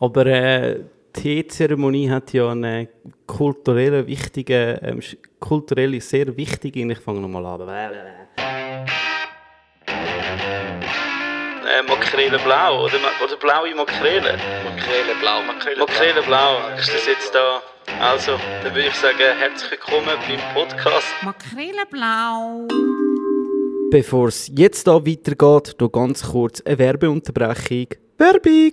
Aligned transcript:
Aber 0.00 0.26
äh, 0.26 0.84
die 1.16 1.42
Teezeremonie 1.42 2.08
hat 2.08 2.32
ja 2.32 2.50
eine 2.50 2.88
kulturelle, 3.26 4.06
wichtige, 4.06 4.78
ähm, 4.82 5.00
kulturelle 5.40 6.00
sehr 6.00 6.36
wichtige, 6.36 6.92
ich 6.92 6.98
fange 6.98 7.20
nochmal 7.20 7.44
an. 7.46 7.68
Äh, 11.66 11.82
Makrele 11.88 12.38
blau 12.38 12.84
oder, 12.84 12.98
oder 13.24 13.36
blaue 13.36 13.74
Makrele? 13.74 14.38
Makrele 14.64 15.14
blau, 15.20 15.42
Makrele, 15.42 15.78
Makrele 15.80 16.22
blau, 16.22 16.58
ist 16.78 16.94
das 16.94 17.06
jetzt 17.06 17.34
da? 17.34 17.60
Also, 18.00 18.38
dann 18.62 18.74
würde 18.74 18.88
ich 18.88 18.94
sagen, 18.94 19.18
herzlich 19.18 19.72
willkommen 19.72 20.16
beim 20.28 20.40
Podcast. 20.54 21.08
Makrele 21.22 21.84
blau. 21.90 22.68
Bevor 23.90 24.28
es 24.28 24.48
jetzt 24.54 24.86
da 24.86 25.04
weitergeht, 25.04 25.74
noch 25.80 25.90
ganz 25.90 26.22
kurz 26.30 26.60
eine 26.60 26.78
Werbeunterbrechung. 26.78 28.07
Werbung! 28.20 28.72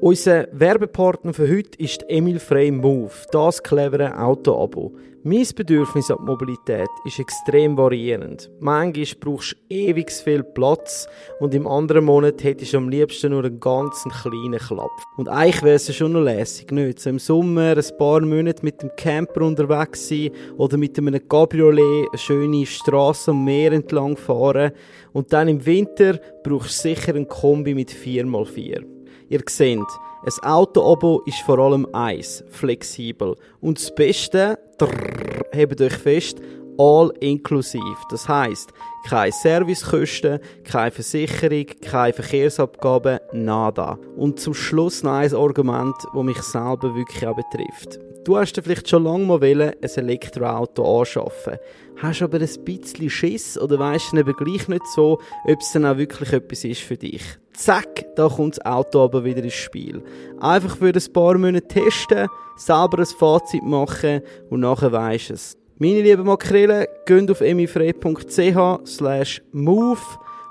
Unser 0.00 0.46
Werbepartner 0.52 1.34
für 1.34 1.50
heute 1.50 1.76
ist 1.80 2.04
Emil 2.08 2.38
Frey 2.38 2.70
Move, 2.70 3.10
das 3.32 3.60
clevere 3.60 4.16
Auto-Abo. 4.16 4.94
Mein 5.26 5.46
Bedürfnis 5.56 6.10
an 6.10 6.22
Mobilität 6.22 6.90
ist 7.06 7.18
extrem 7.18 7.78
variierend. 7.78 8.50
Manchmal 8.60 9.06
brauchst 9.18 9.52
du 9.52 9.74
ewig 9.74 10.12
viel 10.12 10.42
Platz 10.42 11.08
und 11.40 11.54
im 11.54 11.66
anderen 11.66 12.04
Monat 12.04 12.44
hättest 12.44 12.74
du 12.74 12.76
am 12.76 12.90
liebsten 12.90 13.30
nur 13.30 13.42
einen 13.42 13.58
ganz 13.58 14.04
kleinen 14.20 14.58
Klapp. 14.58 14.90
Und 15.16 15.30
eigentlich 15.30 15.62
wäre 15.62 15.76
es 15.76 15.96
schon 15.96 16.12
noch 16.12 16.20
lässig, 16.20 16.70
nicht? 16.72 17.00
So 17.00 17.08
im 17.08 17.18
Sommer 17.18 17.74
ein 17.74 17.96
paar 17.96 18.20
Monate 18.20 18.62
mit 18.62 18.82
dem 18.82 18.90
Camper 18.98 19.40
unterwegs 19.40 20.10
sein 20.10 20.30
oder 20.58 20.76
mit 20.76 20.98
einem 20.98 21.26
Cabriolet 21.26 22.08
eine 22.10 22.18
schöne 22.18 22.66
Straße 22.66 23.30
am 23.30 23.46
Meer 23.46 23.72
entlang 23.72 24.18
fahren 24.18 24.72
und 25.14 25.32
dann 25.32 25.48
im 25.48 25.64
Winter 25.64 26.20
brauchst 26.42 26.84
du 26.84 26.88
sicher 26.90 27.14
ein 27.14 27.26
Kombi 27.26 27.72
mit 27.74 27.90
4x4. 27.90 28.84
Ihr 29.30 29.42
seht, 29.48 29.78
ein 30.26 30.42
Auto-Abo 30.42 31.22
ist 31.26 31.40
vor 31.40 31.58
allem 31.58 31.86
eins, 31.92 32.42
flexibel. 32.48 33.36
Und 33.60 33.78
das 33.78 33.94
Beste, 33.94 34.58
drrr, 34.78 35.44
hebt 35.52 35.80
euch 35.82 35.92
fest, 35.92 36.40
all 36.78 37.12
inklusiv. 37.20 37.82
Das 38.10 38.26
heißt, 38.26 38.70
keine 39.06 39.32
Servicekosten, 39.32 40.40
keine 40.64 40.90
Versicherung, 40.90 41.66
keine 41.82 42.14
Verkehrsabgaben, 42.14 43.18
nada. 43.32 43.98
Und 44.16 44.40
zum 44.40 44.54
Schluss 44.54 45.02
noch 45.02 45.12
ein 45.12 45.34
Argument, 45.34 45.94
das 46.14 46.22
mich 46.22 46.40
selber 46.42 46.94
wirklich 46.94 47.26
auch 47.26 47.36
betrifft. 47.36 47.98
Du 48.24 48.38
hast 48.38 48.54
dir 48.54 48.62
vielleicht 48.62 48.88
schon 48.88 49.04
lange 49.04 49.26
mal 49.26 49.42
wollen, 49.42 49.74
ein 49.78 49.90
Elektroauto 49.90 51.00
anschaffen. 51.00 51.58
Hast 52.00 52.22
aber 52.22 52.38
ein 52.40 52.64
bisschen 52.64 53.10
Schiss 53.10 53.58
oder 53.58 53.78
weisst 53.78 54.12
du 54.12 54.16
eben 54.16 54.32
gleich 54.32 54.68
nicht 54.68 54.86
so, 54.94 55.20
ob 55.44 55.60
es 55.60 55.72
dann 55.72 55.84
auch 55.84 55.98
wirklich 55.98 56.32
etwas 56.32 56.64
ist 56.64 56.80
für 56.80 56.96
dich. 56.96 57.22
Zack, 57.54 58.04
da 58.16 58.28
kommt 58.28 58.58
das 58.58 58.66
Auto 58.66 59.00
aber 59.00 59.24
wieder 59.24 59.42
ins 59.42 59.54
Spiel. 59.54 60.02
Einfach 60.40 60.76
für 60.76 60.92
ein 60.92 61.12
paar 61.12 61.38
Monate 61.38 61.66
testen, 61.66 62.28
selber 62.56 62.98
ein 62.98 63.06
Fazit 63.06 63.62
machen 63.62 64.22
und 64.50 64.60
nachher 64.60 64.92
weisst 64.92 65.30
es. 65.30 65.56
Meine 65.78 66.02
lieben 66.02 66.24
Makrelen, 66.24 66.86
geht 67.06 67.30
auf 67.30 67.40
emifrei.ch 67.40 68.86
slash 68.86 69.42
move, 69.52 70.00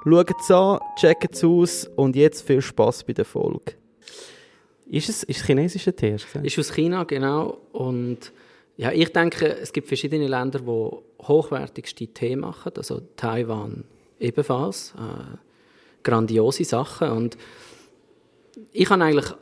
schaut 0.04 0.32
es 0.40 0.52
an, 0.52 0.80
checkt 0.98 1.36
es 1.36 1.44
aus 1.44 1.90
und 1.96 2.16
jetzt 2.16 2.46
viel 2.48 2.62
Spass 2.62 3.04
bei 3.04 3.14
der 3.14 3.26
Folge. 3.26 3.74
Ist 4.90 5.10
es 5.10 5.24
ist 5.24 5.46
chinesischer 5.46 5.96
Tee? 5.96 6.16
Ist 6.44 6.60
aus 6.60 6.74
China, 6.74 7.04
genau. 7.04 7.58
Und 7.72 8.32
ja, 8.78 8.92
ich 8.92 9.12
denke, 9.12 9.48
es 9.62 9.74
gibt 9.74 9.88
verschiedene 9.88 10.28
Länder, 10.28 10.60
die 10.60 11.26
hochwertigste 11.26 12.08
Tee 12.08 12.36
machen, 12.36 12.72
also 12.76 13.02
Taiwan 13.16 13.84
ebenfalls. 14.20 14.94
Äh, 14.98 15.38
grandiose 16.04 16.64
Sachen 16.66 17.10
und 17.10 17.38
ich 18.72 18.90
habe 18.90 19.04
eigentlich 19.04 19.34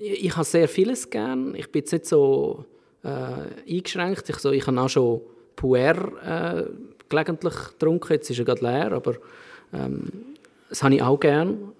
ich 0.00 0.34
habe 0.34 0.44
sehr 0.44 0.66
vieles 0.66 1.10
gern. 1.10 1.54
Ich 1.54 1.70
bin 1.70 1.80
jetzt 1.80 1.92
nicht 1.92 2.06
so 2.06 2.64
äh, 3.04 3.70
eingeschränkt. 3.70 4.28
Ich, 4.30 4.36
so, 4.36 4.50
ich 4.50 4.66
habe 4.66 4.80
auch 4.80 4.88
schon 4.88 5.20
Puer 5.56 5.94
äh, 6.24 6.64
gelegentlich 7.08 7.54
getrunken. 7.54 8.14
Jetzt 8.14 8.30
ist 8.30 8.38
er 8.38 8.44
gerade 8.46 8.64
leer, 8.64 8.92
aber 8.92 9.16
ähm, 9.72 10.08
das 10.68 10.82
habe 10.82 10.94
ich 10.94 11.02
auch 11.02 11.20
gern. 11.20 11.72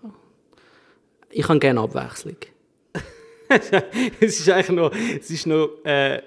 Ich 1.30 1.48
habe 1.48 1.58
gerne 1.58 1.80
Abwechslung. 1.80 2.36
es 4.20 4.40
ist 4.40 4.50
eigentlich 4.50 4.76
noch, 4.76 4.92
es 5.18 5.30
ist 5.30 5.46
noch 5.46 5.70
äh, 5.84 6.20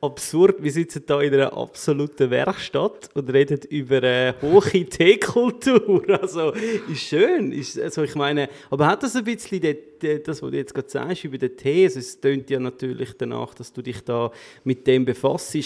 absurd. 0.00 0.62
Wir 0.62 0.72
sitzen 0.72 1.02
hier 1.06 1.20
in 1.20 1.34
einer 1.34 1.52
absoluten 1.52 2.30
Werkstatt 2.30 3.10
und 3.14 3.30
reden 3.32 3.60
über 3.68 3.98
eine 3.98 4.34
hohe 4.40 4.84
Teekultur. 4.88 6.02
Also, 6.20 6.52
ist 6.52 7.02
schön. 7.02 7.52
Ist, 7.52 7.78
also, 7.78 8.02
ich 8.02 8.14
meine, 8.14 8.48
aber 8.70 8.86
hat 8.86 9.02
das 9.02 9.14
ein 9.16 9.24
bisschen 9.24 9.60
die, 9.60 10.22
das, 10.22 10.42
was 10.42 10.50
du 10.50 10.56
jetzt 10.56 10.74
gerade 10.74 10.88
sagst, 10.88 11.24
über 11.24 11.38
den 11.38 11.56
Tee? 11.56 11.84
Also, 11.84 11.98
es 11.98 12.20
tönt 12.20 12.48
ja 12.50 12.58
natürlich 12.58 13.12
danach, 13.18 13.54
dass 13.54 13.72
du 13.72 13.82
dich 13.82 14.02
da 14.02 14.30
mit 14.64 14.86
dem 14.86 15.04
befasst. 15.04 15.56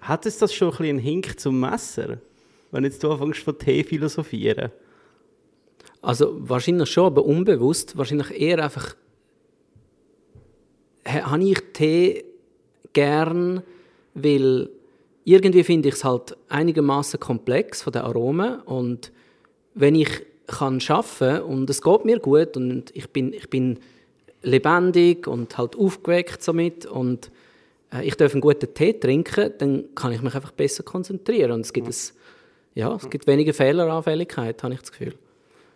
Hat 0.00 0.26
es 0.26 0.38
das 0.38 0.52
schon 0.52 0.68
ein 0.68 0.72
bisschen 0.72 0.88
einen 0.90 0.98
Hink 0.98 1.40
zum 1.40 1.58
Messer? 1.58 2.18
Wenn 2.70 2.84
jetzt 2.84 3.02
du 3.02 3.10
anfängst 3.10 3.40
von 3.40 3.58
Tee 3.58 3.82
philosophieren? 3.84 4.70
Also, 6.02 6.36
wahrscheinlich 6.48 6.90
schon, 6.90 7.06
aber 7.06 7.24
unbewusst. 7.24 7.96
Wahrscheinlich 7.96 8.30
eher 8.38 8.62
einfach, 8.62 8.94
habe 11.06 11.42
ich 11.42 11.58
Tee 11.72 12.24
gern, 12.96 13.62
weil 14.14 14.70
irgendwie 15.24 15.64
finde 15.64 15.90
ich 15.90 15.96
es 15.96 16.04
halt 16.04 16.34
einigermaßen 16.48 17.20
komplex 17.20 17.82
von 17.82 17.92
den 17.92 18.02
Aromen 18.02 18.60
und 18.62 19.12
wenn 19.74 19.94
ich 19.94 20.08
kann 20.46 20.80
schaffen 20.80 21.42
und 21.42 21.68
es 21.68 21.82
geht 21.82 22.04
mir 22.06 22.20
gut 22.20 22.56
und 22.56 22.90
ich 22.96 23.10
bin, 23.10 23.34
ich 23.34 23.50
bin 23.50 23.80
lebendig 24.42 25.26
und 25.26 25.58
halt 25.58 25.76
aufgeweckt 25.76 26.42
somit 26.42 26.86
und 26.86 27.30
äh, 27.92 28.06
ich 28.06 28.14
darf 28.14 28.32
einen 28.32 28.40
guten 28.40 28.72
Tee 28.72 28.94
trinken, 28.94 29.52
dann 29.58 29.94
kann 29.94 30.12
ich 30.12 30.22
mich 30.22 30.34
einfach 30.34 30.52
besser 30.52 30.82
konzentrieren 30.82 31.50
und 31.50 31.60
es 31.60 31.72
gibt, 31.72 31.88
es, 31.88 32.14
ja, 32.74 32.94
es 32.94 33.10
gibt 33.10 33.26
weniger 33.26 33.52
Fehleranfälligkeit, 33.52 34.62
habe 34.62 34.72
ich 34.72 34.80
das 34.80 34.92
Gefühl. 34.92 35.14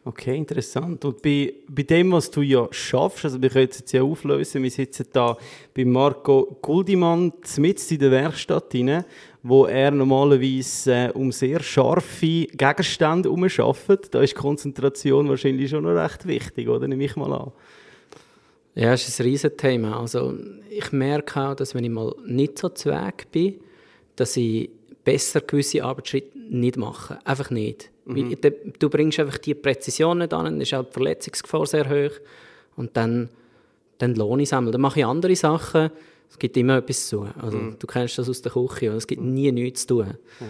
Okay, 0.02 0.34
interessant. 0.34 1.04
Und 1.04 1.20
bei, 1.20 1.52
bei 1.68 1.82
dem, 1.82 2.12
was 2.12 2.30
du 2.30 2.40
ja 2.40 2.66
schaffst, 2.70 3.26
also 3.26 3.42
wir 3.42 3.50
können 3.50 3.68
es 3.70 3.80
jetzt 3.80 3.92
ja 3.92 4.02
auflösen, 4.02 4.62
wir 4.62 4.70
sitzen 4.70 5.06
da 5.12 5.36
bei 5.74 5.84
Marco 5.84 6.56
Guldimann 6.62 7.34
mitten 7.58 7.94
in 7.94 8.00
der 8.00 8.10
Werkstatt 8.10 8.74
rein, 8.74 9.04
wo 9.42 9.66
er 9.66 9.90
normalerweise 9.90 10.92
äh, 10.92 11.10
um 11.12 11.30
sehr 11.30 11.60
scharfe 11.62 12.46
Gegenstände 12.46 13.28
herumarbeitet. 13.28 14.14
Da 14.14 14.22
ist 14.22 14.34
Konzentration 14.34 15.28
wahrscheinlich 15.28 15.68
schon 15.68 15.84
noch 15.84 15.90
recht 15.90 16.26
wichtig, 16.26 16.68
oder? 16.68 16.88
Nehme 16.88 17.04
ich 17.04 17.16
mal 17.16 17.32
an. 17.34 17.52
Ja, 18.74 18.94
es 18.94 19.06
ist 19.06 19.20
ein 19.20 19.26
Riesenthema. 19.26 20.00
Also 20.00 20.34
ich 20.70 20.92
merke 20.92 21.40
auch, 21.40 21.54
dass 21.54 21.74
wenn 21.74 21.84
ich 21.84 21.90
mal 21.90 22.14
nicht 22.26 22.58
so 22.58 22.70
zweig 22.70 23.30
bin, 23.32 23.56
dass 24.16 24.34
ich 24.38 24.70
besser 25.04 25.42
gewisse 25.42 25.84
Arbeitsschritte 25.84 26.38
nicht 26.38 26.78
mache. 26.78 27.18
Einfach 27.26 27.50
nicht. 27.50 27.90
Mhm. 28.14 28.36
Du 28.78 28.88
bringst 28.88 29.20
einfach 29.20 29.38
die 29.38 29.54
Präzision 29.54 30.18
nicht 30.18 30.32
an, 30.32 30.44
dann 30.44 30.60
ist 30.60 30.74
auch 30.74 30.84
die 30.84 30.92
Verletzungsgefahr 30.92 31.66
sehr 31.66 31.88
hoch. 31.88 32.14
Und 32.76 32.96
dann, 32.96 33.28
dann 33.98 34.14
lohne 34.14 34.42
ich 34.42 34.48
es 34.48 34.52
einmal. 34.52 34.72
Dann 34.72 34.80
mache 34.80 35.00
ich 35.00 35.06
andere 35.06 35.36
Sachen. 35.36 35.90
Es 36.28 36.38
gibt 36.38 36.56
immer 36.56 36.78
etwas 36.78 37.08
zu 37.08 37.18
tun. 37.18 37.30
Also, 37.40 37.58
mhm. 37.58 37.76
Du 37.78 37.86
kennst 37.86 38.18
das 38.18 38.28
aus 38.28 38.40
der 38.40 38.52
Küche. 38.52 38.88
Es 38.88 39.06
gibt 39.06 39.22
nie 39.22 39.50
nichts 39.50 39.86
zu 39.86 39.96
tun. 39.96 40.14
Ja, 40.40 40.46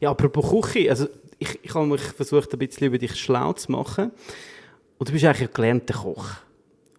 ja 0.00 0.10
apropos 0.10 0.50
Küche. 0.50 0.88
Also, 0.90 1.08
ich, 1.38 1.58
ich 1.62 1.74
habe 1.74 1.86
mich 1.86 2.00
versucht, 2.00 2.52
ein 2.52 2.58
bisschen 2.58 2.86
über 2.86 2.98
dich 2.98 3.14
schlau 3.16 3.52
zu 3.52 3.72
machen. 3.72 4.12
Und 4.98 5.08
du 5.08 5.12
bist 5.12 5.24
eigentlich 5.24 5.48
ein 5.48 5.54
gelernter 5.54 5.94
Koch. 5.94 6.26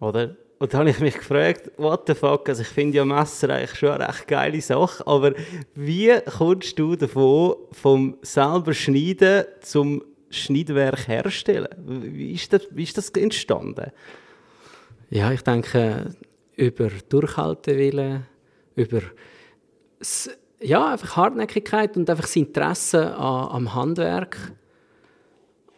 Oder? 0.00 0.36
Und 0.58 0.74
da 0.74 0.78
habe 0.78 0.90
ich 0.90 0.98
mich 0.98 1.14
gefragt, 1.14 1.70
what 1.76 2.04
the 2.08 2.14
fuck, 2.14 2.48
also 2.48 2.62
ich 2.62 2.68
finde 2.68 2.96
ja 2.96 3.04
Messer 3.04 3.50
eigentlich 3.50 3.78
schon 3.78 3.90
eine 3.90 4.08
recht 4.08 4.26
geile 4.26 4.60
Sache, 4.60 5.06
aber 5.06 5.34
wie 5.74 6.12
kommst 6.36 6.78
du 6.78 6.96
davon, 6.96 7.54
vom 7.70 8.18
selber 8.22 8.74
Schneiden 8.74 9.44
zum 9.60 10.02
Schneidwerk 10.30 11.06
herstellen? 11.06 11.68
Wie 11.86 12.32
ist 12.32 12.52
das, 12.52 12.66
wie 12.70 12.82
ist 12.82 12.98
das 12.98 13.10
entstanden? 13.10 13.92
Ja, 15.10 15.30
ich 15.30 15.42
denke, 15.42 16.16
über 16.56 16.90
Durchhaltewillen, 17.08 18.26
über 18.74 19.02
ja, 20.60 20.92
einfach 20.92 21.16
Hartnäckigkeit 21.16 21.96
und 21.96 22.10
einfach 22.10 22.24
das 22.24 22.36
Interesse 22.36 23.14
an, 23.14 23.48
am 23.50 23.74
Handwerk. 23.74 24.52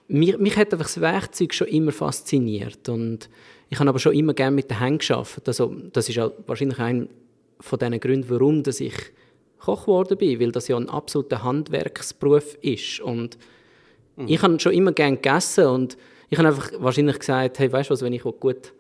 Mich, 0.09 0.39
mich 0.39 0.57
hat 0.57 0.73
einfach 0.73 0.87
das 0.87 1.01
Werkzeug 1.01 1.53
schon 1.55 1.69
immer 1.69 1.93
fasziniert 1.93 2.89
und 2.89 3.29
ich 3.71 3.79
habe 3.79 3.89
aber 3.89 4.01
schon 4.01 4.15
immer 4.15 4.35
gerne 4.35 4.55
mit 4.55 4.69
den 4.69 4.81
Händen 4.81 4.99
gearbeitet. 4.99 5.49
Also, 5.49 5.75
das 5.93 6.09
ist 6.09 6.19
auch 6.19 6.33
wahrscheinlich 6.47 6.79
ein 6.81 7.09
von 7.61 7.79
den 7.79 7.99
Gründen, 8.01 8.29
warum 8.29 8.63
dass 8.63 8.81
ich 8.81 8.95
Koch 9.61 9.83
geworden 9.83 10.19
bin, 10.19 10.41
weil 10.41 10.51
das 10.51 10.69
ja 10.69 10.77
ein 10.77 10.89
absoluter 10.89 11.45
Handwerksberuf 11.45 12.55
ist. 12.63 13.01
Und 13.01 13.39
mhm. 14.17 14.27
ich 14.29 14.43
habe 14.43 14.59
schon 14.59 14.73
immer 14.73 14.93
gerne 14.93 15.17
gegessen 15.17 15.67
und 15.67 15.97
ich 16.31 16.39
habe 16.39 16.49
einfach 16.49 16.71
wahrscheinlich 16.79 17.19
gesagt, 17.19 17.59
hey, 17.59 17.71
weißt 17.71 17.91
du 17.91 17.93
was, 17.93 18.03
wenn 18.03 18.13
ich 18.13 18.23
gut 18.23 18.73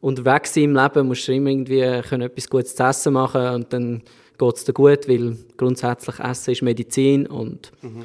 unterwegs 0.00 0.52
bin 0.52 0.64
im 0.64 0.76
Leben, 0.76 1.06
musst 1.06 1.26
du 1.26 1.32
immer 1.32 1.50
irgendwie 1.50 2.02
können 2.02 2.22
etwas 2.22 2.50
Gutes 2.50 2.74
zu 2.74 2.82
essen 2.82 3.14
machen 3.14 3.46
und 3.48 3.72
dann 3.72 4.02
geht 4.36 4.56
es 4.56 4.64
dir 4.64 4.72
gut, 4.72 5.08
weil 5.08 5.36
grundsätzlich 5.56 6.18
Essen 6.18 6.52
ist 6.52 6.62
Medizin 6.62 7.26
und 7.26 7.72
mhm. 7.82 8.04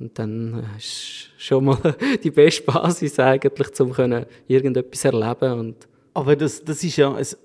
Und 0.00 0.18
dann 0.18 0.54
äh, 0.54 0.78
ist 0.78 1.30
schon 1.36 1.64
mal 1.66 1.78
die 2.24 2.30
beste 2.30 2.62
Basis 2.62 3.18
eigentlich, 3.18 3.78
um 3.80 3.92
können 3.92 4.26
irgendetwas 4.48 5.04
erleben 5.04 5.58
und 5.58 5.88
Aber 6.14 6.34
das, 6.34 6.64
das 6.64 6.82
ist 6.82 6.96
ja 6.96 7.12
also 7.12 7.36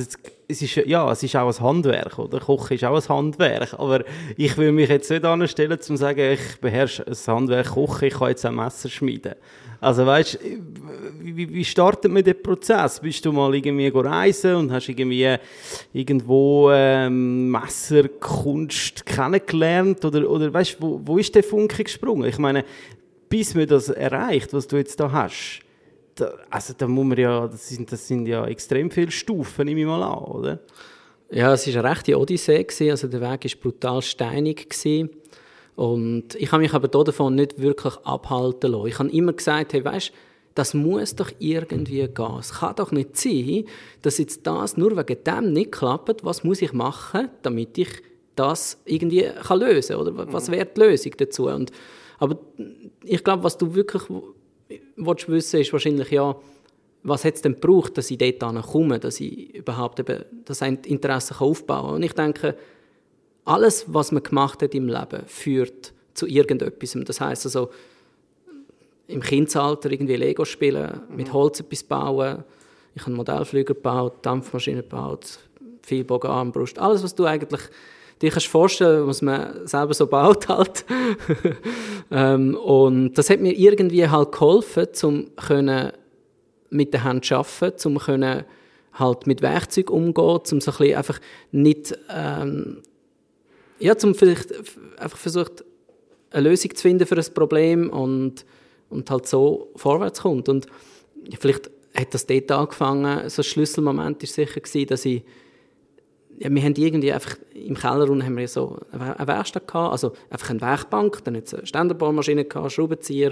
es, 0.00 0.18
es 0.46 0.62
ist, 0.62 0.76
ja, 0.76 1.10
es 1.10 1.22
ist 1.22 1.36
auch 1.36 1.48
ein 1.48 1.60
Handwerk, 1.64 2.18
oder? 2.18 2.40
Kochen 2.40 2.74
ist 2.74 2.84
auch 2.84 2.96
ein 2.96 3.08
Handwerk, 3.08 3.74
aber 3.74 4.04
ich 4.36 4.56
will 4.56 4.72
mich 4.72 4.88
jetzt 4.88 5.10
nicht 5.10 5.24
anstellen, 5.24 5.72
um 5.72 5.80
zu 5.80 5.96
sagen, 5.96 6.32
ich 6.32 6.60
beherrsche 6.60 7.06
ein 7.06 7.34
Handwerk 7.34 7.68
Kochen, 7.68 8.08
ich 8.08 8.14
kann 8.14 8.28
jetzt 8.28 8.44
ein 8.44 8.54
Messer 8.54 8.88
schmieden. 8.88 9.34
Also 9.80 10.06
weißt, 10.06 10.38
wie, 11.20 11.52
wie 11.52 11.64
startet 11.64 12.10
man 12.10 12.24
den 12.24 12.40
Prozess? 12.42 13.00
Bist 13.00 13.24
du 13.24 13.32
mal 13.32 13.54
irgendwie 13.54 13.88
reisen 13.88 14.54
und 14.54 14.72
hast 14.72 14.88
irgendwie 14.88 15.36
irgendwo 15.92 16.70
ähm, 16.72 17.50
Messerkunst 17.50 19.04
kennengelernt 19.04 20.02
oder, 20.04 20.28
oder 20.30 20.52
weißt, 20.52 20.76
wo, 20.80 21.00
wo 21.04 21.18
ist 21.18 21.34
der 21.34 21.42
Funke 21.42 21.84
gesprungen? 21.84 22.24
Ich 22.28 22.38
meine, 22.38 22.64
bis 23.28 23.54
man 23.54 23.66
das 23.66 23.88
erreicht, 23.88 24.52
was 24.54 24.66
du 24.68 24.76
jetzt 24.76 24.98
da 25.00 25.12
hast, 25.12 25.60
da, 26.14 26.32
also 26.50 26.74
da 26.76 26.86
muss 26.86 27.04
man 27.04 27.18
ja, 27.18 27.46
das 27.46 27.68
sind, 27.68 27.90
das 27.90 28.06
sind 28.06 28.26
ja 28.26 28.46
extrem 28.46 28.90
viele 28.90 29.10
Stufen, 29.10 29.66
nehme 29.66 29.80
ich 29.80 29.86
mal 29.86 30.02
an, 30.02 30.18
oder? 30.24 30.60
Ja, 31.30 31.52
es 31.52 31.66
war 31.66 31.84
eine 31.84 31.90
rechte 31.90 32.18
Odyssee, 32.18 32.62
gewesen. 32.62 32.90
also 32.90 33.08
der 33.08 33.20
Weg 33.20 33.44
war 33.44 33.60
brutal 33.60 34.02
steinig. 34.02 34.68
Gewesen. 34.68 35.10
Und 35.74 36.34
ich 36.36 36.52
habe 36.52 36.62
mich 36.62 36.72
aber 36.72 36.88
davon 36.88 37.34
nicht 37.34 37.60
wirklich 37.60 37.96
abhalten 38.04 38.70
lassen. 38.70 38.86
Ich 38.86 38.98
habe 38.98 39.10
immer 39.10 39.32
gesagt, 39.32 39.72
hey, 39.72 39.84
weißt, 39.84 40.12
das 40.54 40.72
muss 40.72 41.16
doch 41.16 41.32
irgendwie 41.40 42.06
gehen. 42.06 42.38
Es 42.38 42.52
kann 42.52 42.76
doch 42.76 42.92
nicht 42.92 43.16
sein, 43.16 43.64
dass 44.02 44.18
jetzt 44.18 44.46
das 44.46 44.76
nur 44.76 44.96
wegen 44.96 45.24
dem 45.24 45.52
nicht 45.52 45.72
klappt. 45.72 46.24
Was 46.24 46.44
muss 46.44 46.62
ich 46.62 46.72
machen, 46.72 47.28
damit 47.42 47.76
ich 47.78 47.88
das 48.36 48.80
irgendwie 48.84 49.28
kann 49.42 49.58
lösen 49.58 49.96
kann? 49.96 50.06
Oder 50.06 50.32
was 50.32 50.50
wäre 50.50 50.66
die 50.66 50.80
Lösung 50.80 51.12
dazu? 51.16 51.48
Und, 51.48 51.72
aber 52.18 52.38
ich 53.02 53.24
glaube, 53.24 53.42
was 53.42 53.58
du 53.58 53.74
wirklich 53.74 54.04
willst 54.96 55.28
wissen, 55.28 55.60
ist 55.60 55.72
wahrscheinlich 55.72 56.10
ja, 56.10 56.36
was 57.02 57.24
hat 57.24 57.34
es 57.34 57.42
denn 57.42 57.54
gebraucht, 57.54 57.98
dass 57.98 58.10
ich 58.10 58.18
dort 58.18 58.66
komme, 58.66 58.98
dass 58.98 59.20
ich 59.20 59.54
überhaupt 59.54 60.00
eben 60.00 60.24
das 60.44 60.62
Interesse 60.62 61.38
aufbauen 61.40 61.86
kann. 61.86 61.94
Und 61.96 62.02
ich 62.02 62.14
denke, 62.14 62.56
alles, 63.44 63.84
was 63.88 64.10
man 64.10 64.22
gemacht 64.22 64.62
hat 64.62 64.74
im 64.74 64.88
Leben, 64.88 65.22
führt 65.26 65.92
zu 66.14 66.26
irgendetwas. 66.26 66.96
Das 67.04 67.20
heißt 67.20 67.44
also, 67.44 67.70
im 69.06 69.20
Kindesalter 69.20 69.90
irgendwie 69.90 70.16
Lego 70.16 70.46
spielen, 70.46 71.02
mit 71.10 71.32
Holz 71.32 71.60
etwas 71.60 71.82
bauen. 71.82 72.42
Ich 72.94 73.02
habe 73.02 73.12
Modellflüger 73.12 73.74
gebaut, 73.74 74.14
Dampfmaschinen 74.22 74.82
gebaut, 74.82 75.38
viel 75.82 76.04
Bogenarmbrust. 76.04 76.78
Alles, 76.78 77.02
was 77.02 77.14
du 77.14 77.26
eigentlich 77.26 77.60
dir 78.24 78.30
kannst 78.30 78.46
vorstellen, 78.46 79.06
was 79.06 79.22
man 79.22 79.66
selber 79.66 79.94
so 79.94 80.06
baut 80.06 80.48
halt. 80.48 80.84
ähm, 82.10 82.54
und 82.56 83.14
das 83.14 83.30
hat 83.30 83.40
mir 83.40 83.52
irgendwie 83.52 84.08
halt 84.08 84.32
geholfen, 84.32 84.88
um 85.02 85.26
mit 86.70 86.92
der 86.92 87.04
Hand 87.04 87.24
zu 87.24 87.36
arbeiten, 87.36 87.88
um 87.88 87.98
können 87.98 88.44
halt 88.94 89.26
mit 89.26 89.42
Werkzeug 89.42 89.90
umgehen, 89.90 90.24
um 90.24 90.42
so 90.44 90.54
ein 90.54 90.60
bisschen 90.60 90.96
einfach 90.96 91.20
nicht 91.52 91.98
ähm, 92.10 92.82
ja, 93.78 93.96
zum 93.96 94.14
vielleicht 94.14 94.52
einfach 94.98 95.18
versucht, 95.18 95.64
eine 96.30 96.48
Lösung 96.48 96.74
zu 96.74 96.82
finden 96.82 97.06
für 97.06 97.16
ein 97.16 97.34
Problem 97.34 97.90
und, 97.90 98.44
und 98.90 99.10
halt 99.10 99.26
so 99.26 99.70
vorwärts 99.76 100.22
kommt. 100.22 100.48
Und 100.48 100.66
vielleicht 101.38 101.70
hat 101.94 102.12
das 102.12 102.26
dort 102.26 102.50
angefangen, 102.50 103.28
so 103.28 103.40
ein 103.40 103.44
Schlüsselmoment 103.44 104.22
war 104.22 104.28
sicher 104.28 104.60
gewesen, 104.60 104.86
dass 104.88 105.04
ich 105.04 105.22
ja, 106.38 106.50
wir 106.50 106.62
haben 106.62 106.74
irgendwie 106.76 107.12
einfach 107.12 107.36
im 107.54 107.74
Keller 107.74 108.10
unten 108.10 108.24
haben 108.24 108.36
wir 108.36 108.48
so 108.48 108.78
eine 108.92 109.26
Werkstatt 109.26 109.68
gehabt, 109.68 109.92
also 109.92 110.12
einfach 110.28 110.50
eine 110.50 110.60
Werkbank, 110.60 111.22
dann 111.24 111.34
jetzt 111.34 111.54
eine 111.54 111.66
Ständerbohrmaschine 111.66 112.44
gehabt, 112.44 112.72
Schraubenzieher, 112.72 113.30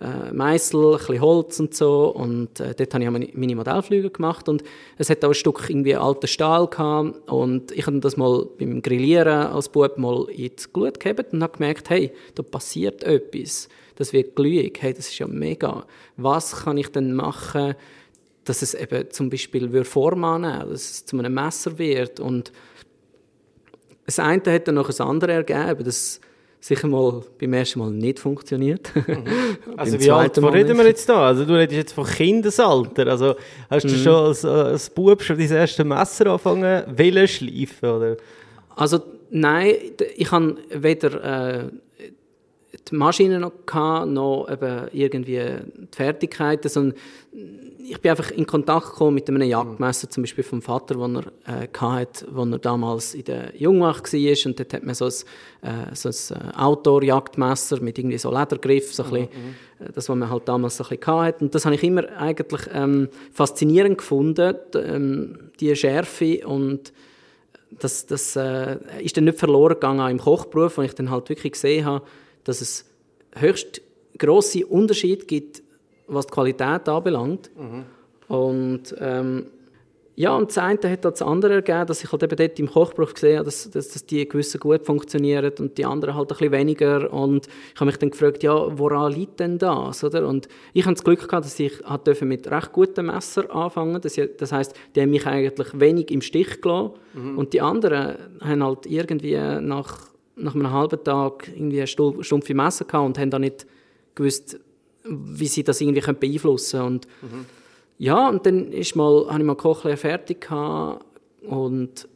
mhm. 0.00 0.06
äh, 0.06 0.32
Meißel, 0.32 0.92
ein 0.92 0.98
bisschen 0.98 1.20
Holz 1.20 1.60
und 1.60 1.74
so 1.74 2.08
und 2.08 2.60
äh, 2.60 2.74
dort 2.74 2.94
habe 2.94 3.04
ich 3.04 3.10
meine, 3.10 3.28
meine 3.34 3.56
Modellflüge 3.56 4.10
gemacht 4.10 4.48
und 4.48 4.62
es 4.98 5.10
hat 5.10 5.24
auch 5.24 5.30
ein 5.30 5.34
Stück 5.34 5.66
irgendwie 5.68 5.96
alten 5.96 6.26
Stahl 6.26 6.68
gehabt 6.68 7.28
und 7.30 7.72
ich 7.72 7.86
habe 7.86 7.98
das 8.00 8.16
mal 8.16 8.46
beim 8.58 8.80
Grillieren 8.82 9.48
als 9.48 9.68
Bub 9.68 9.98
mal 9.98 10.26
ins 10.30 10.72
Glut 10.72 11.00
gehabt 11.00 11.32
und 11.32 11.42
habe 11.42 11.56
gemerkt, 11.56 11.90
hey, 11.90 12.12
da 12.34 12.42
passiert 12.42 13.02
etwas, 13.02 13.68
das 13.96 14.12
wird 14.12 14.36
glühig, 14.36 14.78
hey, 14.80 14.92
das 14.92 15.08
ist 15.08 15.18
ja 15.18 15.26
mega. 15.26 15.84
Was 16.16 16.64
kann 16.64 16.76
ich 16.76 16.88
denn 16.88 17.14
machen, 17.14 17.74
dass 18.46 18.62
es 18.62 18.74
eben 18.74 19.10
zum 19.10 19.28
Beispiel 19.28 19.84
Form 19.84 20.24
annehmen 20.24 20.70
dass 20.70 20.90
es 20.90 21.04
zu 21.04 21.18
einem 21.18 21.34
Messer 21.34 21.78
wird. 21.78 22.20
Und 22.20 22.52
das 24.06 24.18
eine 24.18 24.42
hat 24.46 24.68
dann 24.68 24.76
noch 24.76 24.86
das 24.86 25.00
andere 25.00 25.32
ergeben, 25.32 25.84
das 25.84 26.20
sicher 26.60 26.88
mal 26.88 27.22
beim 27.38 27.52
ersten 27.52 27.78
Mal 27.78 27.90
nicht 27.90 28.18
funktioniert. 28.18 28.90
Mhm. 28.94 29.24
also 29.76 30.00
wie 30.00 30.10
alt 30.10 30.38
reden 30.38 30.76
wir 30.78 30.86
jetzt 30.86 31.08
da? 31.08 31.26
Also 31.28 31.44
du 31.44 31.54
redest 31.54 31.76
jetzt 31.76 31.92
von 31.92 32.06
Kindesalter. 32.06 33.06
Also 33.06 33.34
hast 33.68 33.84
du 33.84 33.88
mhm. 33.88 33.96
schon 33.96 34.14
als, 34.14 34.44
als 34.44 34.90
Bub 34.90 35.22
schon 35.22 35.38
dein 35.38 35.50
erste 35.50 35.84
Messer 35.84 36.26
angefangen 36.26 36.84
wollen 36.96 37.28
schleifen, 37.28 37.88
oder? 37.88 38.16
Also 38.74 39.00
nein, 39.30 39.74
ich 40.16 40.30
habe 40.30 40.56
weder 40.70 41.64
äh, 41.64 41.70
die 42.90 42.94
Maschine 42.94 43.40
noch 43.40 43.52
gehabt, 43.66 44.08
noch 44.08 44.48
eben 44.50 44.88
irgendwie 44.92 45.36
die 45.36 45.96
Fertigkeiten, 45.96 46.68
sondern 46.68 46.94
ich 47.88 48.00
bin 48.00 48.10
einfach 48.10 48.30
in 48.30 48.46
Kontakt 48.46 48.90
gekommen 48.90 49.14
mit 49.14 49.28
einem 49.28 49.48
Jagdmesser, 49.48 50.10
zum 50.10 50.22
Beispiel 50.22 50.44
vom 50.44 50.60
Vater, 50.60 50.94
den 50.94 51.16
er 51.16 51.62
äh, 51.62 51.68
hatte, 51.78 52.26
als 52.34 52.50
er 52.50 52.58
damals 52.58 53.14
in 53.14 53.24
der 53.24 53.52
Jungwacht 53.56 54.12
war. 54.12 54.46
Und 54.46 54.58
dort 54.58 54.74
hat 54.74 54.84
man 54.84 54.94
so 54.94 55.04
ein, 55.04 55.12
äh, 55.62 55.94
so 55.94 56.08
ein 56.08 56.40
äh, 56.40 56.56
Outdoor-Jagdmesser 56.56 57.80
mit 57.80 57.98
irgendwie 57.98 58.18
so 58.18 58.36
Ledergriff, 58.36 58.92
so 58.92 59.04
ein 59.04 59.10
bisschen, 59.10 59.28
mhm. 59.28 59.92
das, 59.94 60.08
was 60.08 60.16
man 60.16 60.30
halt 60.30 60.48
damals 60.48 60.76
so 60.76 60.84
ein 60.84 60.98
bisschen 60.98 61.16
hatte. 61.16 61.44
Und 61.44 61.54
das 61.54 61.64
habe 61.64 61.74
ich 61.74 61.84
immer 61.84 62.04
eigentlich 62.18 62.62
ähm, 62.72 63.08
faszinierend 63.32 63.98
gefunden, 63.98 64.56
ähm, 64.74 65.38
die 65.60 65.74
Schärfe 65.76 66.46
und 66.46 66.92
das, 67.78 68.06
das 68.06 68.36
äh, 68.36 68.78
ist 69.00 69.16
dann 69.16 69.24
nicht 69.24 69.38
verloren 69.38 69.74
gegangen 69.74 70.10
im 70.10 70.18
Kochberuf, 70.18 70.78
wo 70.78 70.82
ich 70.82 70.94
dann 70.94 71.10
halt 71.10 71.28
wirklich 71.28 71.52
gesehen 71.52 71.84
habe, 71.84 72.04
dass 72.46 72.60
es 72.60 72.86
höchst 73.34 73.82
grosse 74.18 74.66
Unterschiede 74.66 75.26
gibt 75.26 75.62
was 76.08 76.26
die 76.26 76.32
Qualität 76.32 76.88
anbelangt. 76.88 77.50
Mhm. 77.56 77.84
Und 78.28 78.94
ähm, 78.98 79.46
ja, 80.18 80.34
und 80.34 80.48
das 80.48 80.56
eine 80.56 80.90
hat 80.90 81.04
das 81.04 81.20
andere 81.20 81.56
ergeben, 81.56 81.86
dass 81.86 82.02
ich 82.02 82.10
halt 82.10 82.22
eben 82.22 82.36
dort 82.36 82.58
im 82.58 82.70
Kochberuf 82.70 83.12
gesehen 83.12 83.36
habe, 83.36 83.44
dass, 83.44 83.70
dass, 83.70 83.88
dass 83.88 84.06
die 84.06 84.26
gewissen 84.26 84.58
gut 84.58 84.86
funktionieren 84.86 85.52
und 85.58 85.76
die 85.76 85.84
anderen 85.84 86.14
halt 86.14 86.32
ein 86.32 86.38
bisschen 86.38 86.52
weniger. 86.52 87.12
Und 87.12 87.46
ich 87.46 87.80
habe 87.80 87.86
mich 87.86 87.98
dann 87.98 88.10
gefragt, 88.10 88.42
ja, 88.42 88.78
woran 88.78 89.12
liegt 89.12 89.40
denn 89.40 89.58
das? 89.58 90.02
Oder? 90.02 90.26
Und 90.26 90.48
ich 90.72 90.86
habe 90.86 90.94
das 90.94 91.04
Glück 91.04 91.28
gehabt, 91.28 91.44
dass 91.44 91.60
ich 91.60 91.82
mit 92.22 92.50
recht 92.50 92.72
guten 92.72 93.06
Messer 93.06 93.54
anfangen 93.54 94.00
Das, 94.00 94.18
das 94.38 94.52
heißt, 94.52 94.74
die 94.94 95.02
haben 95.02 95.10
mich 95.10 95.26
eigentlich 95.26 95.78
wenig 95.78 96.10
im 96.10 96.22
Stich 96.22 96.62
gelassen. 96.62 96.92
Mhm. 97.12 97.36
Und 97.36 97.52
die 97.52 97.60
anderen 97.60 98.16
haben 98.40 98.64
halt 98.64 98.86
irgendwie 98.86 99.36
nach, 99.60 100.08
nach 100.36 100.54
einem 100.54 100.70
halben 100.70 101.02
Tag 101.02 101.48
irgendwie 101.48 101.78
eine 101.78 101.86
stumpfe 101.86 102.54
Messer 102.54 102.84
gehabt 102.84 103.06
und 103.06 103.18
haben 103.18 103.30
da 103.30 103.38
nicht 103.38 103.66
gewusst, 104.14 104.60
wie 105.04 105.46
sie 105.46 105.64
das 105.64 105.80
irgendwie 105.80 106.00
beeinflussen 106.12 106.78
können. 106.78 106.94
Und 106.94 107.08
mhm. 107.22 107.46
ja, 107.98 108.28
und 108.28 108.44
dann 108.46 108.72
ist 108.72 108.96
mal, 108.96 109.26
habe 109.28 109.38
ich 109.38 109.44
mal 109.44 109.56
Kochlehre 109.56 109.96
fertig 109.96 110.42
gehabt 110.42 111.04
und 111.42 112.08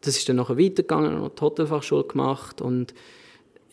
das 0.00 0.16
ist 0.16 0.28
dann 0.28 0.36
nachher 0.36 0.58
weitergegangen, 0.58 1.16
habe 1.16 1.32
die 1.36 1.40
Hotelfachschule 1.40 2.04
gemacht 2.04 2.60
und 2.60 2.94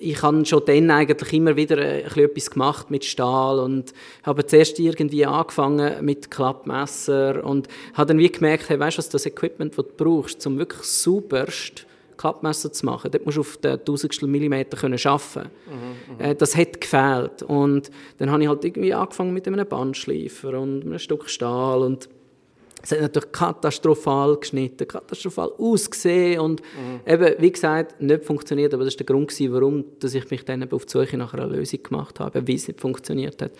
ich 0.03 0.19
habe 0.23 0.43
schon 0.45 0.63
dann 0.65 0.89
eigentlich 0.89 1.31
immer 1.33 1.55
wieder 1.55 1.77
etwas 1.77 2.49
gemacht 2.49 2.89
mit 2.89 3.05
Stahl 3.05 3.59
und 3.59 3.93
habe 4.23 4.45
zuerst 4.47 4.79
irgendwie 4.79 5.27
angefangen 5.27 6.03
mit 6.03 6.31
Klappmesser 6.31 7.43
und 7.43 7.67
habe 7.93 8.07
dann 8.07 8.17
wie 8.17 8.31
gemerkt, 8.31 8.69
hey, 8.69 8.79
weißt 8.79 8.97
du, 8.97 8.99
was 8.99 9.09
das 9.09 9.27
Equipment, 9.27 9.77
das 9.77 9.85
du 9.85 9.93
brauchst, 9.95 10.47
um 10.47 10.57
wirklich 10.57 10.81
sauberst 10.81 11.85
Klappmesser 12.21 12.71
zu 12.71 12.85
machen. 12.85 13.09
Dort 13.11 13.25
musst 13.25 13.37
du 13.37 13.41
auf 13.41 13.57
den 13.57 13.83
Tausendstel 13.83 14.29
Millimeter 14.29 14.77
können 14.77 14.99
arbeiten. 15.03 15.49
Mhm, 15.67 16.23
äh, 16.23 16.35
das 16.35 16.55
hat 16.55 16.79
gefehlt. 16.79 17.43
Und 17.43 17.89
dann 18.19 18.29
habe 18.29 18.43
ich 18.43 18.49
halt 18.49 18.63
irgendwie 18.63 18.93
angefangen 18.93 19.33
mit 19.33 19.47
einem 19.47 19.67
Bandschleifer 19.67 20.59
und 20.59 20.85
einem 20.85 20.99
Stück 20.99 21.27
Stahl 21.29 21.81
und 21.81 22.07
es 22.83 22.91
hat 22.91 23.01
natürlich 23.01 23.31
katastrophal 23.31 24.37
geschnitten, 24.37 24.87
katastrophal 24.87 25.51
ausgesehen 25.57 26.39
und 26.39 26.61
mhm. 26.61 27.11
eben, 27.11 27.35
wie 27.39 27.51
gesagt, 27.51 28.01
nicht 28.01 28.23
funktioniert. 28.23 28.73
Aber 28.73 28.85
das 28.85 28.93
war 28.95 28.97
der 28.97 29.05
Grund, 29.05 29.51
warum 29.51 29.85
dass 29.99 30.13
ich 30.13 30.29
mich 30.29 30.45
dann 30.45 30.69
auf 30.71 30.85
die 30.85 30.91
Suche 30.91 31.17
nach 31.17 31.33
einer 31.33 31.47
Lösung 31.47 31.83
gemacht 31.83 32.19
habe, 32.19 32.45
wie 32.47 32.55
es 32.55 32.67
nicht 32.67 32.81
funktioniert 32.81 33.41
hat. 33.41 33.51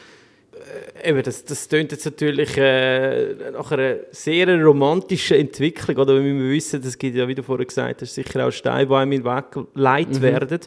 Äh, 1.01 1.09
eben, 1.09 1.23
das, 1.23 1.43
das 1.45 1.67
klingt 1.67 1.91
jetzt 1.91 2.05
natürlich 2.05 2.57
äh, 2.57 3.51
nach 3.51 3.71
einer 3.71 3.95
sehr 4.11 4.47
romantischen 4.63 5.37
Entwicklung, 5.37 5.97
oder 5.97 6.15
wenn 6.15 6.37
wir 6.37 6.51
wissen, 6.51 6.81
das 6.81 6.97
gibt 6.97 7.15
ja, 7.15 7.27
wie 7.27 7.35
du 7.35 7.43
vorher 7.43 7.65
gesagt 7.65 8.01
hast, 8.01 8.13
sicher 8.13 8.47
auch 8.47 8.51
Steine, 8.51 8.87
die 8.87 8.93
einem 8.93 9.11
in 9.11 9.25
Weg 9.25 9.45
geleitet 9.73 10.17
mhm. 10.17 10.21
werden. 10.21 10.59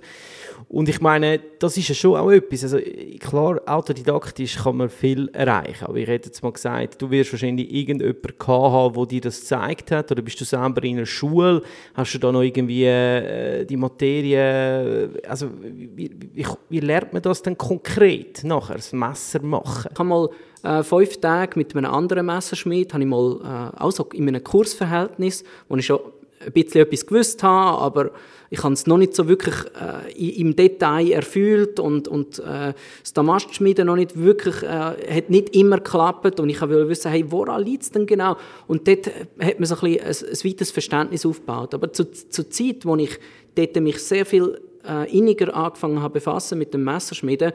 Und 0.69 0.89
ich 0.89 1.01
meine, 1.01 1.41
das 1.59 1.77
ist 1.77 1.89
ja 1.89 1.95
schon 1.95 2.17
auch 2.17 2.31
etwas. 2.31 2.65
Also 2.65 2.79
klar, 3.21 3.61
autodidaktisch 3.67 4.57
kann 4.57 4.79
man 4.79 4.89
viel 4.89 5.29
erreichen. 5.33 5.85
Aber 5.85 5.97
ich 5.97 6.09
hätte 6.09 6.29
jetzt 6.29 6.43
mal 6.43 6.53
gesagt, 6.53 7.01
du 7.01 7.11
wirst 7.11 7.33
wahrscheinlich 7.33 7.73
irgendjemanden 7.73 8.35
haben, 8.47 8.95
der 8.95 9.07
dir 9.07 9.21
das 9.21 9.41
gezeigt 9.41 9.91
hat. 9.91 10.11
Oder 10.11 10.23
bist 10.23 10.41
du 10.41 10.45
selber 10.45 10.83
in 10.85 10.97
einer 10.97 11.07
Schule? 11.07 11.63
Hast 11.95 12.15
du 12.15 12.19
da 12.19 12.33
noch 12.33 12.43
irgendwie 12.43 12.85
äh, 12.85 13.65
die 13.65 13.77
Materie? 13.77 15.11
Also 15.29 15.49
wie, 15.63 16.11
wie, 16.33 16.47
wie, 16.69 16.81
lernt 16.81 17.13
man 17.13 17.23
das 17.23 17.43
denn 17.43 17.57
konkret 17.57 18.43
nachher, 18.45 18.77
das 18.77 18.93
Messer 18.93 19.43
machen? 19.43 19.84
Machen. 19.85 19.91
Ich 19.93 19.99
habe 19.99 20.09
mal 20.09 20.31
äh, 20.63 20.83
fünf 20.83 21.21
Tage 21.21 21.59
mit 21.59 21.77
einem 21.77 21.93
anderen 21.93 22.27
Messerschmied, 22.27 22.93
habe 22.93 23.03
ich 23.03 23.09
mal 23.09 23.73
äh, 23.77 23.83
auch 23.83 23.93
so 23.93 24.09
in 24.13 24.29
einem 24.29 24.43
Kursverhältnis, 24.43 25.45
wo 25.69 25.77
ich 25.77 25.87
schon 25.87 26.01
ein 26.45 26.53
bisschen 26.53 26.83
etwas 26.83 27.07
gewusst 27.07 27.43
habe, 27.43 27.81
aber 27.81 28.11
ich 28.51 28.63
habe 28.63 28.75
es 28.75 28.87
noch 28.87 28.99
nicht 28.99 29.15
so 29.15 29.27
wirklich 29.27 29.55
äh, 29.81 30.41
im 30.41 30.55
Detail 30.55 31.11
erfüllt 31.11 31.81
und, 31.81 32.07
und 32.07 32.39
äh, 32.39 32.75
das 33.01 33.13
Damastschmieden 33.15 33.87
noch 33.87 33.97
nicht 33.97 34.17
wirklich, 34.17 34.63
äh, 34.63 34.67
hat 34.67 35.31
nicht 35.31 35.57
immer 35.57 35.79
geklappt 35.79 36.39
und 36.39 36.49
ich 36.51 36.61
wollte 36.61 36.89
wissen, 36.89 37.11
hey, 37.11 37.25
woran 37.31 37.63
liegt 37.63 37.85
es 37.85 37.91
denn 37.91 38.07
genau? 38.07 38.37
Und 38.69 38.87
dort 38.87 39.07
hat 39.07 39.59
man 39.59 39.67
so 39.67 39.75
ein, 39.75 39.81
bisschen 39.81 40.29
ein, 40.29 40.31
ein 40.31 40.51
weites 40.51 40.71
Verständnis 40.71 41.27
aufgebaut. 41.27 41.75
Aber 41.75 41.93
zur, 41.93 42.13
zur 42.13 42.51
Zeit, 42.51 42.85
wo 42.85 42.95
ich 42.97 43.19
dort 43.55 43.75
mich 43.77 43.99
sehr 43.99 44.27
viel 44.27 44.61
äh, 44.87 45.11
inniger 45.17 45.55
angefangen 45.55 46.01
habe 46.01 46.15
befassen 46.15 46.59
mit 46.59 46.75
dem 46.75 46.85
Messerschmieden, 46.85 47.53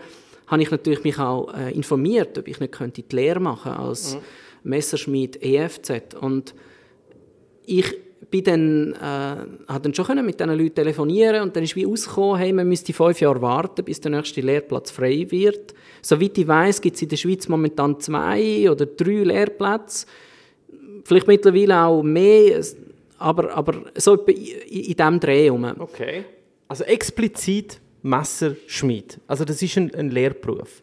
habe 0.49 0.61
ich 0.61 0.71
natürlich 0.71 1.03
mich 1.03 1.17
auch 1.19 1.53
äh, 1.53 1.71
informiert, 1.71 2.37
ob 2.37 2.47
ich 2.47 2.59
nicht 2.59 2.73
könnte 2.73 3.01
die 3.01 3.15
Lehre 3.15 3.39
machen 3.39 3.71
als 3.71 4.15
mhm. 4.15 4.19
Messerschmied 4.63 5.41
EFZ 5.41 6.15
und 6.19 6.53
ich 7.65 7.95
bin 8.29 8.43
dann, 8.43 8.93
äh, 8.93 9.71
hat 9.71 9.85
dann 9.85 9.93
schon 9.93 10.25
mit 10.25 10.39
diesen 10.39 10.57
Leuten 10.57 10.75
telefonieren 10.75 11.41
und 11.43 11.55
dann 11.55 11.63
ist 11.63 11.75
wie 11.75 11.85
ausgekommen, 11.85 12.37
hey, 12.37 12.53
man 12.53 12.67
müsste 12.67 12.93
fünf 12.93 13.21
Jahre 13.21 13.41
warten, 13.41 13.83
bis 13.83 14.01
der 14.01 14.11
nächste 14.11 14.41
Lehrplatz 14.41 14.91
frei 14.91 15.25
wird. 15.29 15.73
Soweit 16.01 16.37
ich 16.37 16.47
weiß, 16.47 16.81
gibt 16.81 16.95
es 16.95 17.01
in 17.01 17.09
der 17.09 17.17
Schweiz 17.17 17.47
momentan 17.47 17.99
zwei 17.99 18.69
oder 18.69 18.85
drei 18.85 19.23
Lehrplätze. 19.23 20.05
Vielleicht 21.03 21.27
mittlerweile 21.27 21.85
auch 21.85 22.03
mehr, 22.03 22.61
aber, 23.17 23.53
aber 23.53 23.83
so 23.95 24.15
in, 24.15 24.35
in 24.35 24.95
diesem 24.95 25.19
Dreh 25.19 25.45
herum. 25.45 25.65
Okay. 25.79 26.23
Also 26.67 26.83
explizit 26.83 27.79
Messerschmied. 28.01 29.19
Also 29.27 29.45
das 29.45 29.61
ist 29.61 29.77
ein, 29.77 29.93
ein 29.93 30.09
Lehrberuf. 30.09 30.81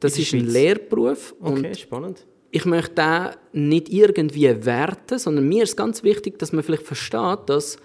Das 0.00 0.18
ist 0.18 0.34
ein 0.34 0.46
Lehrberuf. 0.46 1.34
Okay, 1.40 1.74
spannend 1.74 2.26
ich 2.54 2.66
möchte 2.66 2.94
den 3.52 3.68
nicht 3.68 3.88
irgendwie 3.88 4.64
werten, 4.64 5.18
sondern 5.18 5.48
mir 5.48 5.64
ist 5.64 5.76
ganz 5.76 6.04
wichtig, 6.04 6.38
dass 6.38 6.52
man 6.52 6.62
vielleicht 6.62 6.84
versteht, 6.84 7.40
dass 7.48 7.78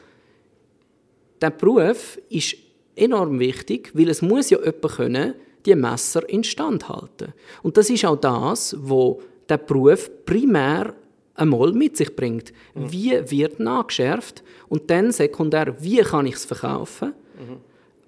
der 1.42 1.50
Beruf 1.50 2.20
ist 2.30 2.56
enorm 2.96 3.40
wichtig, 3.40 3.90
weil 3.96 4.10
es 4.10 4.22
muss 4.22 4.52
ja 4.52 4.60
jemand 4.60 4.84
können, 4.84 5.34
die 5.66 5.74
Messer 5.74 6.30
instand 6.30 6.88
halten. 6.88 7.34
Und 7.64 7.78
das 7.78 7.90
ist 7.90 8.06
auch 8.06 8.18
das, 8.18 8.76
wo 8.80 9.24
der 9.50 9.58
Beruf 9.58 10.12
primär 10.24 10.94
einmal 11.34 11.74
mit 11.74 11.98
sich 11.98 12.16
bringt. 12.16 12.54
Mhm. 12.76 12.92
Wie 12.92 13.32
wird 13.32 13.60
nachgeschärft 13.60 14.44
und 14.68 14.92
dann 14.92 15.12
sekundär, 15.12 15.76
wie 15.80 16.02
kann 16.02 16.28
ich 16.28 16.36
es 16.36 16.46
verkaufen? 16.46 17.16
Mhm. 17.40 17.58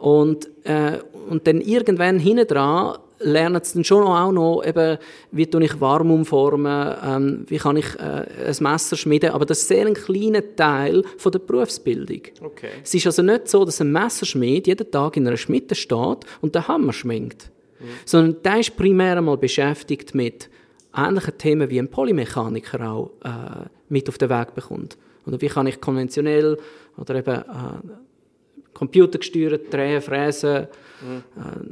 Und, 0.02 0.50
äh, 0.64 0.98
und 1.30 1.46
dann 1.46 1.62
irgendwann 1.62 2.18
hinten 2.18 2.48
dran 2.48 2.98
lernen 3.20 3.62
sie 3.64 3.76
dann 3.76 3.84
schon 3.84 4.04
auch 4.04 4.32
noch, 4.32 4.64
eben, 4.66 4.98
wie 5.32 5.46
tue 5.46 5.64
ich 5.64 5.80
warm 5.80 6.10
umformen, 6.10 6.96
ähm, 7.06 7.46
wie 7.48 7.58
kann 7.60 7.78
ich 7.78 7.94
äh, 8.00 8.26
ein 8.48 8.56
Messer 8.62 8.98
schmieden, 8.98 9.30
aber 9.30 9.46
das 9.46 9.60
ist 9.60 9.68
sehr 9.68 9.86
ein 9.86 9.94
kleiner 9.94 10.42
Teil 10.56 11.04
von 11.18 11.32
der 11.32 11.38
Berufsbildung. 11.38 12.22
Okay. 12.42 12.70
Es 12.84 12.96
ist 12.96 13.06
also 13.06 13.22
nicht 13.22 13.48
so, 13.48 13.64
dass 13.64 13.80
ein 13.80 13.92
Messerschmied 13.92 14.66
jeden 14.66 14.90
Tag 14.90 15.18
in 15.18 15.28
einer 15.28 15.38
Schmiede 15.38 15.76
steht 15.76 16.26
und 16.42 16.56
den 16.56 16.68
Hammer 16.68 16.94
schminkt, 16.94 17.52
mhm. 17.80 17.86
sondern 18.06 18.42
der 18.42 18.60
ist 18.60 18.76
primär 18.76 19.18
einmal 19.18 19.38
beschäftigt 19.38 20.16
mit 20.16 20.50
ähnlichen 20.96 21.38
Themen, 21.38 21.70
wie 21.70 21.80
ein 21.80 21.90
Polymechaniker 21.90 22.92
auch 22.92 23.12
äh, 23.24 23.68
mit 23.90 24.10
auf 24.10 24.18
den 24.18 24.32
Weg 24.32 24.56
bekommt. 24.56 24.98
Oder 25.28 25.40
wie 25.40 25.48
kann 25.48 25.68
ich 25.68 25.80
konventionell 25.80 26.58
oder 26.98 27.14
eben 27.14 27.36
äh, 27.36 27.44
computergesteuert 28.74 29.72
drehen, 29.72 30.02
fräsen, 30.02 30.68
Mhm. 31.02 31.24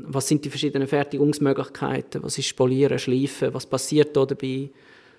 Was 0.08 0.28
sind 0.28 0.44
die 0.44 0.50
verschiedenen 0.50 0.88
Fertigungsmöglichkeiten? 0.88 2.24
Was 2.24 2.38
ist 2.38 2.56
Polieren, 2.56 2.98
Schleifen? 3.00 3.54
Was 3.54 3.66
passiert 3.66 4.16
da 4.16 4.26
dabei? 4.26 4.70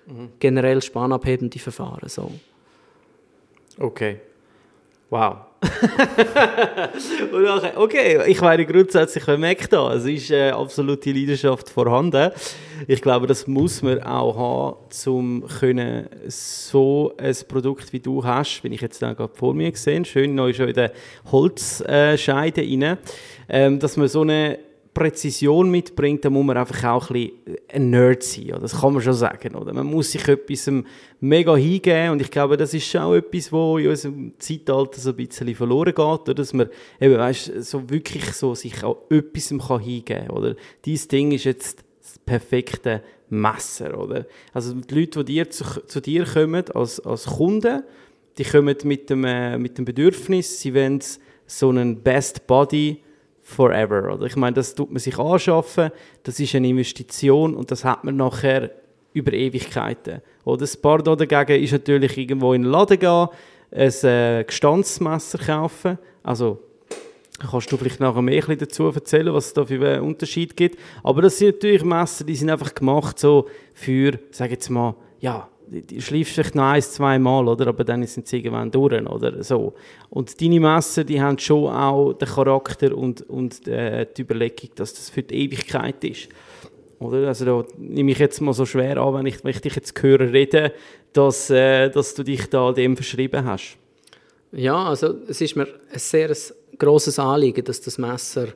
Mhm. 0.05 0.29
Generell 0.39 0.81
spanabhebende 0.81 1.59
Verfahren. 1.59 2.09
So. 2.09 2.31
Okay. 3.77 4.19
Wow. 5.09 5.37
okay, 7.75 8.19
ich 8.27 8.41
meine 8.41 8.65
grundsätzlich, 8.65 9.27
merkt 9.37 9.71
da, 9.71 9.93
es 9.93 10.05
ist 10.05 10.31
äh, 10.31 10.49
absolute 10.49 11.11
Leidenschaft 11.11 11.69
vorhanden. 11.69 12.31
Ich 12.87 13.01
glaube, 13.01 13.27
das 13.27 13.45
muss 13.45 13.83
man 13.83 14.01
auch 14.01 14.35
haben, 14.35 15.11
um 15.11 15.45
können 15.59 16.07
so 16.27 17.13
ein 17.17 17.35
Produkt 17.47 17.93
wie 17.93 17.99
du 17.99 18.23
hast, 18.23 18.63
wenn 18.63 18.73
ich 18.73 18.81
jetzt 18.81 18.99
gerade 18.99 19.29
vor 19.35 19.53
mir 19.53 19.71
gesehen, 19.71 20.03
schön 20.03 20.33
neu 20.33 20.51
schon 20.53 20.69
in 20.69 20.73
der 20.73 20.93
Holzscheide 21.31 22.61
rein, 22.61 22.97
ähm, 23.47 23.79
dass 23.79 23.97
man 23.97 24.07
so 24.07 24.21
eine 24.21 24.57
Präzision 24.93 25.71
mitbringt, 25.71 26.25
dann 26.25 26.33
muss 26.33 26.45
man 26.45 26.57
einfach 26.57 26.83
auch 26.83 27.09
ein 27.09 27.13
bisschen 27.13 27.57
ein 27.69 27.89
Nerd 27.91 28.23
sein. 28.23 28.51
Oder? 28.51 28.59
Das 28.59 28.79
kann 28.81 28.93
man 28.93 29.01
schon 29.01 29.13
sagen. 29.13 29.55
Oder? 29.55 29.73
Man 29.73 29.87
muss 29.87 30.11
sich 30.11 30.27
etwas 30.27 30.69
mega 31.21 31.55
hingeben 31.55 32.11
und 32.11 32.21
ich 32.21 32.29
glaube, 32.29 32.57
das 32.57 32.73
ist 32.73 32.95
auch 32.97 33.13
etwas, 33.13 33.51
wo 33.53 33.77
in 33.77 33.87
unserem 33.87 34.33
Zeitalter 34.37 34.99
so 34.99 35.11
ein 35.11 35.15
bisschen 35.15 35.55
verloren 35.55 35.95
geht, 35.95 35.99
oder? 35.99 36.33
dass 36.33 36.51
man 36.51 36.69
eben, 36.99 37.17
weißt, 37.17 37.63
so 37.63 37.89
wirklich 37.89 38.25
so 38.33 38.53
sich 38.53 38.83
auch 38.83 38.97
etwas 39.09 39.47
hingeben 39.47 40.05
kann. 40.05 40.29
Oder? 40.29 40.55
Dieses 40.83 41.07
Ding 41.07 41.31
ist 41.31 41.45
jetzt 41.45 41.85
das 42.01 42.19
perfekte 42.19 43.01
Messer. 43.29 43.97
Oder? 43.97 44.25
Also 44.53 44.73
die 44.73 44.93
Leute, 44.93 45.23
die 45.23 45.33
dir 45.33 45.49
zu, 45.49 45.63
zu 45.87 46.01
dir 46.01 46.25
kommen 46.25 46.65
als, 46.73 46.99
als 46.99 47.27
Kunden, 47.27 47.83
die 48.37 48.43
kommen 48.43 48.75
mit 48.83 49.09
dem, 49.09 49.23
äh, 49.23 49.57
mit 49.57 49.77
dem 49.77 49.85
Bedürfnis, 49.85 50.59
sie 50.59 50.73
wollen 50.73 50.99
so 51.45 51.69
einen 51.69 52.01
Best 52.01 52.45
Body 52.45 53.01
forever. 53.51 54.13
Oder? 54.13 54.25
Ich 54.25 54.35
meine, 54.35 54.53
das 54.53 54.73
tut 54.73 54.89
man 54.89 54.99
sich 54.99 55.17
anschaffen, 55.19 55.91
das 56.23 56.39
ist 56.39 56.55
eine 56.55 56.67
Investition 56.67 57.55
und 57.55 57.69
das 57.71 57.85
hat 57.85 58.03
man 58.03 58.15
nachher 58.15 58.71
über 59.13 59.33
Ewigkeiten. 59.33 60.21
Oder 60.45 60.59
das 60.59 60.77
Paar 60.77 61.03
dagegen 61.03 61.63
ist 61.63 61.71
natürlich 61.71 62.17
irgendwo 62.17 62.53
in 62.53 62.63
den 62.63 62.71
Laden 62.71 62.99
gehen, 62.99 63.27
ein 63.71 64.09
äh, 64.09 64.43
Gestandsmesser 64.45 65.37
kaufen, 65.37 65.97
also 66.23 66.59
kannst 67.49 67.71
du 67.71 67.77
vielleicht 67.77 67.99
nachher 67.99 68.21
mehr 68.21 68.41
dazu 68.41 68.85
erzählen, 68.85 69.33
was 69.33 69.47
es 69.47 69.53
da 69.53 69.65
für 69.65 69.87
einen 69.87 70.03
Unterschied 70.03 70.55
gibt. 70.55 70.77
Aber 71.03 71.21
das 71.21 71.37
sind 71.37 71.55
natürlich 71.55 71.83
Messer, 71.83 72.23
die 72.23 72.35
sind 72.35 72.49
einfach 72.49 72.73
gemacht 72.73 73.17
so 73.17 73.47
für, 73.73 74.19
sag 74.31 74.51
jetzt 74.51 74.69
mal, 74.69 74.95
ja, 75.19 75.47
die 75.71 76.01
schleifst 76.01 76.33
vielleicht 76.33 76.55
noch 76.55 76.65
ein, 76.65 76.81
zwei 76.81 77.17
Mal, 77.17 77.47
oder? 77.47 77.67
aber 77.67 77.85
dann 77.85 78.05
sind 78.05 78.27
sie 78.27 78.37
irgendwann 78.37 78.71
durch, 78.71 79.07
oder 79.07 79.41
so. 79.41 79.73
Und 80.09 80.41
deine 80.41 80.59
Messer, 80.59 81.05
die 81.05 81.21
haben 81.21 81.39
schon 81.39 81.71
auch 81.71 82.11
den 82.13 82.27
Charakter 82.27 82.95
und, 82.95 83.21
und 83.29 83.67
äh, 83.69 84.05
die 84.05 84.23
Überlegung, 84.23 84.71
dass 84.75 84.93
das 84.93 85.09
für 85.09 85.23
die 85.23 85.45
Ewigkeit 85.45 86.03
ist. 86.03 86.27
Oder? 86.99 87.29
Also 87.29 87.45
da 87.45 87.65
nehme 87.77 88.11
ich 88.11 88.19
jetzt 88.19 88.41
mal 88.41 88.53
so 88.53 88.65
schwer 88.65 88.97
an, 88.97 89.13
wenn 89.13 89.25
ich, 89.25 89.43
wenn 89.43 89.51
ich 89.51 89.61
dich 89.61 89.75
jetzt 89.75 90.01
höre 90.03 90.19
reden, 90.19 90.71
dass, 91.13 91.49
äh, 91.49 91.89
dass 91.89 92.15
du 92.15 92.23
dich 92.23 92.49
da 92.49 92.73
dem 92.73 92.97
verschrieben 92.97 93.45
hast. 93.45 93.77
Ja, 94.51 94.89
also 94.89 95.15
es 95.29 95.39
ist 95.39 95.55
mir 95.55 95.67
ein 95.91 95.99
sehr 95.99 96.35
grosses 96.77 97.17
Anliegen, 97.17 97.63
dass 97.63 97.79
das 97.79 97.97
Messer 97.97 98.47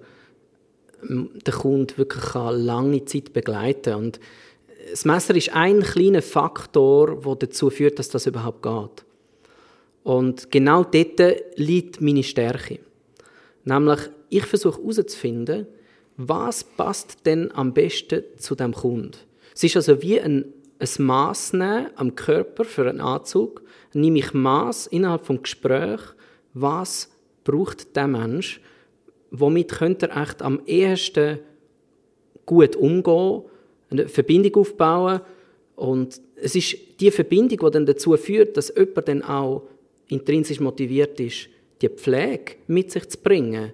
den 1.01 1.53
Kunden 1.53 1.98
wirklich 1.98 2.34
lange 2.34 3.05
Zeit 3.05 3.31
begleiten 3.31 3.93
kann. 3.93 4.03
Und 4.03 4.19
das 4.89 5.06
Messer 5.06 5.36
ist 5.36 5.54
ein 5.54 5.82
kleiner 5.82 6.22
Faktor, 6.22 7.22
der 7.22 7.36
dazu 7.36 7.70
führt, 7.70 8.00
dass 8.00 8.10
das 8.10 8.27
überhaupt 8.27 8.62
geht. 8.62 9.06
Und 10.04 10.51
genau 10.51 10.84
dort 10.84 11.20
liegt 11.56 12.01
meine 12.01 12.24
Stärke. 12.24 12.80
Nämlich, 13.63 14.00
ich 14.30 14.46
versuche 14.46 14.80
herauszufinden, 14.80 15.65
was 16.18 16.63
passt 16.63 17.25
denn 17.25 17.51
am 17.54 17.74
besten 17.74 18.24
zu 18.38 18.56
dem 18.56 18.74
Kunden. 18.74 19.12
Es 19.54 19.63
ist 19.63 19.75
also 19.75 20.01
wie 20.01 20.22
ein, 20.22 20.46
ein 20.80 21.06
Maß 21.06 21.54
nehmen 21.54 21.88
am 21.96 22.15
Körper 22.15 22.63
für 22.63 22.88
einen 22.88 23.01
Anzug. 23.01 23.63
Nehme 23.94 24.20
ich 24.20 24.34
Maß 24.34 24.88
innerhalb 24.88 25.25
des 25.25 25.42
Gesprächs, 25.42 26.13
was 26.54 27.10
braucht 27.44 27.96
der 27.96 28.08
Mensch, 28.08 28.62
womit 29.32 29.72
könnte 29.72 30.10
er 30.10 30.22
echt 30.24 30.42
am 30.42 30.62
ehesten 30.65 31.39
gut 32.46 32.75
umgehen 32.75 33.44
eine 34.00 34.10
Verbindung 34.10 34.56
aufbauen. 34.56 35.22
Und 35.75 36.22
es 36.36 36.56
ist 36.56 36.78
die 37.00 37.12
Verbindung, 37.12 37.60
die 37.60 37.72
dann 37.72 37.86
dazu 37.86 38.16
führt, 38.18 38.58
dass 38.58 38.74
jemand 38.75 39.08
dann 39.08 39.22
auch 39.24 39.64
intrinsisch 40.08 40.60
motiviert 40.60 41.20
ist, 41.20 41.50
die 41.82 41.90
Pflege 41.90 42.56
mit 42.68 42.92
sich 42.92 43.10
zu 43.10 43.18
bringen, 43.18 43.74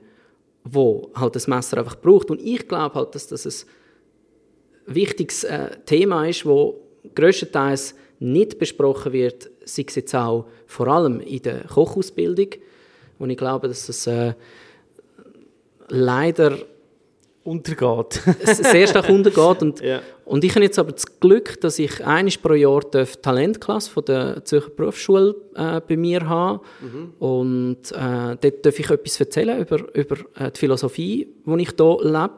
wo 0.64 1.12
halt 1.16 1.36
das 1.36 1.48
Messer 1.48 1.78
einfach 1.78 1.96
braucht. 1.96 2.32
Und 2.32 2.42
ich 2.42 2.68
glaube 2.68 2.96
halt, 2.96 3.16
dass 3.16 3.28
das 3.28 3.46
ein 3.46 4.96
wichtiges 4.96 5.44
äh, 5.44 5.70
Thema 5.86 6.28
ist, 6.28 6.46
wo 6.46 6.80
größtenteils 7.16 7.96
nicht 8.20 8.60
besprochen 8.60 9.14
wird, 9.14 9.50
sei 9.66 9.84
es 9.88 9.96
jetzt 9.96 10.16
auch 10.16 10.46
vor 10.68 10.88
allem 10.88 11.20
in 11.22 11.42
der 11.42 11.64
Kochausbildung, 11.66 12.50
wo 13.18 13.26
ich 13.26 13.38
glaube, 13.38 13.68
dass 13.68 13.88
das 13.88 14.08
äh, 14.08 14.34
leider 15.90 16.58
untergeht. 17.44 18.22
sehr 18.44 18.88
stark 18.88 19.10
untergeht. 19.10 19.62
Und, 19.62 19.82
ja. 19.82 20.02
und 20.26 20.44
ich 20.44 20.54
habe 20.54 20.64
jetzt 20.64 20.78
aber 20.78 20.92
das 20.92 21.20
Glück, 21.20 21.60
dass 21.62 21.80
ich 21.80 22.06
einmal 22.06 22.34
pro 22.42 22.54
Jahr 22.54 22.82
die 22.82 23.06
Talentklasse 23.22 23.90
von 23.90 24.06
der 24.06 24.46
Zürcher 24.46 24.70
Berufsschule 24.70 25.36
äh, 25.56 25.82
bei 25.82 25.98
mir 25.98 26.28
habe. 26.28 26.62
Mhm. 26.82 27.14
Und 27.20 27.92
äh, 27.92 28.38
dort 28.40 28.66
darf 28.66 28.80
ich 28.80 28.90
etwas 28.90 29.20
erzählen 29.20 29.60
über, 29.60 29.96
über 29.96 30.18
äh, 30.36 30.52
die 30.52 30.60
Philosophie, 30.60 31.28
die 31.46 31.62
ich 31.62 31.74
hier 31.78 31.98
lebe. 32.02 32.36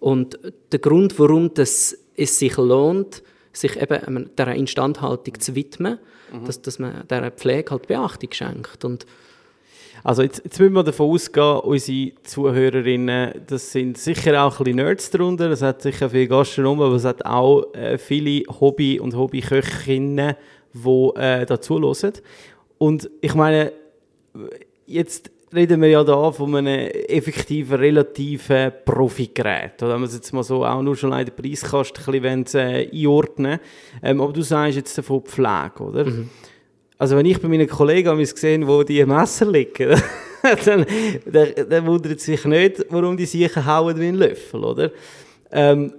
Und 0.00 0.38
der 0.72 0.78
Grund, 0.78 1.18
warum 1.18 1.52
das 1.54 1.96
es 2.16 2.38
sich 2.38 2.56
lohnt, 2.56 3.22
sich 3.52 3.80
eben 3.80 4.30
dieser 4.38 4.54
Instandhaltung 4.54 5.40
zu 5.40 5.54
widmen, 5.54 5.98
mhm. 6.32 6.44
dass, 6.44 6.62
dass 6.62 6.78
man 6.78 7.04
dieser 7.10 7.30
Pflege 7.30 7.70
halt 7.70 7.86
Beachtung 7.86 8.32
schenkt. 8.32 8.84
Und 8.84 9.06
also 10.02 10.22
jetzt, 10.22 10.42
jetzt 10.44 10.58
müssen 10.58 10.74
wir 10.74 10.82
davon 10.82 11.10
ausgehen, 11.10 11.60
unsere 11.60 12.12
Zuhörerinnen, 12.22 13.42
das 13.46 13.72
sind 13.72 13.98
sicher 13.98 14.42
auch 14.42 14.58
ein 14.58 14.64
bisschen 14.64 14.76
Nerds 14.76 15.10
darunter, 15.10 15.50
es 15.50 15.62
hat 15.62 15.82
sicher 15.82 16.10
viele 16.10 16.28
Gastronomen, 16.28 16.86
aber 16.86 16.96
es 16.96 17.04
hat 17.04 17.24
auch 17.24 17.72
äh, 17.74 17.98
viele 17.98 18.44
Hobby- 18.60 19.00
und 19.00 19.16
Hobbyköchinnen, 19.16 20.34
die 20.72 21.10
äh, 21.16 21.46
dazu 21.46 21.80
hören. 21.80 22.12
Und 22.78 23.10
ich 23.20 23.34
meine, 23.34 23.72
jetzt 24.86 25.30
reden 25.52 25.82
wir 25.82 25.88
ja 25.88 26.04
da 26.04 26.30
von 26.32 26.54
einem 26.54 26.88
effektiven, 27.08 27.78
relativen 27.78 28.72
Profigerät. 28.84 29.82
Oder 29.82 29.94
wenn 29.94 30.00
wir 30.00 30.06
es 30.06 30.14
jetzt 30.14 30.32
mal 30.32 30.42
so 30.42 30.64
auch 30.64 30.82
nur 30.82 30.96
schon 30.96 31.10
leider 31.10 31.32
Preiskasten 31.32 32.14
ein 32.14 32.44
bisschen 32.44 32.60
äh, 32.60 32.88
einordnen 32.92 33.58
ähm, 34.02 34.20
Aber 34.20 34.32
du 34.32 34.42
sagst 34.42 34.76
jetzt 34.76 34.96
davon 34.96 35.22
Pflege, 35.22 35.80
oder? 35.80 36.04
Mhm. 36.04 36.30
Also 37.00 37.16
wenn 37.16 37.24
ich 37.24 37.40
bei 37.40 37.48
meinen 37.48 37.66
Kollegen 37.66 38.18
gesehen 38.18 38.68
wo 38.68 38.82
die 38.82 39.02
Messer 39.06 39.46
liegen, 39.46 39.88
dann, 40.66 40.84
dann, 41.24 41.48
dann 41.70 41.86
wundert 41.86 42.20
sich 42.20 42.44
nicht, 42.44 42.84
warum 42.90 43.16
die 43.16 43.24
sich 43.24 43.56
hauen 43.56 43.98
wie 43.98 44.08
ein 44.08 44.16
Löffel, 44.16 44.62
oder? 44.62 44.90
Ähm, 45.50 45.94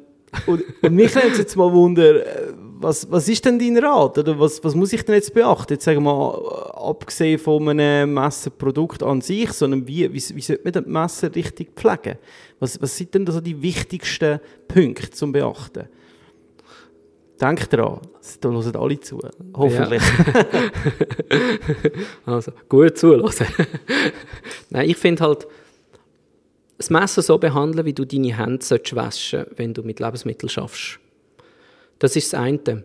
und, 0.46 0.64
und 0.84 0.94
mich 0.94 1.16
nimmt 1.16 1.40
jetzt 1.40 1.56
mal 1.56 1.74
Wunder, 1.74 2.24
äh, 2.24 2.54
was, 2.54 3.12
was 3.12 3.28
ist 3.28 3.44
denn 3.44 3.58
dein 3.58 3.84
Rat? 3.84 4.20
Oder 4.20 4.40
was, 4.40 4.64
was 4.64 4.76
muss 4.76 4.94
ich 4.94 5.04
denn 5.04 5.16
jetzt 5.16 5.34
beachten? 5.34 5.74
Jetzt 5.74 5.86
sagen 5.86 6.04
wir 6.04 6.14
mal, 6.14 6.36
abgesehen 6.76 7.40
von 7.40 7.68
einem 7.68 8.14
Messerprodukt 8.14 9.02
an 9.02 9.22
sich, 9.22 9.52
sondern 9.54 9.88
wie, 9.88 10.08
wie, 10.14 10.36
wie 10.36 10.42
sollte 10.42 10.62
man 10.64 10.74
das 10.74 10.86
Messer 10.86 11.34
richtig 11.34 11.72
pflegen? 11.76 12.20
Was, 12.60 12.80
was 12.80 12.96
sind 12.96 13.16
denn 13.16 13.26
so 13.26 13.42
die 13.42 13.60
wichtigsten 13.60 14.40
Punkte 14.68 15.10
zum 15.10 15.32
Beachten? 15.32 15.90
Denk 17.42 17.70
dran, 17.72 18.00
da 18.40 18.50
hören 18.50 18.76
alle 18.76 19.00
zu. 19.00 19.20
Hoffentlich. 19.56 20.04
Ja. 20.32 20.46
also, 22.34 22.52
gut 22.70 22.98
zulassen. 23.00 23.48
Nein, 24.70 24.90
ich 24.90 24.98
finde 24.98 25.24
halt, 25.24 25.48
das 26.78 26.92
Messer 26.92 27.24
so 27.24 27.40
behandeln, 27.40 27.86
wie 27.86 27.94
du 27.94 28.06
deine 28.06 28.38
Hände 28.38 28.64
waschen 28.94 29.46
wenn 29.56 29.74
du 29.74 29.82
mit 29.82 30.00
Lebensmitteln 30.00 30.50
schaffst. 30.50 31.00
Das 32.00 32.16
ist 32.16 32.34
das 32.34 32.40
eine. 32.40 32.84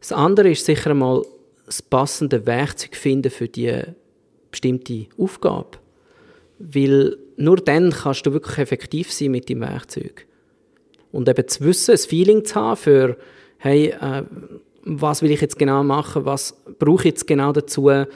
Das 0.00 0.12
andere 0.12 0.50
ist 0.50 0.64
sicher 0.64 0.90
einmal 0.90 1.24
das 1.66 1.80
passende 1.80 2.44
Werkzeug 2.46 2.96
finden 2.96 3.30
für 3.30 3.48
die 3.48 3.82
bestimmte 4.50 5.06
Aufgabe. 5.16 5.78
Weil 6.58 7.16
nur 7.36 7.56
dann 7.56 7.90
kannst 7.90 8.26
du 8.26 8.32
wirklich 8.32 8.58
effektiv 8.58 9.12
sein 9.12 9.30
mit 9.30 9.48
dem 9.48 9.60
Werkzeug. 9.60 10.26
Und 11.12 11.28
eben 11.28 11.48
zu 11.48 11.64
wissen, 11.64 11.92
ein 11.92 11.98
Feeling 11.98 12.44
zu 12.44 12.54
haben 12.54 12.76
für 12.76 13.16
hey, 13.62 13.90
äh, 13.90 14.22
was 14.84 15.22
will 15.22 15.30
ich 15.30 15.40
jetzt 15.40 15.58
genau 15.58 15.84
machen, 15.84 16.24
was 16.24 16.56
brauche 16.78 17.02
ich 17.02 17.14
jetzt 17.14 17.26
genau 17.28 17.52
dazu, 17.52 17.88
äh, 17.88 18.06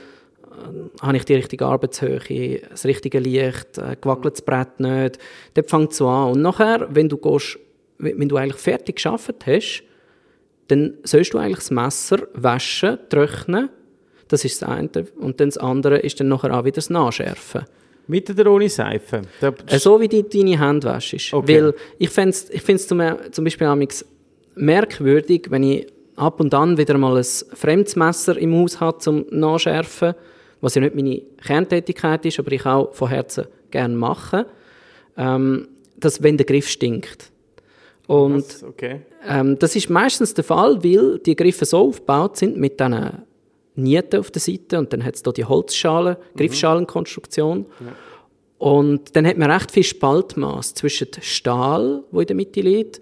habe 1.01 1.17
ich 1.17 1.25
die 1.25 1.35
richtige 1.35 1.65
Arbeitshöhe, 1.65 2.63
das 2.69 2.85
richtige 2.85 3.21
Licht, 3.21 3.79
äh, 3.79 3.97
gewackelt 4.01 4.35
das 4.35 4.43
Brett 4.43 4.81
nicht, 4.81 5.19
dort 5.55 5.71
fängt 5.71 5.93
es 5.93 5.99
so 5.99 6.09
an. 6.09 6.33
Und 6.33 6.43
nachher, 6.43 6.89
wenn 6.91 7.09
du, 7.09 7.17
gehst, 7.17 7.59
wenn 7.99 8.29
du 8.29 8.37
eigentlich 8.37 8.61
fertig 8.61 8.97
geschafft 8.97 9.47
hast, 9.47 9.85
dann 10.67 10.95
sollst 11.05 11.33
du 11.33 11.39
eigentlich 11.39 11.59
das 11.59 11.71
Messer 11.71 12.27
waschen, 12.35 12.99
trocknen, 13.09 13.69
das 14.27 14.45
ist 14.45 14.63
das 14.63 14.69
eine, 14.69 14.91
und 15.21 15.39
dann 15.39 15.49
das 15.51 15.59
andere 15.59 15.99
ist 15.99 16.19
dann 16.19 16.27
nachher 16.27 16.53
auch 16.59 16.65
wieder 16.65 16.75
das 16.75 16.91
Nachschärfen. 16.91 17.63
Mit 18.09 18.29
oder 18.31 18.51
ohne 18.51 18.69
Seife? 18.69 19.23
Äh, 19.41 19.79
so 19.79 20.01
wie 20.01 20.09
du 20.09 20.23
deine 20.25 20.61
Hände 20.61 20.89
wäschst. 20.89 21.33
Okay. 21.33 21.63
Weil 21.63 21.75
ich 21.99 22.11
finde 22.11 22.31
es 22.31 22.51
ich 22.51 22.87
zum, 22.87 23.01
zum 23.31 23.45
Beispiel 23.45 23.67
merkwürdig, 24.57 25.51
wenn 25.51 25.63
ich 25.63 25.87
ab 26.17 26.41
und 26.41 26.53
an 26.55 26.79
wieder 26.79 26.99
mal 26.99 27.17
ein 27.17 27.25
fremdes 27.25 27.95
Messer 27.95 28.37
im 28.37 28.55
Haus 28.55 28.81
habe 28.81 28.99
zum 28.99 29.27
Nachschärfen, 29.31 30.15
was 30.61 30.75
ja 30.75 30.81
nicht 30.81 30.95
meine 30.95 31.21
Kerntätigkeit 31.45 32.25
ist, 32.25 32.39
aber 32.39 32.53
ich 32.53 32.67
auch 32.67 32.93
von 32.95 33.09
Herzen 33.09 33.47
gerne 33.71 33.95
mache, 33.95 34.47
ähm, 35.17 35.69
dass 35.99 36.23
wenn 36.23 36.37
der 36.37 36.47
Griff 36.47 36.69
stinkt. 36.69 37.31
Und 38.07 38.45
okay. 38.67 39.03
ähm, 39.29 39.59
das 39.59 39.77
ist 39.77 39.91
meistens 39.91 40.33
der 40.35 40.45
Fall, 40.45 40.83
weil 40.83 41.19
die 41.19 41.37
Griffe 41.37 41.65
so 41.65 41.79
aufgebaut 41.79 42.37
sind 42.37 42.57
mit 42.57 42.79
diesen 42.81 43.25
Nieten 43.75 44.21
auf 44.21 44.31
der 44.31 44.41
Seite 44.41 44.79
und 44.79 44.93
dann 44.93 45.05
hat 45.05 45.17
es 45.17 45.23
da 45.23 45.33
die 45.33 45.45
Holzschalen, 45.45 46.17
mhm. 46.17 46.39
Griffschalenkonstruktion. 46.39 47.67
Ja. 47.81 47.87
Und 48.59 49.15
dann 49.17 49.27
hat 49.27 49.37
man 49.37 49.51
recht 49.51 49.71
viel 49.71 49.83
Spaltmaß 49.83 50.75
zwischen 50.75 51.09
Stahl, 51.21 52.05
wo 52.11 52.21
in 52.21 52.27
der 52.27 52.37
Mitte 52.37 52.61
liegt, 52.61 53.01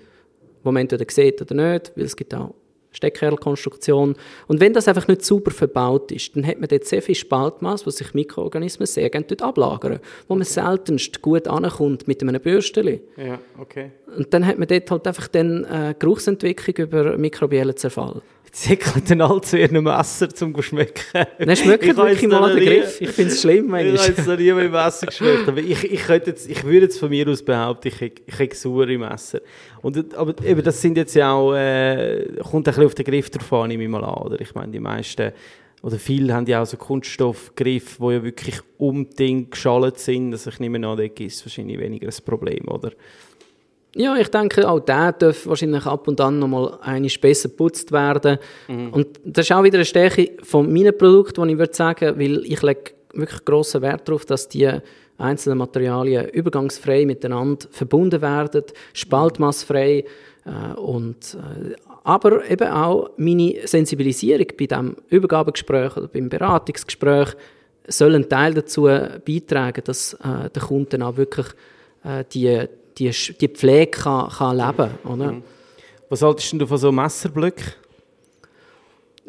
wo 0.64 0.72
man 0.72 0.82
entweder 0.82 1.04
sieht 1.08 1.40
oder 1.40 1.54
nicht, 1.54 1.92
weil 1.94 2.04
es 2.04 2.16
gibt 2.16 2.34
auch 2.34 2.54
Steckkerlkonstruktion. 2.94 4.14
Und 4.46 4.60
wenn 4.60 4.72
das 4.72 4.88
einfach 4.88 5.08
nicht 5.08 5.24
super 5.24 5.50
verbaut 5.50 6.12
ist, 6.12 6.34
dann 6.36 6.46
hat 6.46 6.60
man 6.60 6.68
dort 6.68 6.84
sehr 6.84 7.02
viel 7.02 7.14
Spaltmaß, 7.14 7.86
wo 7.86 7.90
sich 7.90 8.14
Mikroorganismen 8.14 8.86
sehr 8.86 9.10
gerne 9.10 9.26
dort 9.26 9.42
ablagern, 9.42 10.00
wo 10.28 10.34
man 10.34 10.44
seltenst 10.44 11.20
gut 11.20 11.48
ankommt 11.48 12.08
mit 12.08 12.22
einem 12.22 12.40
Bürsteli. 12.40 13.00
Ja, 13.16 13.38
okay. 13.58 13.90
Und 14.16 14.32
dann 14.32 14.46
hat 14.46 14.58
man 14.58 14.68
dort 14.68 14.90
halt 14.90 15.06
einfach 15.06 15.28
dann 15.28 15.64
äh, 15.64 15.94
Geruchsentwicklung 15.98 16.76
über 16.76 17.18
mikrobiellen 17.18 17.76
Zerfall 17.76 18.22
zickelt 18.54 19.10
dann 19.10 19.20
alle 19.20 19.40
zu 19.40 19.58
ihrem 19.58 19.82
Messer 19.82 20.28
zum 20.28 20.60
schmecken. 20.62 21.26
Dann 21.38 21.56
schmeckt 21.56 21.84
wirklich 21.96 22.28
mal 22.30 22.54
den 22.54 22.64
Griff. 22.64 23.00
Ich 23.00 23.10
finde 23.10 23.32
es 23.32 23.40
schlimm 23.40 23.66
manchmal. 23.66 23.94
Ich 23.94 24.00
habe 24.00 24.12
jetzt 24.12 24.26
noch 24.28 24.38
nie 24.38 24.52
mit 24.52 24.70
Messer 24.70 25.06
geschmeckt. 25.06 25.48
Aber 25.48 25.58
ich, 25.58 25.84
ich, 25.84 26.08
jetzt, 26.08 26.48
ich 26.48 26.62
würde 26.62 26.86
jetzt 26.86 27.00
von 27.00 27.10
mir 27.10 27.28
aus 27.28 27.42
behaupten, 27.42 27.88
ich, 27.88 28.00
ich 28.24 28.38
habe 28.38 28.54
saure 28.54 28.96
Messer. 28.96 29.40
Und, 29.82 30.14
aber 30.14 30.34
eben, 30.44 30.62
das 30.62 30.80
sind 30.80 30.96
jetzt 30.96 31.14
ja 31.14 31.32
auch, 31.32 31.52
äh, 31.52 32.26
kommt 32.42 32.54
ein 32.54 32.62
bisschen 32.62 32.86
auf 32.86 32.94
den 32.94 33.04
Griff 33.04 33.28
drauf 33.28 33.52
an, 33.52 33.68
nehme 33.68 33.82
ich 33.82 33.88
mal 33.88 34.04
an. 34.04 34.22
Oder? 34.22 34.40
Ich 34.40 34.54
meine, 34.54 34.70
die 34.70 34.80
meisten, 34.80 35.32
oder 35.82 35.98
viele 35.98 36.32
haben 36.32 36.46
ja 36.46 36.62
auch 36.62 36.66
so 36.66 36.76
Kunststoffgriffe, 36.76 37.96
die 38.00 38.12
ja 38.12 38.22
wirklich 38.22 38.60
unbedingt 38.78 39.50
geschallt 39.50 39.98
sind. 39.98 40.32
Also 40.32 40.50
ich 40.50 40.60
nehme 40.60 40.76
an, 40.86 40.96
da 40.96 41.02
ist 41.02 41.44
wahrscheinlich 41.44 41.78
weniger 41.80 42.06
ein 42.06 42.24
Problem, 42.24 42.68
oder? 42.68 42.92
Ja, 43.96 44.16
ich 44.16 44.28
denke, 44.28 44.68
auch 44.68 44.80
der 44.80 45.12
darf 45.12 45.46
wahrscheinlich 45.46 45.86
ab 45.86 46.08
und 46.08 46.20
an 46.20 46.38
noch 46.40 46.48
mal 46.48 46.78
einiges 46.82 47.18
besser 47.18 47.48
geputzt 47.48 47.92
werden. 47.92 48.38
Mhm. 48.66 48.92
Und 48.92 49.20
das 49.24 49.46
ist 49.46 49.52
auch 49.52 49.62
wieder 49.62 49.78
eine 49.78 49.84
Stärke 49.84 50.32
von 50.42 50.72
meinen 50.72 50.96
Produkten, 50.96 51.46
die 51.46 51.52
ich 51.52 51.58
würde 51.58 51.74
sagen, 51.74 52.18
weil 52.18 52.44
ich 52.44 52.62
lege 52.62 52.92
wirklich 53.12 53.44
grossen 53.44 53.82
Wert 53.82 54.08
darauf, 54.08 54.24
dass 54.24 54.48
die 54.48 54.68
einzelnen 55.16 55.58
Materialien 55.58 56.28
übergangsfrei 56.28 57.06
miteinander 57.06 57.66
verbunden 57.70 58.20
werden, 58.20 58.64
spaltmassfrei 58.92 60.04
äh, 60.44 60.74
und 60.76 61.34
äh, 61.34 61.74
aber 62.02 62.48
eben 62.50 62.68
auch 62.68 63.10
meine 63.16 63.66
Sensibilisierung 63.66 64.48
bei 64.58 64.66
dem 64.66 64.96
Übergabegespräch 65.08 65.96
oder 65.96 66.08
beim 66.08 66.28
Beratungsgespräch 66.28 67.30
soll 67.86 68.14
einen 68.14 68.28
Teil 68.28 68.54
dazu 68.54 68.82
beitragen, 68.82 69.82
dass 69.84 70.14
äh, 70.14 70.50
der 70.54 70.62
Kunde 70.62 71.04
auch 71.04 71.16
wirklich 71.16 71.46
äh, 72.04 72.24
die 72.32 72.66
die, 72.98 73.10
die 73.10 73.48
Pflege 73.48 73.90
kann, 73.90 74.28
kann 74.28 74.56
leben 74.56 74.90
kann. 75.02 75.18
Mhm. 75.18 75.42
Was 76.08 76.22
haltest 76.22 76.52
du 76.52 76.66
von 76.66 76.78
so 76.78 76.92
Messerblöcken? 76.92 77.72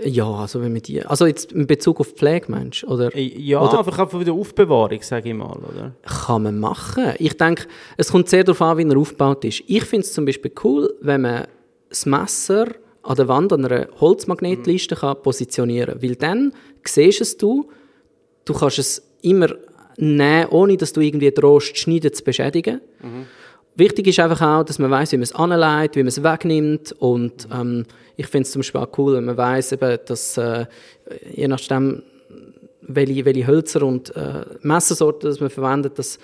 Ja, 0.03 0.29
also 0.29 0.61
wenn 0.61 0.73
man 0.73 0.81
die, 0.81 1.05
also 1.05 1.25
jetzt 1.25 1.53
in 1.53 1.65
Bezug 1.67 2.01
auf 2.01 2.07
Pflege, 2.07 2.51
meinst 2.51 2.83
oder? 2.83 3.15
Ja, 3.17 3.61
oder, 3.61 3.79
einfach 3.79 3.97
auch 3.97 4.11
von 4.11 4.25
der 4.25 4.33
Aufbewahrung, 4.33 5.01
sage 5.01 5.29
ich 5.29 5.35
mal, 5.35 5.57
oder? 5.57 5.93
Kann 6.03 6.43
man 6.43 6.59
machen. 6.59 7.13
Ich 7.17 7.37
denke, 7.37 7.67
es 7.95 8.11
kommt 8.11 8.27
sehr 8.27 8.43
darauf 8.43 8.61
an, 8.61 8.77
wie 8.77 8.83
er 8.83 8.97
aufgebaut 8.97 9.45
ist. 9.45 9.63
Ich 9.67 9.85
finde 9.85 10.05
es 10.05 10.11
zum 10.11 10.25
Beispiel 10.25 10.51
cool, 10.65 10.93
wenn 10.99 11.21
man 11.21 11.47
das 11.87 12.05
Messer 12.05 12.67
an 13.03 13.15
der 13.15 13.27
Wand 13.29 13.53
an 13.53 13.63
einer 13.63 13.87
Holzmagnetliste 14.01 14.95
mhm. 14.95 14.99
kann 14.99 15.21
positionieren 15.21 15.93
kann, 15.93 16.03
weil 16.03 16.15
dann 16.17 16.53
siehst 16.83 17.21
es 17.21 17.37
du, 17.37 17.69
du 18.43 18.53
kannst 18.53 18.79
es 18.79 19.01
immer 19.21 19.47
nehmen, 19.97 20.49
ohne 20.49 20.75
dass 20.75 20.91
du 20.91 20.99
irgendwie 20.99 21.31
drohst, 21.31 21.77
Schneiden 21.77 22.13
zu 22.13 22.23
beschädigen. 22.23 22.81
Mhm. 23.01 23.27
Wichtig 23.75 24.07
ist 24.07 24.19
einfach 24.19 24.41
auch, 24.41 24.63
dass 24.63 24.79
man 24.79 24.89
weiß, 24.89 25.11
wie 25.11 25.17
man 25.17 25.23
es 25.23 25.35
anlegt, 25.35 25.95
wie 25.95 25.99
man 25.99 26.07
es 26.07 26.23
wegnimmt. 26.23 26.93
Und 26.93 27.47
ähm, 27.53 27.85
ich 28.15 28.27
finde 28.27 28.43
es 28.43 28.51
zum 28.51 28.61
Beispiel 28.61 28.81
auch 28.81 28.97
cool, 28.97 29.15
wenn 29.15 29.25
man 29.25 29.37
weiß, 29.37 29.73
eben, 29.73 29.97
dass 30.05 30.37
äh, 30.37 30.65
je 31.33 31.47
nachdem, 31.47 32.03
welche, 32.81 33.25
welche 33.25 33.47
Hölzer 33.47 33.83
und 33.83 34.15
äh, 34.15 34.45
Messersorten 34.61 35.35
man 35.39 35.49
verwendet, 35.49 35.99
dass 35.99 36.19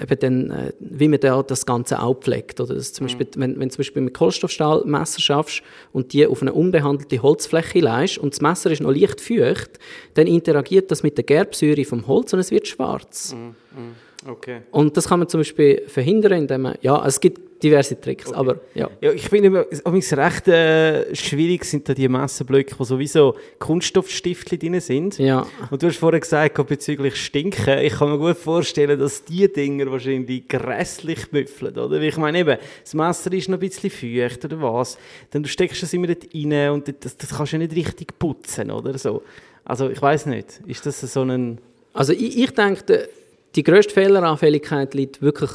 eben 0.00 0.18
dann, 0.18 0.50
äh, 0.50 0.72
wie 0.80 1.08
man 1.08 1.20
da 1.20 1.42
das 1.42 1.66
Ganze 1.66 2.00
auch 2.00 2.14
pflegt. 2.14 2.60
Oder 2.60 2.74
dass 2.74 2.92
zum 2.92 3.04
mhm. 3.04 3.08
Beispiel, 3.08 3.28
wenn, 3.36 3.60
wenn 3.60 3.68
du 3.68 3.74
zum 3.74 3.80
Beispiel 3.80 4.02
mit 4.02 4.14
Kohlenstoffstahl 4.14 4.82
Messer 4.84 5.20
schaffst 5.20 5.62
und 5.92 6.12
die 6.12 6.26
auf 6.26 6.42
eine 6.42 6.52
unbehandelte 6.52 7.22
Holzfläche 7.22 7.80
leist 7.80 8.18
und 8.18 8.34
das 8.34 8.40
Messer 8.40 8.70
ist 8.70 8.80
noch 8.80 8.92
leicht 8.92 9.20
feucht, 9.20 9.78
dann 10.14 10.26
interagiert 10.26 10.90
das 10.90 11.02
mit 11.02 11.16
der 11.16 11.24
Gerbsäure 11.24 11.84
vom 11.84 12.06
Holz 12.06 12.32
und 12.32 12.38
es 12.38 12.50
wird 12.50 12.66
schwarz. 12.66 13.34
Mhm. 13.34 13.54
mhm. 13.78 13.94
Okay. 14.26 14.62
Und 14.70 14.96
das 14.96 15.08
kann 15.08 15.20
man 15.20 15.28
zum 15.28 15.40
Beispiel 15.40 15.82
verhindern, 15.86 16.32
indem 16.32 16.62
man, 16.62 16.74
ja, 16.80 17.06
es 17.06 17.20
gibt 17.20 17.62
diverse 17.62 18.00
Tricks, 18.00 18.32
aber 18.32 18.60
ja. 18.74 18.88
Ja, 19.00 19.12
ich 19.12 19.28
finde 19.28 19.46
immer, 19.46 19.66
übrigens 19.70 20.16
recht 20.16 20.48
äh, 20.48 21.14
schwierig 21.14 21.64
sind 21.64 21.88
da 21.88 21.94
die 21.94 22.08
Messenblöcke, 22.08 22.74
wo 22.78 22.84
sowieso 22.84 23.36
Kunststoffstiftchen 23.58 24.58
drin 24.58 24.80
sind. 24.80 25.18
Ja. 25.18 25.46
Und 25.70 25.82
du 25.82 25.88
hast 25.88 25.98
vorher 25.98 26.20
gesagt, 26.20 26.66
bezüglich 26.66 27.16
Stinken, 27.16 27.78
ich 27.78 27.94
kann 27.94 28.10
mir 28.10 28.18
gut 28.18 28.36
vorstellen, 28.36 28.98
dass 28.98 29.24
die 29.24 29.52
Dinger 29.52 29.90
wahrscheinlich 29.90 30.46
grässlich 30.48 31.32
müffeln, 31.32 31.76
oder? 31.76 31.96
Weil 31.96 32.04
ich 32.04 32.16
meine 32.16 32.38
eben, 32.38 32.58
das 32.82 32.94
Messer 32.94 33.32
ist 33.32 33.48
noch 33.48 33.58
ein 33.58 33.68
bisschen 33.68 33.90
feucht, 33.90 34.44
oder 34.44 34.60
was? 34.60 34.98
Dann 35.30 35.42
du 35.42 35.48
steckst 35.48 35.82
es 35.82 35.92
immer 35.92 36.06
dort 36.06 36.26
rein 36.34 36.70
und 36.70 36.94
das, 37.04 37.16
das 37.16 37.30
kannst 37.30 37.52
du 37.52 37.58
nicht 37.58 37.74
richtig 37.74 38.18
putzen, 38.18 38.70
oder 38.70 38.96
so. 38.98 39.22
Also 39.64 39.90
ich 39.90 40.00
weiß 40.00 40.26
nicht, 40.26 40.60
ist 40.66 40.86
das 40.86 41.00
so 41.00 41.22
ein... 41.22 41.58
Also 41.92 42.12
ich, 42.12 42.38
ich 42.38 42.50
denke, 42.52 43.08
die, 43.54 43.62
grösste 43.62 43.94
Fehleranfälligkeit 43.94 44.94
liegt 44.94 45.22
wirklich 45.22 45.50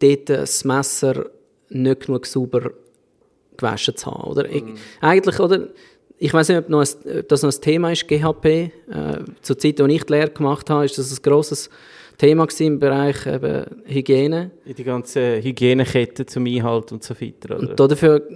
dort, 0.00 0.28
das 0.28 0.64
Messer 0.64 1.26
nicht 1.68 2.06
genug 2.06 2.26
sauber 2.26 2.70
gewaschen 3.56 3.96
zu 3.96 4.06
haben. 4.06 4.24
Oder? 4.24 4.48
Ich, 4.50 4.62
eigentlich, 5.00 5.40
oder, 5.40 5.68
ich 6.18 6.32
weiß 6.32 6.48
nicht, 6.48 6.58
ob, 6.58 6.68
noch 6.68 6.80
ein, 6.80 7.18
ob 7.18 7.28
das 7.28 7.42
noch 7.42 7.52
ein 7.52 7.60
Thema 7.60 7.92
ist, 7.92 8.08
GHP. 8.08 8.46
Äh, 8.46 8.70
zur 9.42 9.58
Zeit, 9.58 9.80
als 9.80 9.92
ich 9.92 10.04
die 10.04 10.12
Lehre 10.12 10.30
gemacht 10.30 10.70
habe, 10.70 10.84
ist 10.84 10.98
das 10.98 11.12
ein 11.12 11.22
grosses 11.22 11.70
Thema 12.18 12.48
im 12.58 12.78
Bereich 12.78 13.26
eben, 13.26 13.64
Hygiene. 13.84 14.50
in 14.64 14.74
die 14.74 14.84
ganze 14.84 15.40
Hygienekette 15.42 16.26
zum 16.26 16.46
Einhalten 16.46 16.94
und 16.94 17.04
so 17.04 17.14
weiter, 17.14 17.56
oder? 17.56 17.70
Und 17.70 17.78
dafür 17.78 18.26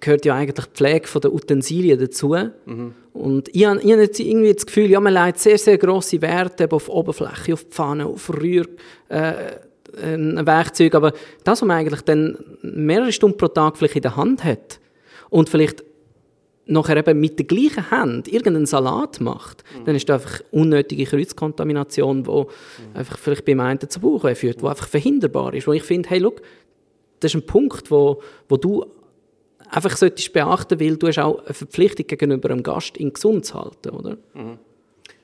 gehört 0.00 0.24
ja 0.24 0.34
eigentlich 0.34 0.66
die 0.66 0.76
Pflege 0.76 1.20
der 1.20 1.32
Utensilien 1.32 1.98
dazu. 1.98 2.36
Und 3.12 3.54
ich 3.54 3.64
habe, 3.66 3.80
ich 3.80 3.86
jetzt 3.86 4.20
irgendwie 4.20 4.54
das 4.54 4.66
Gefühl, 4.66 4.90
ja, 4.90 5.00
man 5.00 5.12
legt 5.12 5.38
sehr, 5.38 5.58
sehr 5.58 5.78
grosse 5.78 6.20
Werte 6.22 6.70
auf 6.70 6.88
Oberfläche, 6.88 7.54
auf 7.54 7.62
Pfanne, 7.62 8.06
auf 8.06 8.30
Rühr, 8.30 8.66
äh, 9.08 9.32
Werkzeug. 9.92 10.94
Aber 10.94 11.12
das, 11.44 11.60
was 11.60 11.66
man 11.66 11.78
eigentlich 11.78 12.02
dann 12.02 12.38
mehrere 12.62 13.12
Stunden 13.12 13.36
pro 13.36 13.48
Tag 13.48 13.76
vielleicht 13.76 13.96
in 13.96 14.02
der 14.02 14.16
Hand 14.16 14.44
hat 14.44 14.80
und 15.28 15.48
vielleicht 15.48 15.84
nachher 16.66 16.96
eben 16.96 17.18
mit 17.18 17.38
der 17.38 17.46
gleichen 17.46 17.90
Hand 17.90 18.28
irgendeinen 18.28 18.66
Salat 18.66 19.20
macht, 19.20 19.64
dann 19.84 19.96
ist 19.96 20.08
das 20.08 20.22
einfach 20.22 20.40
unnötige 20.52 21.04
Kreuzkontamination, 21.04 22.22
die 22.22 22.44
einfach 22.94 23.18
vielleicht 23.18 23.44
beim 23.44 23.58
einen 23.58 23.80
zu 23.80 23.98
Bauch 23.98 24.28
führt, 24.34 24.62
die 24.62 24.66
einfach 24.66 24.86
verhinderbar 24.86 25.52
ist. 25.54 25.66
Wo 25.66 25.72
ich 25.72 25.82
finde, 25.82 26.08
hey, 26.08 26.20
look, 26.20 26.40
das 27.18 27.34
ist 27.34 27.42
ein 27.42 27.46
Punkt, 27.46 27.90
wo, 27.90 28.22
wo 28.48 28.56
du 28.56 28.86
einfach 29.70 29.96
solltest 29.96 30.32
beachten, 30.32 30.80
weil 30.80 30.96
du 30.96 31.08
hast 31.08 31.18
auch 31.18 31.44
eine 31.44 31.54
Verpflichtung 31.54 32.06
gegenüber 32.06 32.50
einem 32.50 32.62
Gast, 32.62 32.98
ihn 32.98 33.12
gesund 33.12 33.44
zu 33.46 33.54
halten, 33.54 33.90
oder? 33.90 34.16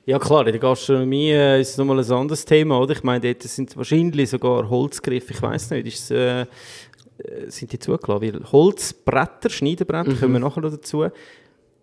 Ja 0.05 0.19
klar, 0.19 0.45
in 0.47 0.53
der 0.53 0.59
Gastronomie 0.59 1.31
äh, 1.31 1.59
ist 1.59 1.71
es 1.71 1.77
nochmal 1.77 1.99
ein 1.99 2.11
anderes 2.11 2.45
Thema, 2.45 2.79
oder? 2.79 2.93
Ich 2.93 3.03
meine, 3.03 3.19
dort 3.19 3.43
sind 3.43 3.75
wahrscheinlich 3.75 4.29
sogar 4.29 4.69
Holzgriffe, 4.69 5.33
ich 5.33 5.41
weiß 5.41 5.71
nicht, 5.71 5.87
ist 5.87 6.03
es, 6.03 6.11
äh, 6.11 6.41
äh, 6.41 6.45
sind 7.49 7.73
die 7.73 7.79
zugelassen? 7.79 8.21
Weil 8.21 8.51
Holzbretter, 8.51 9.49
Schneiderbretter, 9.49 10.13
kommen 10.15 10.33
wir 10.33 10.39
nachher 10.39 10.61
noch 10.61 10.71
dazu, 10.71 11.07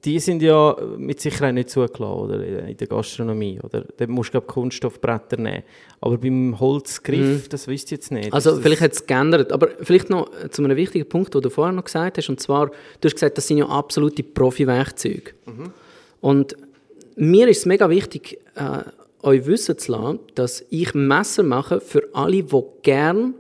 die 0.05 0.19
sind 0.19 0.43
ja 0.43 0.77
mit 0.99 1.21
Sicherheit 1.21 1.55
nicht 1.55 1.71
zugelassen, 1.71 2.05
oder? 2.05 2.45
In 2.45 2.77
der 2.77 2.87
Gastronomie, 2.87 3.59
oder? 3.63 3.85
Da 3.97 4.07
musst 4.07 4.29
du, 4.29 4.33
glaube 4.33 4.47
ich, 4.49 4.53
Kunststoffbretter 4.53 5.39
nehmen. 5.39 5.63
Aber 6.01 6.19
beim 6.19 6.59
Holzgriff, 6.61 7.49
das 7.49 7.67
wisst 7.69 7.91
ihr 7.91 7.97
jetzt 7.97 8.11
nicht. 8.13 8.33
Also 8.33 8.61
vielleicht 8.61 8.83
hat 8.83 8.93
es 8.93 9.07
geändert, 9.07 9.51
aber 9.53 9.69
vielleicht 9.81 10.11
noch 10.11 10.29
zu 10.51 10.63
einem 10.63 10.77
wichtigen 10.77 11.09
Punkt, 11.09 11.35
den 11.35 11.41
du 11.41 11.49
vorher 11.49 11.73
noch 11.73 11.85
gesagt 11.85 12.19
hast, 12.19 12.29
und 12.29 12.39
zwar, 12.39 12.67
du 12.67 13.07
hast 13.07 13.15
gesagt, 13.15 13.39
das 13.39 13.47
sind 13.47 13.59
ja 13.59 13.67
absolute 13.67 14.23
Profi-Werkzeuge. 14.23 15.33
Und 16.21 16.57
mir 17.17 17.49
ist 17.49 17.59
es 17.59 17.67
mega 17.67 17.89
wichtig, 17.89 18.39
äh, 18.57 18.81
euch 19.23 19.47
wissen 19.47 19.79
zu 19.79 19.93
lassen, 19.93 20.19
dass 20.35 20.65
ich 20.69 20.93
Messer 20.93 21.43
mache 21.43 21.81
für 21.81 22.03
alle, 22.13 22.43
die 22.43 22.63
gerne 22.83 23.33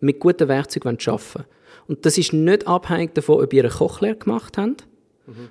mit 0.00 0.20
guten 0.20 0.46
Werkzeugen 0.46 0.88
arbeiten 0.90 1.34
wollen. 1.34 1.46
Und 1.88 2.06
das 2.06 2.18
ist 2.18 2.32
nicht 2.32 2.68
abhängig 2.68 3.14
davon, 3.14 3.42
ob 3.42 3.52
ihr 3.52 3.64
eine 3.64 3.72
Kochlehre 3.72 4.16
gemacht 4.16 4.56
habt 4.56 4.86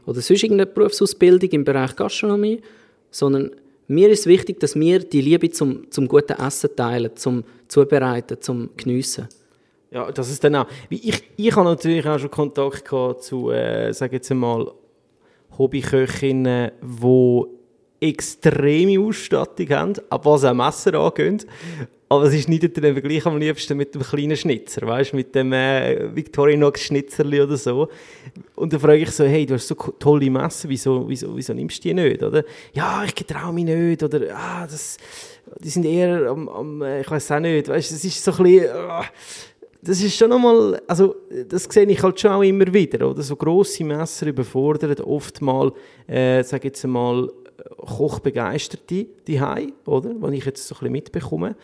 oder 0.06 0.22
sonst 0.22 0.44
irgendeine 0.44 0.72
Berufsausbildung 0.72 1.50
im 1.50 1.64
Bereich 1.64 1.96
Gastronomie, 1.96 2.62
sondern 3.10 3.52
mir 3.88 4.10
ist 4.10 4.26
wichtig, 4.26 4.60
dass 4.60 4.76
wir 4.76 5.00
die 5.00 5.22
Liebe 5.22 5.50
zum, 5.50 5.90
zum 5.92 6.08
guten 6.08 6.34
Essen 6.34 6.70
teilen, 6.76 7.16
zum 7.16 7.44
Zubereiten, 7.68 8.40
zum 8.42 8.70
Geniessen. 8.78 9.28
Ja, 9.92 10.10
das 10.12 10.32
ist 10.32 10.44
dann 10.44 10.56
auch. 10.56 10.68
Ich, 10.90 11.24
ich 11.36 11.56
habe 11.56 11.68
natürlich 11.68 12.08
auch 12.08 12.18
schon 12.18 12.32
Kontakt 12.32 12.86
gehabt 12.86 13.24
zu, 13.24 13.52
äh, 13.52 13.92
sage 13.92 14.16
jetzt 14.16 14.32
einmal, 14.32 14.72
Hobbyköchinnen, 15.58 16.72
die 16.82 17.46
extreme 18.02 19.00
Ausstattung 19.00 19.70
haben, 19.70 19.94
ab 20.10 20.26
was 20.26 20.44
auch 20.44 20.54
Messer 20.54 20.96
angeht. 20.96 21.46
Aber 22.10 22.30
sie 22.30 22.42
schneidet 22.42 22.76
dann 22.76 22.84
eben 22.84 23.02
gleich 23.02 23.26
am 23.26 23.38
liebsten 23.38 23.78
mit 23.78 23.96
dem 23.96 24.02
kleinen 24.02 24.36
Schnitzer, 24.36 24.86
weißt 24.86 25.14
mit 25.14 25.34
dem 25.34 25.54
äh, 25.54 26.14
Victorinox 26.14 26.82
Schnitzerli 26.82 27.40
oder 27.40 27.56
so. 27.56 27.88
Und 28.56 28.74
dann 28.74 28.82
frage 28.82 29.04
ich 29.04 29.12
so, 29.12 29.24
hey, 29.24 29.46
du 29.46 29.54
hast 29.54 29.70
so 29.70 29.76
tolle 29.76 30.30
Messer, 30.30 30.68
wieso, 30.68 31.08
wieso, 31.08 31.34
wieso 31.38 31.54
nimmst 31.54 31.78
du 31.78 31.88
die 31.88 31.94
nicht, 31.94 32.22
oder? 32.22 32.44
Ja, 32.74 33.06
ich 33.06 33.14
traue 33.14 33.54
mich 33.54 33.64
nicht, 33.64 34.04
oder, 34.04 34.36
ah, 34.36 34.68
das, 34.70 34.98
die 35.64 35.70
sind 35.70 35.86
eher 35.86 36.30
am, 36.30 36.50
am 36.50 36.82
äh, 36.82 37.00
ich 37.00 37.10
weiß 37.10 37.32
auch 37.32 37.40
nicht, 37.40 37.70
weißt, 37.70 37.92
es 37.94 38.04
ist 38.04 38.22
so 38.22 38.32
ein 38.34 38.44
bisschen, 38.44 38.72
ah, 38.76 39.06
das 39.82 40.02
ist 40.02 40.16
schon 40.16 40.30
nochmal, 40.32 40.82
also 40.88 41.16
das 41.48 41.64
sehe 41.64 41.86
ich 41.86 42.04
halt 42.04 42.20
schon 42.20 42.32
auch 42.32 42.44
immer 42.44 42.72
wieder, 42.74 43.10
oder? 43.10 43.22
So 43.22 43.38
grosse 43.38 43.86
Messer 43.86 44.28
überfordern 44.28 45.00
oft 45.00 45.42
mal, 45.42 45.72
äh, 46.08 46.44
sage 46.44 46.68
jetzt 46.68 46.84
einmal, 46.84 47.30
Kochbegeisterte 47.78 49.06
die 49.28 49.42
oder? 49.86 50.12
Was 50.20 50.32
ich 50.34 50.46
jetzt 50.46 50.68
so 50.68 50.76
ein 50.76 50.80
bisschen 50.80 50.92
mitbekomme. 50.92 51.56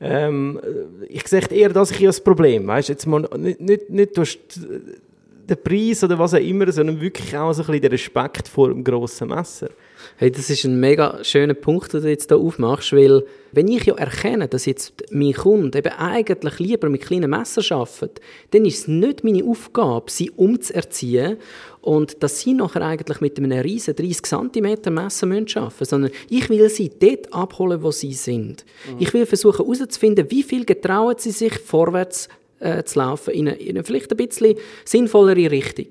Ähm, 0.00 0.60
ich 1.08 1.26
sehe 1.26 1.42
eher 1.50 1.70
das 1.70 1.92
hier 1.92 2.08
als 2.08 2.20
Problem, 2.20 2.66
weißt? 2.66 2.88
Jetzt 2.88 3.06
mal 3.06 3.28
nicht, 3.36 3.60
nicht, 3.60 3.90
nicht 3.90 4.16
durch 4.16 4.38
den 4.52 5.62
Preis 5.62 6.04
oder 6.04 6.18
was 6.18 6.34
auch 6.34 6.38
immer, 6.38 6.70
sondern 6.70 7.00
wirklich 7.00 7.36
auch 7.36 7.52
so 7.52 7.62
ein 7.62 7.66
bisschen 7.66 7.82
der 7.82 7.92
Respekt 7.92 8.48
vor 8.48 8.68
dem 8.68 8.84
grossen 8.84 9.28
Messer. 9.28 9.70
Hey, 10.16 10.30
das 10.30 10.50
ist 10.50 10.64
ein 10.64 10.80
mega 10.80 11.22
schöner 11.22 11.54
Punkt, 11.54 11.92
den 11.92 12.02
du 12.02 12.08
jetzt 12.08 12.30
hier 12.30 12.38
aufmachst, 12.38 12.92
weil 12.92 13.24
wenn 13.52 13.68
ich 13.68 13.84
ja 13.84 13.94
erkenne, 13.94 14.48
dass 14.48 14.66
jetzt 14.66 14.92
mein 15.10 15.32
Kunde 15.32 15.78
eben 15.78 15.92
eigentlich 15.92 16.58
lieber 16.58 16.88
mit 16.88 17.02
kleinen 17.02 17.30
Messern 17.30 17.64
arbeitet, 17.78 18.20
dann 18.50 18.64
ist 18.64 18.80
es 18.80 18.88
nicht 18.88 19.24
meine 19.24 19.44
Aufgabe, 19.44 20.10
sie 20.10 20.30
umzuerziehen 20.30 21.36
und 21.80 22.22
dass 22.22 22.40
sie 22.40 22.54
nachher 22.54 22.82
eigentlich 22.82 23.20
mit 23.20 23.38
einem 23.38 23.52
riesen 23.52 23.94
30 23.94 24.22
cm 24.22 24.94
Messer 24.94 25.26
müssen 25.26 25.58
arbeiten 25.58 25.74
müssen, 25.78 25.84
sondern 25.84 26.10
ich 26.28 26.48
will 26.50 26.68
sie 26.68 26.90
dort 26.98 27.32
abholen, 27.32 27.82
wo 27.82 27.90
sie 27.90 28.12
sind. 28.12 28.64
Ich 28.98 29.14
will 29.14 29.26
versuchen 29.26 29.64
herauszufinden, 29.64 30.30
wie 30.30 30.42
viel 30.42 30.64
getrauen 30.64 31.16
sie 31.18 31.30
sich, 31.30 31.54
vorwärts 31.58 32.28
äh, 32.60 32.82
zu 32.84 32.98
laufen, 32.98 33.32
in 33.34 33.48
eine, 33.48 33.56
in 33.58 33.70
eine 33.70 33.84
vielleicht 33.84 34.10
ein 34.10 34.16
bisschen 34.16 34.56
sinnvollere 34.84 35.50
Richtung. 35.50 35.86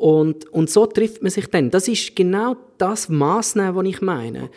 Und, 0.00 0.48
und 0.50 0.70
so 0.70 0.86
trifft 0.86 1.22
man 1.22 1.30
sich 1.30 1.46
dann. 1.48 1.70
Das 1.70 1.86
ist 1.86 2.16
genau 2.16 2.56
das 2.78 3.10
Maßnehmen, 3.10 3.74
was 3.74 3.86
ich 3.86 4.00
meine. 4.00 4.48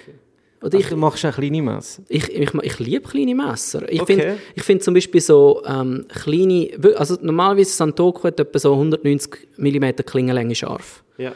Oder 0.62 0.80
Ich, 0.80 0.88
du 0.88 0.96
machst 0.96 1.26
auch 1.26 1.34
kleine 1.34 1.62
Messer. 1.62 2.02
ich, 2.08 2.30
ich, 2.34 2.54
ich 2.54 2.80
liebe 2.80 3.10
kleine 3.10 3.36
Messer. 3.36 3.92
Ich 3.92 4.02
Okay. 4.02 4.14
finde 4.16 4.38
find 4.64 4.84
zum 4.84 4.94
Beispiel 4.94 5.20
so 5.20 5.62
ähm, 5.68 6.06
kleine, 6.08 6.70
also 6.96 7.18
normalerweise 7.22 7.72
Santoku 7.72 8.24
hat 8.24 8.40
etwa 8.40 8.58
so 8.58 8.72
190 8.72 9.50
mm 9.58 9.86
Klingenlänge 10.06 10.56
scharf. 10.56 11.04
Ja. 11.18 11.34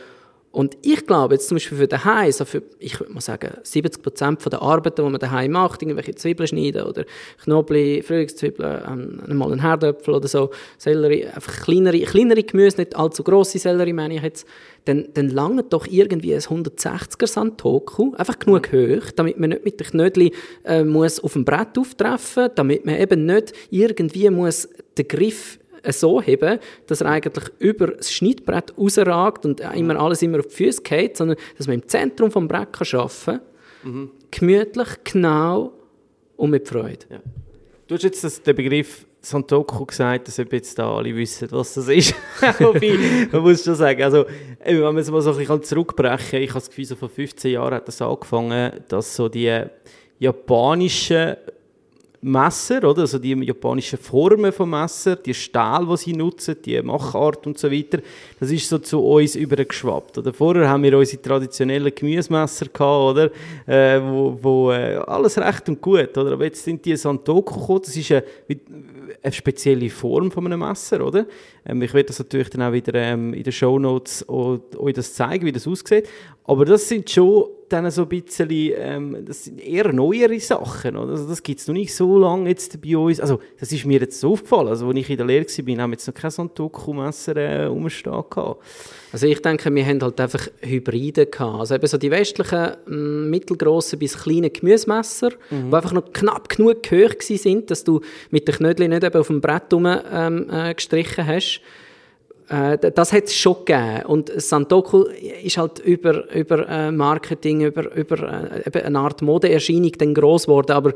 Und 0.58 0.76
ich 0.82 1.06
glaube 1.06 1.36
jetzt 1.36 1.50
zum 1.50 1.58
Beispiel 1.58 1.78
für 1.78 1.88
daheim, 1.88 2.32
so 2.32 2.44
für, 2.44 2.64
ich 2.80 3.00
würde 3.00 3.14
mal 3.14 3.22
sagen, 3.22 3.52
70 3.62 4.02
Prozent 4.02 4.44
der 4.52 4.60
Arbeiten, 4.60 5.06
die 5.06 5.12
man 5.12 5.20
daheim 5.20 5.52
macht, 5.52 5.84
irgendwelche 5.84 6.16
Zwiebeln 6.16 6.48
schneiden 6.48 6.82
oder 6.82 7.06
Knoblauch, 7.44 8.04
Frühlingszwiebeln, 8.04 9.22
ähm, 9.28 9.38
mal 9.38 9.52
einen 9.52 9.62
Herdöpfel 9.62 10.16
oder 10.16 10.28
so, 10.28 10.50
Sellerie, 10.80 11.28
einfach 11.28 11.62
kleinere, 11.62 12.00
kleinere 12.00 12.42
Gemüse, 12.42 12.78
nicht 12.78 12.96
allzu 12.96 13.24
grosse 13.24 13.60
Sellerie 13.60 13.94
meine 13.94 14.16
ich 14.16 14.24
jetzt, 14.24 14.48
dann, 14.86 15.10
dann 15.14 15.30
langt 15.30 15.74
doch 15.74 15.86
irgendwie 15.86 16.34
ein 16.34 16.42
160er 16.42 17.28
Santoku, 17.28 18.16
einfach 18.16 18.40
genug 18.40 18.72
hoch, 18.72 19.12
damit 19.16 19.38
man 19.38 19.52
nicht 19.52 19.64
mit 19.64 19.80
den 19.80 19.86
Knödeln 19.86 20.32
äh, 20.66 20.84
muss 20.84 21.20
auf 21.20 21.34
dem 21.34 21.46
Brett 21.46 21.78
auftreffen, 21.78 22.50
damit 22.56 22.84
man 22.84 23.00
eben 23.00 23.28
nicht 23.28 23.54
irgendwie 23.70 24.32
muss 24.32 24.68
den 24.98 25.08
Griff 25.08 25.60
so 25.90 26.22
heben, 26.22 26.60
dass 26.88 27.02
er 27.02 27.08
eigentlich 27.08 27.46
über 27.60 27.88
das 27.88 28.12
Schnittbrett 28.12 28.78
rausragt 28.78 29.46
und 29.46 29.60
immer 29.60 30.00
alles 30.00 30.22
immer 30.22 30.40
auf 30.40 30.48
die 30.48 30.56
Füße 30.56 30.82
geht, 30.82 31.18
sondern 31.18 31.38
dass 31.58 31.68
man 31.68 31.76
im 31.80 31.88
Zentrum 31.88 32.32
vom 32.32 32.48
Brett 32.48 32.74
kann 32.74 33.00
arbeiten 33.00 33.42
kann. 33.84 34.12
Gemütlich, 34.32 34.88
genau 35.04 35.74
und 36.36 36.50
mit 36.50 36.68
Freude. 36.68 37.06
Ja. 37.10 37.20
Du 37.88 37.96
hast 37.96 38.04
jetzt 38.04 38.24
das, 38.24 38.42
den 38.42 38.56
Begriff 38.56 39.06
Santoku 39.22 39.86
gesagt, 39.86 40.28
dass 40.28 40.40
ob 40.40 40.54
jetzt 40.54 40.78
da 40.78 40.96
alle 40.96 41.16
wissen, 41.16 41.48
was 41.52 41.74
das 41.74 41.88
ist. 41.88 42.14
Wobei, 42.60 42.98
man 43.32 43.42
muss 43.42 43.64
schon 43.64 43.76
sagen, 43.76 44.04
also, 44.04 44.26
eben, 44.66 44.82
wenn 44.82 44.82
man 44.82 44.98
es 44.98 45.12
mal 45.12 45.22
so 45.22 45.32
ein 45.32 45.38
bisschen 45.38 45.64
zurückbrechen 45.64 46.32
kann, 46.32 46.42
ich 46.42 46.50
habe 46.50 46.60
das 46.60 46.70
Gefühl, 46.70 46.86
so 46.86 46.96
vor 46.96 47.10
15 47.10 47.52
Jahren 47.52 47.74
hat 47.74 47.88
das 47.88 48.02
angefangen, 48.02 48.72
dass 48.88 49.16
so 49.16 49.28
die 49.28 49.64
japanischen 50.20 51.36
Messer, 52.22 52.84
oder? 52.84 53.02
Also 53.02 53.20
die 53.20 53.34
japanischen 53.34 54.00
Formen 54.00 54.52
von 54.52 54.70
Messer, 54.70 55.16
die 55.16 55.34
Stahl, 55.34 55.86
die 55.86 55.98
sie 55.98 56.14
nutzen, 56.14 56.56
die 56.64 56.82
Machart 56.82 57.46
und 57.46 57.58
so 57.58 57.72
weiter, 57.72 58.00
das 58.40 58.52
ist 58.52 58.68
so 58.68 58.80
zu 58.80 59.04
uns 59.04 59.36
übergeschwappt. 59.36 60.18
Oder 60.18 60.34
vorher 60.34 60.68
haben 60.68 60.84
wir 60.84 60.98
unsere 60.98 61.22
traditionellen 61.22 61.94
Gemüsemesser 61.94 62.66
gehabt, 62.66 62.82
oder? 62.82 63.32
Äh, 63.66 64.02
wo, 64.02 64.38
wo 64.42 64.72
äh, 64.72 64.96
alles 65.06 65.38
recht 65.38 65.70
und 65.70 65.82
gut, 65.82 66.18
oder? 66.18 66.34
Aber 66.34 66.46
jetzt 66.46 66.64
sind 66.64 66.84
die 66.86 66.96
Santoku 66.96 67.60
gekommen, 67.60 67.82
das 67.86 67.96
ist 67.96 68.12
eine, 68.12 68.24
eine 69.22 69.34
spezielle 69.34 69.90
Form 69.90 70.32
von 70.32 70.46
einem 70.46 70.60
Messer, 70.60 71.06
oder? 71.06 71.26
Ähm, 71.66 71.82
ich 71.82 71.94
werde 71.94 72.08
das 72.08 72.20
natürlich 72.20 72.50
dann 72.50 72.62
auch 72.64 72.74
wieder 72.74 72.94
ähm, 72.96 73.34
in 73.34 73.44
den 73.44 73.54
Shownotes 73.54 74.28
euch 74.28 74.94
das 74.94 75.14
zeigen, 75.14 75.46
wie 75.46 75.52
das 75.52 75.68
aussieht. 75.68 76.08
Aber 76.48 76.66
das 76.66 76.88
sind 76.88 77.10
schon 77.10 77.46
dann 77.70 77.92
so 77.92 78.04
ein 78.04 78.08
bisschen, 78.08 78.50
ähm, 78.50 79.26
das 79.26 79.44
sind 79.44 79.60
eher 79.60 79.92
neuere 79.92 80.40
Sachen, 80.40 80.96
oder? 80.96 81.12
Also 81.12 81.28
das 81.28 81.44
gibt 81.44 81.60
es 81.60 81.68
noch 81.68 81.74
nicht 81.74 81.94
so 81.94 82.18
lange 82.18 82.50
jetzt 82.50 82.82
bei 82.82 82.96
uns. 82.96 83.20
Also 83.20 83.42
das 83.60 83.72
ist 83.74 83.86
mir 83.86 84.00
jetzt 84.00 84.20
so 84.20 84.32
aufgefallen, 84.32 84.70
also 84.70 84.88
als 84.88 84.98
ich 84.98 85.10
in 85.10 85.18
der 85.18 85.26
Lehre 85.26 85.46
war, 85.46 85.84
haben 85.84 85.92
wir 85.92 85.96
jetzt 85.96 86.08
noch 86.08 86.14
kein 86.14 86.32
Santoku-Messer 86.32 87.36
äh, 87.36 87.66
rumstehen 87.66 88.24
gehabt. 88.30 88.64
Also 89.12 89.28
ich 89.28 89.42
denke, 89.42 89.74
wir 89.74 89.86
haben 89.86 90.02
halt 90.02 90.20
einfach 90.22 90.48
Hybride 90.62 91.26
gehabt. 91.26 91.60
Also 91.60 91.76
eben 91.76 91.88
so 91.88 91.98
die 91.98 92.12
westlichen, 92.12 92.78
mm, 92.86 93.30
mittelgroßen 93.30 94.00
bis 94.00 94.18
kleinen 94.18 94.54
Gemüsemesser, 94.54 95.32
mhm. 95.50 95.70
die 95.70 95.76
einfach 95.76 95.94
noch 95.94 96.14
knapp 96.14 96.48
genug 96.48 96.90
hoch 96.90 97.22
sind, 97.22 97.70
dass 97.70 97.84
du 97.84 98.00
mit 98.32 98.48
den 98.48 98.56
Knödeln 98.56 98.92
nicht 98.92 99.04
eben 99.04 99.20
auf 99.20 99.28
dem 99.28 99.42
Brett 99.42 99.74
rum, 99.74 99.86
ähm, 99.86 100.50
äh, 100.50 100.74
gestrichen 100.74 101.28
hast. 101.28 101.62
Äh, 102.50 102.78
das 102.92 103.14
hat 103.14 103.26
es 103.26 103.36
schon 103.36 103.66
gegeben. 103.66 104.06
Und 104.06 104.32
Santoku 104.42 105.04
ist 105.44 105.58
halt 105.58 105.80
über, 105.80 106.34
über 106.34 106.68
äh, 106.68 106.92
Marketing, 106.92 107.62
über, 107.62 107.94
über 107.96 108.62
äh, 108.66 108.82
eine 108.84 109.00
Art 109.00 109.22
Modeerscheinung 109.22 109.92
dann 109.98 110.14
gross 110.14 110.44
geworden. 110.44 110.72
Aber 110.72 110.94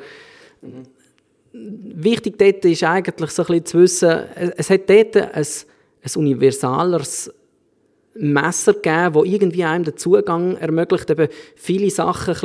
mhm. 0.61 0.83
wichtig 1.53 2.37
dort 2.37 2.63
ist 2.65 2.83
eigentlich 2.83 3.31
so 3.31 3.43
ein 3.43 3.47
bisschen 3.47 3.65
zu 3.65 3.79
wissen, 3.79 4.19
es 4.55 4.69
hat 4.69 4.89
dort 4.89 5.15
ein, 5.17 5.25
ein 5.33 6.11
universaleres 6.15 7.31
Messer 8.13 8.73
gegeben, 8.73 9.15
wo 9.15 9.23
irgendwie 9.23 9.63
einem 9.63 9.85
den 9.85 9.95
Zugang 9.95 10.57
ermöglicht, 10.57 11.09
eben 11.09 11.29
viele 11.55 11.89
Sachen 11.89 12.35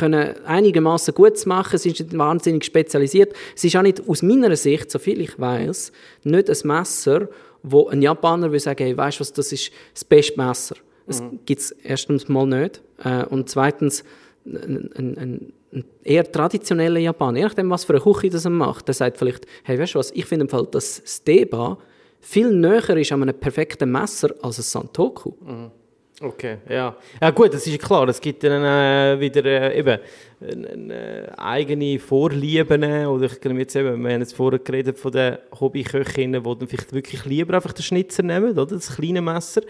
ein 0.00 0.44
einigermaßen 0.44 1.12
gut 1.12 1.36
zu 1.36 1.48
machen. 1.48 1.74
Es 1.74 1.84
ist 1.84 1.98
nicht 2.00 2.16
wahnsinnig 2.16 2.64
spezialisiert. 2.64 3.32
Es 3.56 3.64
ist 3.64 3.74
auch 3.76 3.82
nicht 3.82 4.08
aus 4.08 4.22
meiner 4.22 4.54
Sicht, 4.54 4.90
soviel 4.90 5.20
ich 5.20 5.38
weiß, 5.38 5.90
nicht 6.22 6.48
ein 6.48 6.68
Messer, 6.68 7.28
wo 7.62 7.88
ein 7.88 8.02
Japaner 8.02 8.52
will 8.52 8.60
sagen, 8.60 8.84
hey, 8.84 8.96
weißt 8.96 9.18
du 9.18 9.20
was, 9.20 9.32
das 9.32 9.52
ist 9.52 9.70
das 9.94 10.04
beste 10.04 10.40
Messer. 10.40 10.76
Das 11.06 11.22
mhm. 11.22 11.40
gibt 11.46 11.60
es 11.60 11.70
erstens 11.70 12.28
mal 12.28 12.46
nicht. 12.46 12.82
Äh, 13.02 13.24
und 13.24 13.48
zweitens, 13.48 14.04
ein, 14.44 14.90
ein, 14.96 15.52
ein, 15.72 15.84
eher 16.02 16.30
traditioneller 16.30 17.00
Japaner, 17.00 17.38
je 17.38 17.44
nachdem, 17.44 17.70
was 17.70 17.84
für 17.84 17.94
eine 17.94 18.02
Küche 18.02 18.30
das 18.30 18.44
er 18.44 18.50
macht, 18.50 18.88
der 18.88 18.94
sagt 18.94 19.18
vielleicht, 19.18 19.46
hey, 19.64 19.78
weißt 19.78 19.94
du 19.94 19.98
was, 19.98 20.10
ich 20.12 20.24
finde 20.24 20.44
im 20.44 20.48
Fall, 20.48 20.66
dass 20.70 21.02
Steba 21.04 21.78
viel 22.20 22.50
näher 22.50 22.96
ist 22.96 23.12
an 23.12 23.22
einem 23.22 23.38
perfekten 23.38 23.90
Messer 23.90 24.34
als 24.42 24.58
ein 24.58 24.62
Santoku. 24.62 25.32
Mhm. 25.40 25.70
Okay, 26.20 26.58
ja. 26.68 26.96
Ja 27.20 27.30
gut, 27.30 27.54
das 27.54 27.64
ist 27.64 27.80
klar, 27.80 28.08
es 28.08 28.20
gibt 28.20 28.42
dann 28.42 28.64
äh, 28.64 29.20
wieder 29.20 29.44
äh, 29.44 29.78
eben 29.78 30.00
eine 30.40 31.38
eigene 31.38 31.98
Vorlieben 32.00 33.06
oder 33.06 33.26
ich 33.26 33.40
kann 33.40 33.56
jetzt 33.56 33.76
eben, 33.76 34.02
wir 34.02 34.12
haben 34.12 34.20
jetzt 34.20 34.34
vorher 34.34 34.58
geredet 34.58 34.98
von 34.98 35.12
den 35.12 35.38
Hobbyköchinnen, 35.60 36.42
die 36.42 36.58
dann 36.58 36.68
vielleicht 36.68 36.92
wirklich 36.92 37.24
lieber 37.24 37.54
einfach 37.54 37.72
den 37.72 37.82
Schnitzer 37.82 38.24
nehmen, 38.24 38.50
oder, 38.50 38.66
das 38.66 38.96
kleine 38.96 39.20
Messer. 39.20 39.62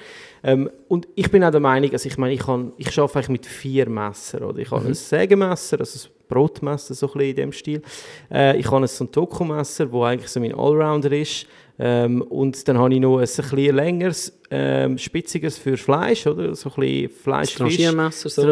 Ähm, 0.42 0.70
und 0.88 1.06
ich 1.14 1.30
bin 1.30 1.44
auch 1.44 1.50
der 1.50 1.60
Meinung, 1.60 1.92
also 1.92 2.08
ich 2.08 2.16
meine, 2.16 2.32
ich, 2.32 2.40
kann, 2.40 2.72
ich 2.78 2.98
arbeite 2.98 3.18
eigentlich 3.18 3.28
mit 3.28 3.46
vier 3.46 3.88
Messern, 3.88 4.44
oder 4.44 4.58
ich 4.58 4.70
habe 4.70 4.82
mhm. 4.82 4.88
ein 4.88 4.94
Sägemesser, 4.94 5.80
also 5.80 6.08
ein 6.08 6.12
Brotmesser, 6.28 6.94
so 6.94 7.08
ein 7.08 7.12
bisschen 7.12 7.30
in 7.30 7.36
dem 7.36 7.52
Stil. 7.52 7.82
Äh, 8.30 8.58
ich 8.58 8.66
habe 8.70 8.78
ein 8.78 8.86
Santoku-Messer, 8.86 9.86
das 9.86 10.02
eigentlich 10.02 10.30
so 10.30 10.40
mein 10.40 10.54
Allrounder 10.54 11.12
ist. 11.12 11.46
Ähm, 11.78 12.22
und 12.22 12.66
dann 12.66 12.78
habe 12.78 12.92
ich 12.92 13.00
noch 13.00 13.18
ein, 13.18 13.20
ein 13.20 13.26
bisschen 13.26 13.76
längeres, 13.76 14.37
ähm, 14.50 14.96
spitziges 14.96 15.58
für 15.58 15.76
Fleisch, 15.76 16.26
oder? 16.26 16.54
So 16.54 16.70
ein 16.70 16.74
bisschen 16.80 17.10
Fleisch, 17.10 17.54
Fisch. 17.54 17.76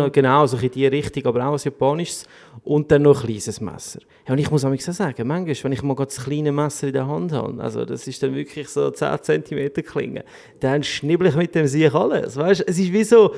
So. 0.04 0.10
Genau, 0.10 0.46
so 0.46 0.58
in 0.58 0.70
die 0.70 0.86
Richtung, 0.86 1.24
aber 1.26 1.46
auch 1.46 1.54
ein 1.54 1.60
japanisches. 1.62 2.24
Und 2.64 2.90
dann 2.90 3.02
noch 3.02 3.20
ein 3.20 3.26
kleines 3.26 3.60
Messer. 3.60 4.00
Ja, 4.26 4.32
und 4.32 4.38
ich 4.38 4.50
muss 4.50 4.64
auch 4.64 4.78
sagen, 4.78 5.26
manchmal, 5.26 5.56
wenn 5.62 5.72
ich 5.72 5.82
mal 5.82 5.94
das 5.94 6.24
kleine 6.24 6.52
Messer 6.52 6.88
in 6.88 6.92
der 6.92 7.06
Hand 7.06 7.32
habe, 7.32 7.62
also 7.62 7.84
das 7.84 8.06
ist 8.08 8.22
dann 8.22 8.34
wirklich 8.34 8.68
so 8.68 8.90
10 8.90 9.18
cm 9.22 9.72
Klinge, 9.84 10.24
dann 10.60 10.82
schnibbel 10.82 11.28
ich 11.28 11.36
mit 11.36 11.54
dem 11.54 11.66
sich 11.66 11.94
alles, 11.94 12.36
weißt? 12.36 12.64
Es 12.66 12.78
ist 12.78 12.92
wie 12.92 13.04
so, 13.04 13.34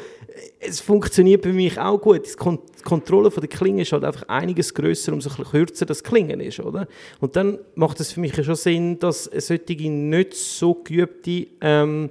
es 0.61 0.81
funktioniert 0.81 1.43
bei 1.43 1.53
mich 1.53 1.79
auch 1.79 1.99
gut. 1.99 2.27
Die 2.27 2.83
Kontrolle 2.83 3.31
von 3.31 3.41
der 3.41 3.51
Klinge 3.51 3.83
ist 3.83 3.93
halt 3.93 4.05
einfach 4.05 4.29
einiges 4.29 4.73
größer, 4.73 5.13
umso 5.13 5.31
kürzer 5.31 5.87
das 5.87 6.03
Klingen 6.03 6.41
ist, 6.41 6.61
oder? 6.61 6.89
Und 7.21 7.37
dann 7.37 7.59
macht 7.75 8.01
es 8.01 8.13
für 8.13 8.21
mich 8.21 8.35
schon 8.35 8.55
Sinn, 8.55 8.99
dass 8.99 9.25
solche 9.25 9.91
nicht 9.91 10.35
so 10.35 10.75
geübte 10.75 11.49
ähm, 11.61 12.11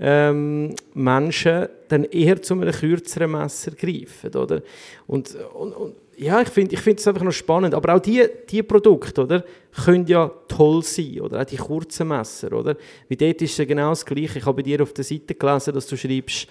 ähm, 0.00 0.74
Menschen 0.94 1.68
dann 1.88 2.04
eher 2.04 2.40
zu 2.40 2.54
einem 2.54 2.72
kürzeren 2.72 3.32
Messer 3.32 3.72
greifen, 3.72 4.34
oder? 4.34 4.62
Und, 5.06 5.36
und, 5.54 5.72
und 5.72 5.94
ja, 6.18 6.40
ich 6.40 6.48
finde 6.48 6.74
ich 6.74 6.86
einfach 6.86 7.22
noch 7.22 7.32
spannend. 7.32 7.74
Aber 7.74 7.94
auch 7.94 8.00
diese 8.00 8.28
die 8.48 8.62
Produkte, 8.62 9.22
oder, 9.22 9.44
können 9.84 10.06
ja 10.06 10.30
toll 10.48 10.82
sein, 10.82 11.20
oder? 11.20 11.40
Auch 11.40 11.44
die 11.44 11.56
kurzen 11.56 12.08
Messer, 12.08 12.52
oder? 12.52 12.76
Wie 13.08 13.16
dort 13.16 13.40
ist 13.40 13.58
es 13.58 13.66
genau 13.66 13.90
das 13.90 14.04
Gleiche. 14.04 14.38
Ich 14.38 14.46
habe 14.46 14.56
bei 14.56 14.62
dir 14.62 14.82
auf 14.82 14.92
der 14.92 15.04
Seite 15.04 15.34
gelesen, 15.34 15.74
dass 15.74 15.86
du 15.86 15.96
schreibst, 15.96 16.48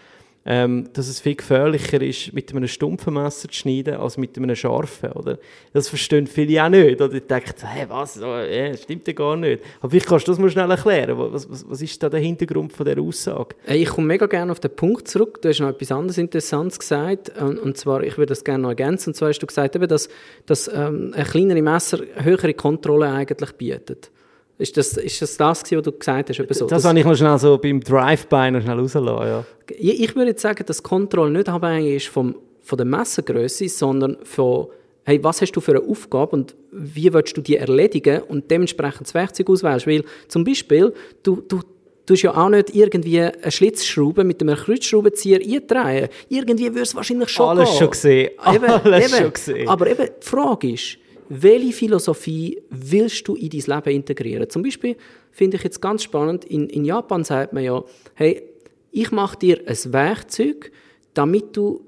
ähm, 0.49 0.87
dass 0.93 1.09
es 1.09 1.19
viel 1.19 1.35
gefährlicher 1.35 2.01
ist, 2.01 2.31
mit 2.31 2.49
einem 2.51 2.69
stumpfen 2.69 3.13
Messer 3.15 3.49
zu 3.49 3.53
schneiden, 3.53 3.95
als 3.95 4.15
mit 4.15 4.37
einem 4.37 4.55
scharfen, 4.55 5.11
oder? 5.11 5.37
Das 5.73 5.89
verstehen 5.89 6.25
viele 6.25 6.63
auch 6.63 6.69
nicht, 6.69 7.01
oder? 7.01 7.09
Die 7.09 7.19
denken, 7.19 7.53
hey, 7.65 7.85
was, 7.89 8.17
äh, 8.21 8.77
stimmt 8.77 9.05
ja 9.07 9.13
gar 9.13 9.35
nicht. 9.35 9.61
Aber 9.81 9.89
vielleicht 9.89 10.07
kannst 10.07 10.25
du 10.25 10.31
das 10.31 10.39
mal 10.39 10.49
schnell 10.49 10.71
erklären. 10.71 11.17
Was, 11.17 11.49
was, 11.49 11.69
was 11.69 11.81
ist 11.81 12.01
da 12.01 12.07
der 12.07 12.21
Hintergrund 12.21 12.71
von 12.71 12.85
dieser 12.85 13.01
Aussage? 13.01 13.57
Ich 13.67 13.89
komme 13.89 14.07
mega 14.07 14.25
gerne 14.25 14.53
auf 14.53 14.61
den 14.61 14.73
Punkt 14.73 15.09
zurück. 15.09 15.41
Du 15.41 15.49
hast 15.49 15.59
noch 15.59 15.67
etwas 15.67 15.91
anderes 15.91 16.17
Interessantes 16.17 16.79
gesagt, 16.79 17.29
und, 17.41 17.59
und 17.59 17.77
zwar, 17.77 18.03
ich 18.03 18.17
würde 18.17 18.27
das 18.27 18.45
gerne 18.45 18.63
noch 18.63 18.69
ergänzen, 18.69 19.09
und 19.09 19.15
zwar 19.15 19.27
hast 19.27 19.39
du 19.39 19.47
gesagt, 19.47 19.75
dass, 19.91 20.07
dass 20.45 20.71
ähm, 20.73 21.13
ein 21.13 21.25
kleinere 21.25 21.61
Messer 21.61 21.99
höhere 22.15 22.53
Kontrolle 22.53 23.11
eigentlich 23.11 23.51
bietet. 23.51 24.11
Ist 24.59 24.75
das, 24.75 24.97
ist 24.97 25.21
das 25.21 25.37
das, 25.37 25.63
was 25.71 25.83
du 25.83 25.91
gesagt 25.91 26.29
hast? 26.29 26.37
So, 26.37 26.43
das, 26.43 26.67
das 26.67 26.85
habe 26.85 26.97
ich 26.97 27.05
noch 27.05 27.15
schnell 27.15 27.37
so 27.37 27.57
beim 27.57 27.79
Drive-By 27.79 28.51
noch 28.51 28.61
schnell 28.61 28.79
rauslassen, 28.79 29.27
ja. 29.27 29.45
Ich, 29.77 30.15
würde 30.15 30.31
jetzt 30.31 30.41
sagen, 30.41 30.63
dass 30.65 30.81
Kontrolle 30.81 31.31
nicht 31.31 31.47
abhängig 31.47 31.97
ist 31.97 32.07
vom, 32.07 32.35
von 32.61 32.77
der 32.77 32.85
Messergröße, 32.85 33.69
sondern 33.69 34.17
von 34.23 34.67
hey, 35.03 35.23
was 35.23 35.41
hast 35.41 35.53
du 35.53 35.61
für 35.61 35.71
eine 35.71 35.83
Aufgabe 35.83 36.35
und 36.35 36.55
wie 36.71 37.13
willst 37.13 37.37
du 37.37 37.41
die 37.41 37.55
erledigen 37.55 38.23
und 38.23 38.51
dementsprechend 38.51 39.07
das 39.07 39.13
Werkzeug 39.13 39.49
auswählst. 39.49 39.87
Weil 39.87 40.03
zum 40.27 40.43
Beispiel, 40.43 40.93
du, 41.23 41.41
du 41.47 41.61
Du 42.05 42.13
hast 42.13 42.21
ja 42.21 42.37
auch 42.37 42.47
nicht 42.47 42.73
irgendwie 42.73 43.19
eine 43.19 43.51
Schlitzschraube 43.51 44.23
mit 44.23 44.41
einem 44.41 44.55
Kreuzschraubenzieher 44.55 45.41
eindrehen. 45.41 46.07
Irgendwie 46.29 46.67
würde 46.67 46.83
es 46.83 46.95
wahrscheinlich 46.95 47.27
schon 47.27 47.49
Alles 47.49 47.69
gehen. 47.69 47.79
schon 47.79 47.89
gesehen. 47.89 48.29
Alles 48.37 49.11
eben. 49.11 49.23
schon 49.23 49.33
gesehen. 49.33 49.67
Aber 49.67 49.87
eben, 49.87 50.05
die 50.05 50.25
Frage 50.25 50.71
ist, 50.71 50.97
welche 51.29 51.73
Philosophie 51.73 52.61
willst 52.69 53.27
du 53.27 53.35
in 53.35 53.49
dein 53.49 53.61
Leben 53.61 53.95
integrieren? 53.95 54.49
Zum 54.49 54.63
Beispiel 54.63 54.95
finde 55.31 55.57
ich 55.57 55.63
jetzt 55.63 55.81
ganz 55.81 56.03
spannend, 56.03 56.45
in, 56.45 56.69
in 56.69 56.85
Japan 56.85 57.23
sagt 57.23 57.53
man 57.53 57.63
ja, 57.63 57.83
hey, 58.15 58.43
ich 58.91 59.11
mache 59.11 59.37
dir 59.37 59.61
ein 59.65 59.93
Werkzeug, 59.93 60.71
damit 61.13 61.55
du 61.55 61.81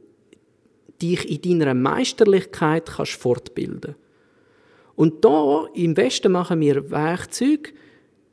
dich 1.01 1.45
in 1.45 1.59
deiner 1.59 1.73
Meisterlichkeit 1.73 2.87
kannst 2.87 3.13
fortbilden 3.13 3.95
Und 4.95 5.23
da 5.23 5.67
im 5.73 5.95
Westen 5.95 6.31
machen 6.31 6.59
wir 6.59 6.91
Werkzeuge, 6.91 7.71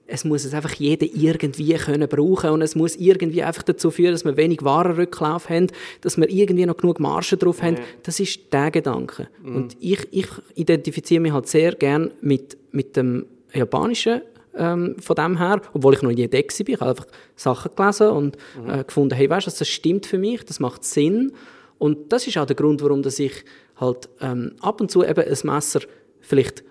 es 0.06 0.24
muss 0.24 0.44
es 0.44 0.54
einfach 0.54 0.74
jeder 0.74 1.06
irgendwie 1.06 1.74
können 1.74 2.08
brauchen 2.08 2.50
und 2.50 2.62
es 2.62 2.74
muss 2.74 2.96
irgendwie 2.96 3.42
einfach 3.42 3.62
dazu 3.62 3.90
führen, 3.90 4.12
dass 4.12 4.24
wir 4.24 4.36
wenig 4.36 4.62
Warenrücklauf 4.62 5.48
haben, 5.48 5.68
dass 6.00 6.16
wir 6.16 6.28
irgendwie 6.28 6.66
noch 6.66 6.76
genug 6.76 7.00
Marge 7.00 7.36
drauf 7.36 7.62
haben. 7.62 7.76
Das 8.02 8.20
ist 8.20 8.52
der 8.52 8.70
Gedanke. 8.70 9.28
Mhm. 9.42 9.56
Und 9.56 9.76
ich, 9.80 10.06
ich 10.12 10.28
identifiziere 10.54 11.20
mich 11.20 11.32
halt 11.32 11.48
sehr 11.48 11.72
gern 11.72 12.12
mit, 12.20 12.56
mit 12.72 12.96
dem 12.96 13.26
japanischen 13.52 14.20
ähm, 14.56 14.96
von 15.00 15.16
dem 15.16 15.38
her, 15.38 15.60
obwohl 15.72 15.94
ich 15.94 16.02
noch 16.02 16.10
nie 16.10 16.22
entdeckt 16.22 16.56
bin. 16.64 16.74
Ich 16.74 16.80
habe 16.80 16.90
einfach 16.90 17.06
Sachen 17.34 17.72
gelesen 17.74 18.08
und 18.08 18.36
mhm. 18.62 18.70
äh, 18.70 18.84
gefunden, 18.84 19.14
hey, 19.14 19.28
weißt 19.28 19.46
du, 19.46 19.50
das 19.50 19.68
stimmt 19.68 20.06
für 20.06 20.18
mich, 20.18 20.44
das 20.44 20.60
macht 20.60 20.84
Sinn. 20.84 21.32
Und 21.78 22.12
das 22.12 22.26
ist 22.26 22.38
auch 22.38 22.46
der 22.46 22.56
Grund, 22.56 22.82
warum 22.82 23.02
dass 23.02 23.18
ich 23.18 23.44
halt 23.76 24.08
ähm, 24.20 24.52
ab 24.60 24.80
und 24.80 24.90
zu 24.90 25.04
eben 25.04 25.24
ein 25.24 25.38
Messer 25.42 25.80
vielleicht 26.20 26.64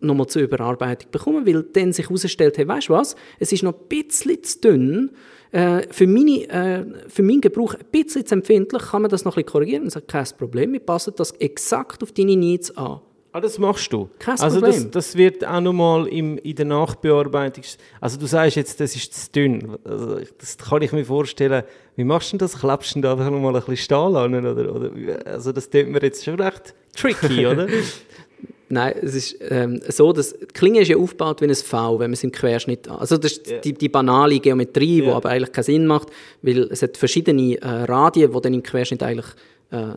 nochmal 0.00 0.26
zur 0.26 0.42
Überarbeitung 0.42 1.10
bekommen, 1.10 1.46
weil 1.46 1.62
dann 1.62 1.92
sich 1.92 2.08
herausstellt, 2.08 2.58
hey, 2.58 2.66
weißt 2.66 2.88
du 2.88 2.92
was, 2.94 3.16
es 3.38 3.52
ist 3.52 3.62
noch 3.62 3.74
ein 3.74 3.88
bisschen 3.88 4.42
zu 4.42 4.60
dünn, 4.60 5.10
äh, 5.52 5.82
für, 5.90 6.06
meine, 6.06 6.48
äh, 6.48 6.84
für 7.08 7.22
meinen 7.22 7.40
Gebrauch 7.40 7.74
ein 7.74 7.84
bisschen 7.90 8.24
zu 8.24 8.34
empfindlich, 8.34 8.82
kann 8.82 9.02
man 9.02 9.10
das 9.10 9.24
noch 9.24 9.32
ein 9.32 9.42
bisschen 9.42 9.52
korrigieren 9.52 9.82
und 9.84 9.90
sagt, 9.90 10.08
kein 10.08 10.26
Problem, 10.38 10.72
wir 10.72 10.80
passen 10.80 11.12
das 11.16 11.32
exakt 11.32 12.02
auf 12.02 12.12
deine 12.12 12.36
Needs 12.36 12.76
an. 12.76 13.00
Ah, 13.32 13.40
das 13.40 13.58
machst 13.58 13.92
du? 13.92 14.10
Kein 14.18 14.40
also 14.40 14.58
Problem. 14.58 14.90
Das, 14.90 15.06
das 15.06 15.16
wird 15.16 15.46
auch 15.46 15.60
nochmal 15.60 16.08
in 16.08 16.40
der 16.42 16.64
Nachbearbeitung, 16.64 17.62
also 18.00 18.18
du 18.18 18.26
sagst 18.26 18.56
jetzt, 18.56 18.80
das 18.80 18.96
ist 18.96 19.14
zu 19.14 19.30
dünn, 19.30 19.76
also 19.84 20.18
das 20.38 20.58
kann 20.58 20.82
ich 20.82 20.90
mir 20.90 21.04
vorstellen, 21.04 21.62
wie 21.94 22.02
machst 22.02 22.32
du 22.32 22.38
das? 22.38 22.58
Klappst 22.58 22.96
du 22.96 23.00
da 23.00 23.12
einfach 23.12 23.30
nochmal 23.30 23.54
ein 23.54 23.60
bisschen 23.60 23.76
Stahl 23.76 24.16
an? 24.16 24.34
Oder, 24.34 24.74
oder, 24.74 25.26
also 25.26 25.52
das 25.52 25.70
tut 25.70 25.86
mir 25.86 26.00
jetzt 26.02 26.24
schon 26.24 26.40
recht 26.40 26.74
tricky, 26.96 27.46
oder? 27.46 27.68
Nein, 28.72 28.94
es 29.02 29.14
ist 29.16 29.36
ähm, 29.50 29.80
so, 29.88 30.12
dass 30.12 30.32
die 30.32 30.46
Klinge 30.46 30.80
ist 30.80 30.88
ja 30.88 30.96
aufgebaut 30.96 31.40
wie 31.40 31.46
ein 31.46 31.54
V, 31.54 31.98
wenn 31.98 32.10
man 32.10 32.12
es 32.12 32.22
im 32.22 32.30
Querschnitt 32.30 32.88
Also 32.88 33.16
das 33.18 33.32
ist 33.32 33.50
Ja. 33.50 33.58
die, 33.58 33.72
die 33.74 33.88
banale 33.88 34.38
Geometrie, 34.38 35.00
die 35.00 35.08
Ja. 35.08 35.16
aber 35.16 35.30
eigentlich 35.30 35.50
keinen 35.52 35.64
Sinn 35.64 35.86
macht, 35.88 36.08
weil 36.42 36.68
es 36.70 36.80
hat 36.80 36.96
verschiedene 36.96 37.60
äh, 37.60 37.66
Radien, 37.66 38.32
die 38.32 38.40
dann 38.40 38.54
im 38.54 38.62
Querschnitt 38.62 39.02
eigentlich 39.02 39.26
äh, 39.72 39.94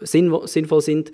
sinn 0.00 0.32
sinnvoll 0.44 0.80
sind. 0.80 1.10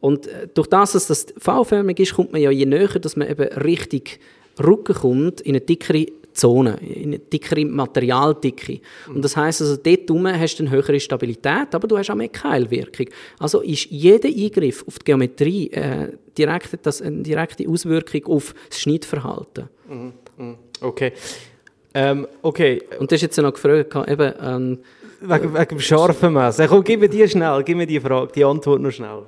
Und 0.00 0.28
äh, 0.28 0.46
durch 0.54 0.68
das, 0.68 0.92
dass 0.92 1.08
das 1.08 1.26
V-förmig 1.38 1.98
ist, 1.98 2.14
kommt 2.14 2.30
man 2.32 2.40
ja 2.40 2.50
je 2.50 2.66
näher, 2.66 2.88
dass 3.00 3.16
man 3.16 3.28
eben 3.28 3.48
richtig 3.58 4.20
Rücken 4.62 4.94
kommt, 4.94 5.40
in 5.40 5.56
eine 5.56 5.60
dickere 5.60 6.06
Zone, 6.34 6.78
in 6.80 7.20
dickere 7.32 7.64
Materialdicke. 7.64 8.80
Und 9.08 9.24
das 9.24 9.36
heißt 9.36 9.60
also, 9.62 9.76
dort 9.76 10.08
herum 10.08 10.26
hast 10.26 10.56
du 10.56 10.64
eine 10.64 10.70
höhere 10.70 10.98
Stabilität, 11.00 11.74
aber 11.74 11.88
du 11.88 11.98
hast 11.98 12.10
auch 12.10 12.14
mehr 12.14 12.28
Keilwirkung. 12.28 13.06
Also 13.38 13.60
ist 13.60 13.86
jeder 13.90 14.28
Eingriff 14.28 14.84
auf 14.86 14.98
die 14.98 15.04
Geometrie 15.04 15.70
äh, 15.70 16.08
direkt, 16.36 16.78
das 16.82 17.02
eine 17.02 17.22
direkte 17.22 17.68
Auswirkung 17.68 18.26
auf 18.26 18.54
das 18.68 18.80
Schnittverhalten. 18.80 19.68
Okay. 20.80 21.12
Ähm, 21.94 22.26
okay, 22.40 22.82
Und 22.98 23.10
du 23.10 23.14
hast 23.14 23.22
jetzt 23.22 23.36
noch 23.36 23.52
gefragt, 23.52 23.94
eben, 24.08 24.32
ähm, 24.40 24.78
wegen, 25.20 25.54
wegen 25.54 25.68
dem 25.68 25.80
scharfen 25.80 26.32
Messer. 26.32 26.66
Komm, 26.66 26.82
gib 26.82 27.00
mir 27.00 27.08
die 27.08 27.28
schnell, 27.28 27.62
gib 27.64 27.76
mir 27.76 27.86
die 27.86 28.00
Frage, 28.00 28.32
die 28.34 28.44
Antwort 28.44 28.80
noch 28.80 28.90
schnell. 28.90 29.22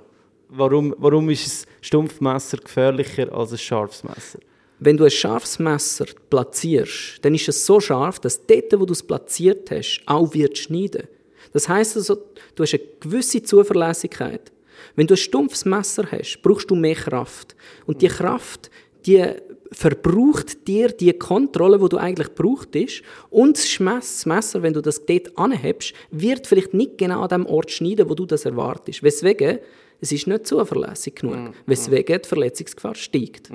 Warum, 0.49 0.95
warum 0.99 1.29
ist 1.31 1.67
ein 1.67 1.69
Stumpfmesser 1.83 2.59
gefährlicher 2.59 3.33
als 3.33 3.53
ein 3.53 3.59
scharfes 3.59 4.05
Messer? 4.05 4.38
Wenn 4.85 4.97
du 4.97 5.05
ein 5.05 5.11
scharfes 5.11 5.59
Messer 5.59 6.07
platzierst, 6.31 7.18
dann 7.23 7.35
ist 7.35 7.49
es 7.49 7.64
so 7.64 7.81
scharf, 7.81 8.20
dass 8.20 8.47
dort, 8.47 8.79
wo 8.79 8.85
du 8.85 8.92
es 8.92 9.03
platziert 9.03 9.70
hast, 9.70 10.03
auch 10.07 10.35
wird 10.35 10.59
schneiden. 10.59 11.09
Das 11.53 11.68
heißt 11.68 11.97
also, 11.97 12.16
du 12.55 12.62
hast 12.62 12.75
eine 12.75 12.83
gewisse 13.01 13.42
Zuverlässigkeit. 13.42 14.53
Wenn 14.97 15.07
du 15.07 15.14
ein 15.14 15.18
stumpfes 15.18 15.64
Messer 15.64 16.07
hast, 16.11 16.40
brauchst 16.42 16.70
du 16.70 16.75
mehr 16.75 16.94
Kraft. 16.94 17.57
Und 17.87 18.03
die 18.03 18.09
Kraft, 18.09 18.70
die 19.07 19.25
verbraucht 19.73 20.66
dir 20.66 20.88
die 20.88 21.12
Kontrolle, 21.12 21.79
die 21.79 21.88
du 21.88 21.97
eigentlich 21.97 22.35
brauchtest. 22.35 23.03
Und 23.31 23.57
das 23.57 24.25
Messer, 24.27 24.62
wenn 24.62 24.73
du 24.73 24.81
das 24.81 25.05
dort 25.05 25.37
anhebst, 25.37 25.94
wird 26.11 26.47
vielleicht 26.47 26.75
nicht 26.75 26.99
genau 26.99 27.23
an 27.23 27.29
dem 27.29 27.47
Ort 27.47 27.70
schneiden, 27.70 28.09
wo 28.09 28.14
du 28.14 28.27
das 28.27 28.44
erwartest. 28.44 29.03
Weswegen, 29.03 29.59
es 30.01 30.12
ist 30.12 30.27
nicht 30.27 30.47
zuverlässig 30.47 31.14
genug. 31.16 31.55
Weswegen 31.66 32.20
die 32.23 32.29
Verletzungsgefahr 32.29 32.94
steigt. 32.94 33.51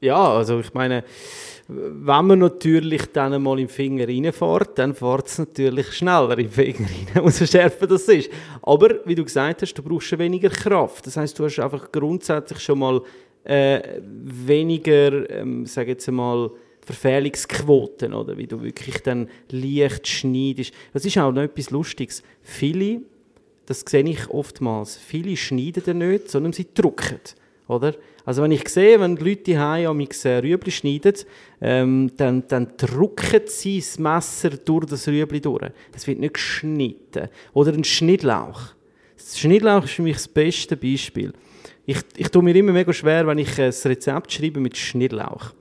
Ja, 0.00 0.34
also 0.34 0.60
ich 0.60 0.74
meine, 0.74 1.04
wenn 1.68 2.26
man 2.26 2.38
natürlich 2.38 3.06
dann 3.12 3.42
mal 3.42 3.58
im 3.58 3.68
Finger 3.68 4.06
reinfährt, 4.06 4.78
dann 4.78 4.94
fährt 4.94 5.26
es 5.26 5.38
natürlich 5.38 5.92
schneller 5.92 6.38
im 6.38 6.50
Finger 6.50 6.88
rein, 6.88 7.22
umso 7.24 7.46
schärfer 7.46 7.86
das 7.86 8.08
ist. 8.08 8.30
Aber, 8.62 9.00
wie 9.04 9.14
du 9.14 9.24
gesagt 9.24 9.62
hast, 9.62 9.74
du 9.74 9.82
brauchst 9.82 10.16
weniger 10.18 10.50
Kraft. 10.50 11.06
Das 11.06 11.16
heißt, 11.16 11.38
du 11.38 11.44
hast 11.44 11.58
einfach 11.58 11.90
grundsätzlich 11.90 12.60
schon 12.60 12.78
mal 12.78 13.02
äh, 13.44 14.00
weniger, 14.02 15.28
ähm, 15.30 15.66
sage 15.66 15.92
jetzt 15.92 16.10
mal, 16.10 16.50
Verfehlungsquoten, 16.84 18.14
oder? 18.14 18.36
Wie 18.36 18.46
du 18.46 18.62
wirklich 18.62 19.02
dann 19.02 19.28
leicht 19.50 20.06
schneidest. 20.06 20.72
Das 20.92 21.04
ist 21.04 21.18
auch 21.18 21.32
noch 21.32 21.42
etwas 21.42 21.70
Lustiges. 21.70 22.22
Viele, 22.42 23.00
das 23.66 23.80
sehe 23.80 24.08
ich 24.08 24.30
oftmals, 24.30 24.96
viele 24.96 25.36
schneiden 25.36 25.82
dann 25.84 25.98
nicht, 25.98 26.30
sondern 26.30 26.52
sie 26.52 26.68
drucken. 26.72 27.18
Oder? 27.68 27.94
Also 28.24 28.42
wenn 28.42 28.52
ich 28.52 28.68
sehe, 28.68 29.00
wenn 29.00 29.16
die 29.16 29.24
Leute 29.24 29.42
die 29.42 29.56
am 29.56 30.00
äh, 30.00 30.38
Rüebli 30.38 30.70
schneiden, 30.70 31.14
ähm, 31.60 32.12
dann, 32.16 32.46
dann 32.48 32.72
drucken 32.76 33.42
sie 33.46 33.78
das 33.78 33.98
Messer 33.98 34.50
durch 34.50 34.86
das 34.86 35.08
Rüebli 35.08 35.40
durch. 35.40 35.70
Es 35.94 36.06
wird 36.06 36.20
nicht 36.20 36.34
geschnitten. 36.34 37.28
Oder 37.52 37.72
ein 37.72 37.84
Schnittlauch. 37.84 38.60
Das 39.16 39.38
Schnittlauch 39.38 39.84
ist 39.84 39.94
für 39.94 40.02
mich 40.02 40.16
das 40.16 40.28
beste 40.28 40.76
Beispiel. 40.76 41.32
Ich, 41.86 41.98
ich 42.16 42.28
tue 42.28 42.42
mir 42.42 42.54
immer 42.54 42.72
mega 42.72 42.92
schwer, 42.92 43.26
wenn 43.26 43.38
ich 43.38 43.58
ein 43.60 43.72
Rezept 43.84 44.32
schreibe 44.32 44.60
mit 44.60 44.76
Schnittlauch. 44.76 45.52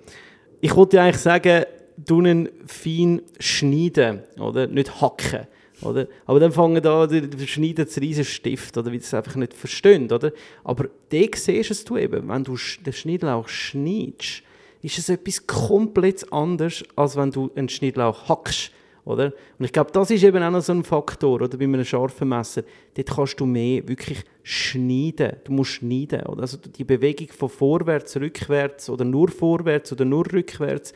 Ich 0.61 0.75
wollte 0.75 1.01
eigentlich 1.01 1.21
sagen, 1.21 1.65
ihn 2.09 2.49
fein 2.65 3.21
schneiden, 3.39 4.23
oder? 4.39 4.67
Nicht 4.67 5.01
hacken. 5.01 5.47
Oder? 5.81 6.07
Aber 6.25 6.39
dann 6.39 6.51
fangen 6.51 6.81
da, 6.81 7.07
schneiden 7.45 7.85
das 7.85 7.99
riesen 7.99 8.25
Stift, 8.25 8.77
oder 8.77 8.91
wie 8.91 8.99
das 8.99 9.13
einfach 9.13 9.35
nicht 9.35 9.53
verstehen, 9.53 10.11
oder? 10.11 10.31
Aber 10.63 10.85
da 11.09 11.17
siehst 11.35 11.71
es 11.71 11.83
du 11.83 11.97
eben, 11.97 12.27
wenn 12.27 12.43
du 12.43 12.55
den 12.85 12.93
Schnittlauch 12.93 13.47
schneidest, 13.47 14.43
ist 14.81 14.99
es 14.99 15.09
etwas 15.09 15.45
komplett 15.47 16.31
anderes, 16.31 16.83
als 16.95 17.15
wenn 17.15 17.31
du 17.31 17.51
einen 17.55 17.69
Schnittlauch 17.69 18.29
hackst, 18.29 18.71
oder? 19.03 19.33
Und 19.59 19.65
ich 19.65 19.71
glaube, 19.71 19.91
das 19.91 20.09
ist 20.11 20.23
eben 20.23 20.41
auch 20.41 20.51
noch 20.51 20.61
so 20.61 20.73
ein 20.73 20.83
Faktor, 20.83 21.41
oder? 21.41 21.57
Bei 21.57 21.65
einem 21.65 21.85
scharfen 21.85 22.29
Messer, 22.29 22.63
dort 22.95 23.09
kannst 23.09 23.39
du 23.39 23.45
mehr 23.45 23.87
wirklich 23.87 24.23
schneiden. 24.43 25.37
Du 25.43 25.53
musst 25.53 25.71
schneiden, 25.71 26.21
oder? 26.21 26.41
Also 26.41 26.57
die 26.57 26.83
Bewegung 26.83 27.27
von 27.29 27.49
vorwärts, 27.49 28.15
rückwärts, 28.17 28.89
oder 28.89 29.05
nur 29.05 29.29
vorwärts, 29.29 29.91
oder 29.91 30.05
nur 30.05 30.31
rückwärts, 30.31 30.93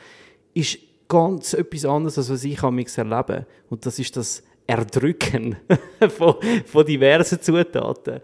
ist 0.54 0.80
ganz 1.08 1.54
etwas 1.54 1.86
anderes, 1.86 2.18
als 2.18 2.30
was 2.30 2.44
ich 2.44 2.62
amigs 2.64 2.98
erlebe. 2.98 3.46
Und 3.70 3.86
das 3.86 4.00
ist 4.00 4.18
das 4.18 4.44
Erdrücken 4.70 5.56
von, 6.18 6.36
von 6.66 6.86
diversen 6.86 7.42
Zutaten. 7.42 8.22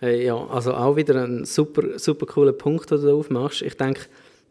Hey, 0.00 0.24
ja, 0.24 0.36
also 0.46 0.72
auch 0.72 0.96
wieder 0.96 1.22
ein 1.22 1.44
super, 1.44 1.98
super 1.98 2.24
cooler 2.24 2.52
Punkt, 2.52 2.90
den 2.90 3.00
du 3.00 3.06
da 3.06 3.12
aufmachst. 3.12 3.60
Ich 3.62 3.76
denke, 3.76 4.02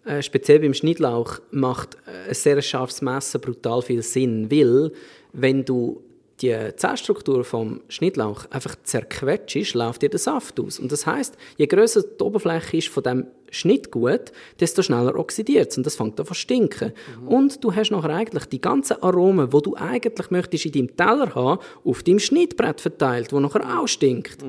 äh, 0.05 0.21
speziell 0.21 0.59
beim 0.59 0.75
Schnittlauch 0.75 1.39
macht 1.49 1.95
äh, 2.05 2.29
ein 2.29 2.33
sehr 2.35 2.61
scharfes 2.61 3.01
Messer 3.01 3.39
brutal 3.39 3.81
viel 3.81 4.03
Sinn, 4.03 4.51
weil 4.51 4.91
wenn 5.33 5.65
du 5.65 6.03
die 6.41 6.55
Zellstruktur 6.75 7.43
vom 7.43 7.81
Schnittlauch 7.89 8.45
einfach 8.51 8.75
zerquetschst, 8.83 9.73
läuft 9.73 10.03
dir 10.03 10.09
der 10.09 10.19
Saft 10.19 10.59
aus. 10.59 10.79
Und 10.79 10.91
das 10.91 11.05
heißt, 11.05 11.35
je 11.57 11.65
größer 11.65 12.03
die 12.03 12.23
Oberfläche 12.23 12.77
ist 12.77 12.89
von 12.89 13.03
dem 13.03 13.27
Schnittgut, 13.49 14.31
desto 14.59 14.83
schneller 14.83 15.17
oxidiert 15.17 15.71
es 15.71 15.77
und 15.77 15.85
das 15.85 15.95
fängt 15.95 16.19
an 16.19 16.25
zu 16.25 16.33
stinken. 16.33 16.93
Und 17.25 17.63
du 17.63 17.73
hast 17.73 17.91
nachher 17.91 18.11
eigentlich 18.11 18.45
die 18.45 18.61
ganzen 18.61 19.01
Aromen, 19.01 19.49
die 19.49 19.61
du 19.61 19.75
eigentlich 19.75 20.29
möchtest 20.29 20.65
in 20.65 20.71
deinem 20.73 20.95
Teller 20.97 21.33
haben, 21.33 21.61
auf 21.83 22.03
deinem 22.03 22.19
Schnittbrett 22.19 22.81
verteilt, 22.81 23.33
wo 23.33 23.39
nachher 23.39 23.79
auch 23.79 23.87
stinkt. 23.87 24.43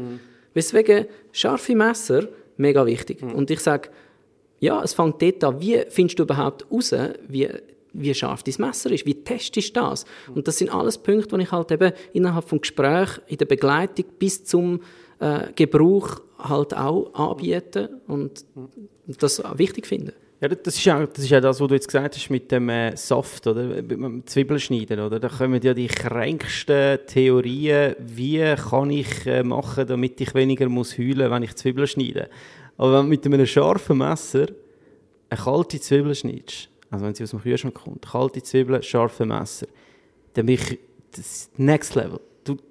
Weswegen 0.52 1.06
scharfe 1.32 1.74
Messer 1.74 2.28
mega 2.56 2.84
wichtig. 2.84 3.22
Und 3.22 3.50
ich 3.50 3.60
sage, 3.60 3.90
ja, 4.60 4.82
es 4.82 4.92
fängt 4.92 5.22
dort 5.22 5.44
an, 5.44 5.60
wie 5.60 5.80
findest 5.88 6.18
du 6.18 6.24
überhaupt 6.24 6.66
raus, 6.70 6.92
wie, 7.28 7.48
wie 7.92 8.14
scharf 8.14 8.42
dein 8.42 8.54
Messer 8.58 8.90
ist, 8.90 9.06
wie 9.06 9.22
testest 9.22 9.76
du 9.76 9.80
das? 9.80 10.04
Und 10.34 10.48
das 10.48 10.58
sind 10.58 10.72
alles 10.72 10.98
Punkte, 10.98 11.36
die 11.36 11.44
ich 11.44 11.52
halt 11.52 11.70
eben 11.72 11.92
innerhalb 12.12 12.48
vom 12.48 12.60
Gespräch, 12.60 13.20
in 13.26 13.38
der 13.38 13.46
Begleitung 13.46 14.04
bis 14.18 14.44
zum 14.44 14.80
äh, 15.20 15.52
Gebrauch 15.54 16.20
halt 16.38 16.76
auch 16.76 17.12
anbiete 17.14 18.00
und 18.06 18.44
das 19.06 19.40
auch 19.40 19.58
wichtig 19.58 19.86
finde. 19.86 20.12
Ja, 20.40 20.46
das 20.46 20.76
ist 20.76 20.84
ja 20.84 21.04
das, 21.04 21.24
ist 21.24 21.30
ja 21.30 21.40
das 21.40 21.60
was 21.60 21.66
du 21.66 21.74
jetzt 21.74 21.88
gesagt 21.88 22.14
hast 22.14 22.30
mit 22.30 22.52
dem 22.52 22.68
äh, 22.68 22.96
Saft, 22.96 23.44
oder? 23.48 23.64
Mit 23.64 23.90
dem 23.90 24.24
Zwiebeln 24.24 24.60
schneiden, 24.60 25.00
oder? 25.00 25.18
Da 25.18 25.28
kommen 25.28 25.60
ja 25.60 25.74
die 25.74 25.88
kränksten 25.88 27.00
Theorien, 27.08 27.96
wie 27.98 28.54
kann 28.54 28.90
ich 28.90 29.26
äh, 29.26 29.42
machen, 29.42 29.88
damit 29.88 30.20
ich 30.20 30.34
weniger 30.34 30.68
muss 30.68 30.96
heulen, 30.96 31.28
wenn 31.32 31.42
ich 31.42 31.56
Zwiebeln 31.56 31.88
schneide. 31.88 32.30
Aber 32.76 32.92
wenn 32.92 33.06
du 33.06 33.08
mit 33.08 33.24
einem 33.24 33.46
scharfen 33.46 33.98
Messer 33.98 34.46
eine 35.28 35.40
kalte 35.40 35.80
Zwiebel 35.80 36.14
schneidest, 36.14 36.68
also 36.90 37.04
wenn 37.04 37.14
sie 37.14 37.22
aus 37.22 37.30
dem 37.30 37.40
Kühlschrank 37.40 37.74
kommt, 37.74 38.02
kalte 38.02 38.42
Zwiebel, 38.42 38.82
scharfe 38.82 39.26
Messer, 39.26 39.66
dann 40.34 40.46
bin 40.46 40.54
ich 40.56 40.78
das 41.14 41.50
Next 41.56 41.94
Level. 41.94 42.20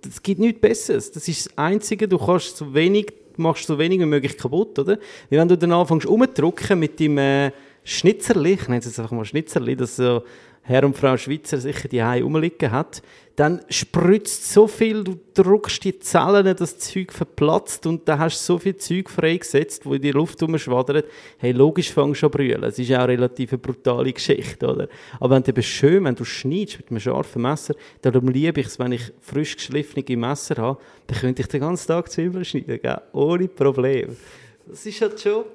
Es 0.08 0.24
gibt 0.24 0.40
nichts 0.40 0.60
Besseres. 0.60 1.12
Das 1.12 1.28
ist 1.28 1.46
das 1.46 1.58
Einzige, 1.58 2.08
du 2.08 2.18
kannst 2.18 2.58
so 2.58 2.74
wenig, 2.74 3.14
machst 3.36 3.68
so 3.68 3.78
wenig 3.78 4.00
wie 4.00 4.06
möglich 4.06 4.38
kaputt, 4.38 4.80
oder? 4.80 4.98
Wie 5.30 5.38
wenn 5.38 5.48
du 5.48 5.58
dann 5.58 5.72
anfängst 5.72 6.08
umzudrücken 6.08 6.80
mit 6.80 7.00
dem 7.00 7.18
äh, 7.20 7.52
Schnitzerli, 7.84 8.54
ich 8.54 8.68
nenne 8.68 8.80
es 8.80 8.86
jetzt 8.86 9.00
einfach 9.00 9.12
mal 9.12 9.24
Schnitzerli, 9.24 9.76
das 9.76 9.96
so 9.96 10.24
Herr 10.68 10.84
und 10.84 10.98
Frau 10.98 11.16
Schweizer 11.16 11.58
sicher 11.60 11.88
die 11.88 12.04
Hause 12.04 12.24
rumliegen 12.24 12.72
hat, 12.72 13.02
dann 13.38 13.62
spritzt 13.70 14.52
so 14.52 14.68
viel, 14.68 15.02
du 15.02 15.18
drückst 15.34 15.82
die 15.86 15.98
Zellen, 16.00 16.54
das 16.58 16.78
Zeug 16.78 17.14
verplatzt 17.14 17.86
und 17.86 18.06
dann 18.10 18.20
hast 18.20 18.42
du 18.42 18.54
so 18.54 18.60
viel 18.60 18.76
Zeug 18.76 19.10
freigesetzt, 19.10 19.86
wo 19.86 19.94
in 19.94 20.02
die 20.02 20.12
Luft 20.12 20.44
rumschwadert. 20.44 21.06
Hey, 21.38 21.54
logisch 21.54 21.94
fängst 21.94 22.22
du 22.22 22.26
an 22.26 22.32
brüllen. 22.32 22.64
Es 22.64 22.78
ist 22.80 22.92
auch 22.92 22.98
eine 22.98 23.14
relativ 23.14 23.54
eine 23.54 23.60
brutale 23.60 24.12
Geschichte, 24.12 24.68
oder? 24.68 24.90
Aber 25.22 25.36
wenn 25.36 25.44
du 25.44 25.52
eben 25.52 25.64
schön, 25.64 26.04
wenn 26.04 26.16
du 26.16 26.26
schneidest 26.26 26.80
mit 26.80 26.90
einem 26.90 27.00
scharfen 27.00 27.44
Messer, 27.44 27.74
darum 28.02 28.28
liebe 28.28 28.60
ich 28.60 28.68
es, 28.68 28.78
wenn 28.78 28.92
ich 28.92 29.14
frisch 29.22 29.56
geschliffene 29.56 30.18
Messer 30.18 30.58
habe, 30.58 30.82
dann 31.06 31.18
könnte 31.18 31.44
ich 31.44 31.48
den 31.48 31.62
ganzen 31.62 31.88
Tag 31.88 32.12
Zwiebeln 32.12 32.44
schneiden, 32.44 32.82
gell? 32.82 33.02
ohne 33.14 33.48
Problem. 33.48 34.18
Das 34.66 34.86
ist 34.86 35.00
halt 35.00 35.18
schon... 35.22 35.46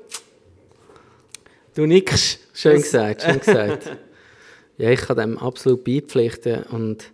Du 1.75 1.85
nickst. 1.85 2.39
Schön 2.55 2.77
gesagt, 2.77 3.23
schön 3.23 3.41
gesagt. 3.41 3.91
ja, 4.79 4.91
ich 4.91 5.01
kann 5.01 5.17
dem 5.17 5.39
absolut 5.39 5.85
beipflichten 5.85 6.63
und 6.65 7.13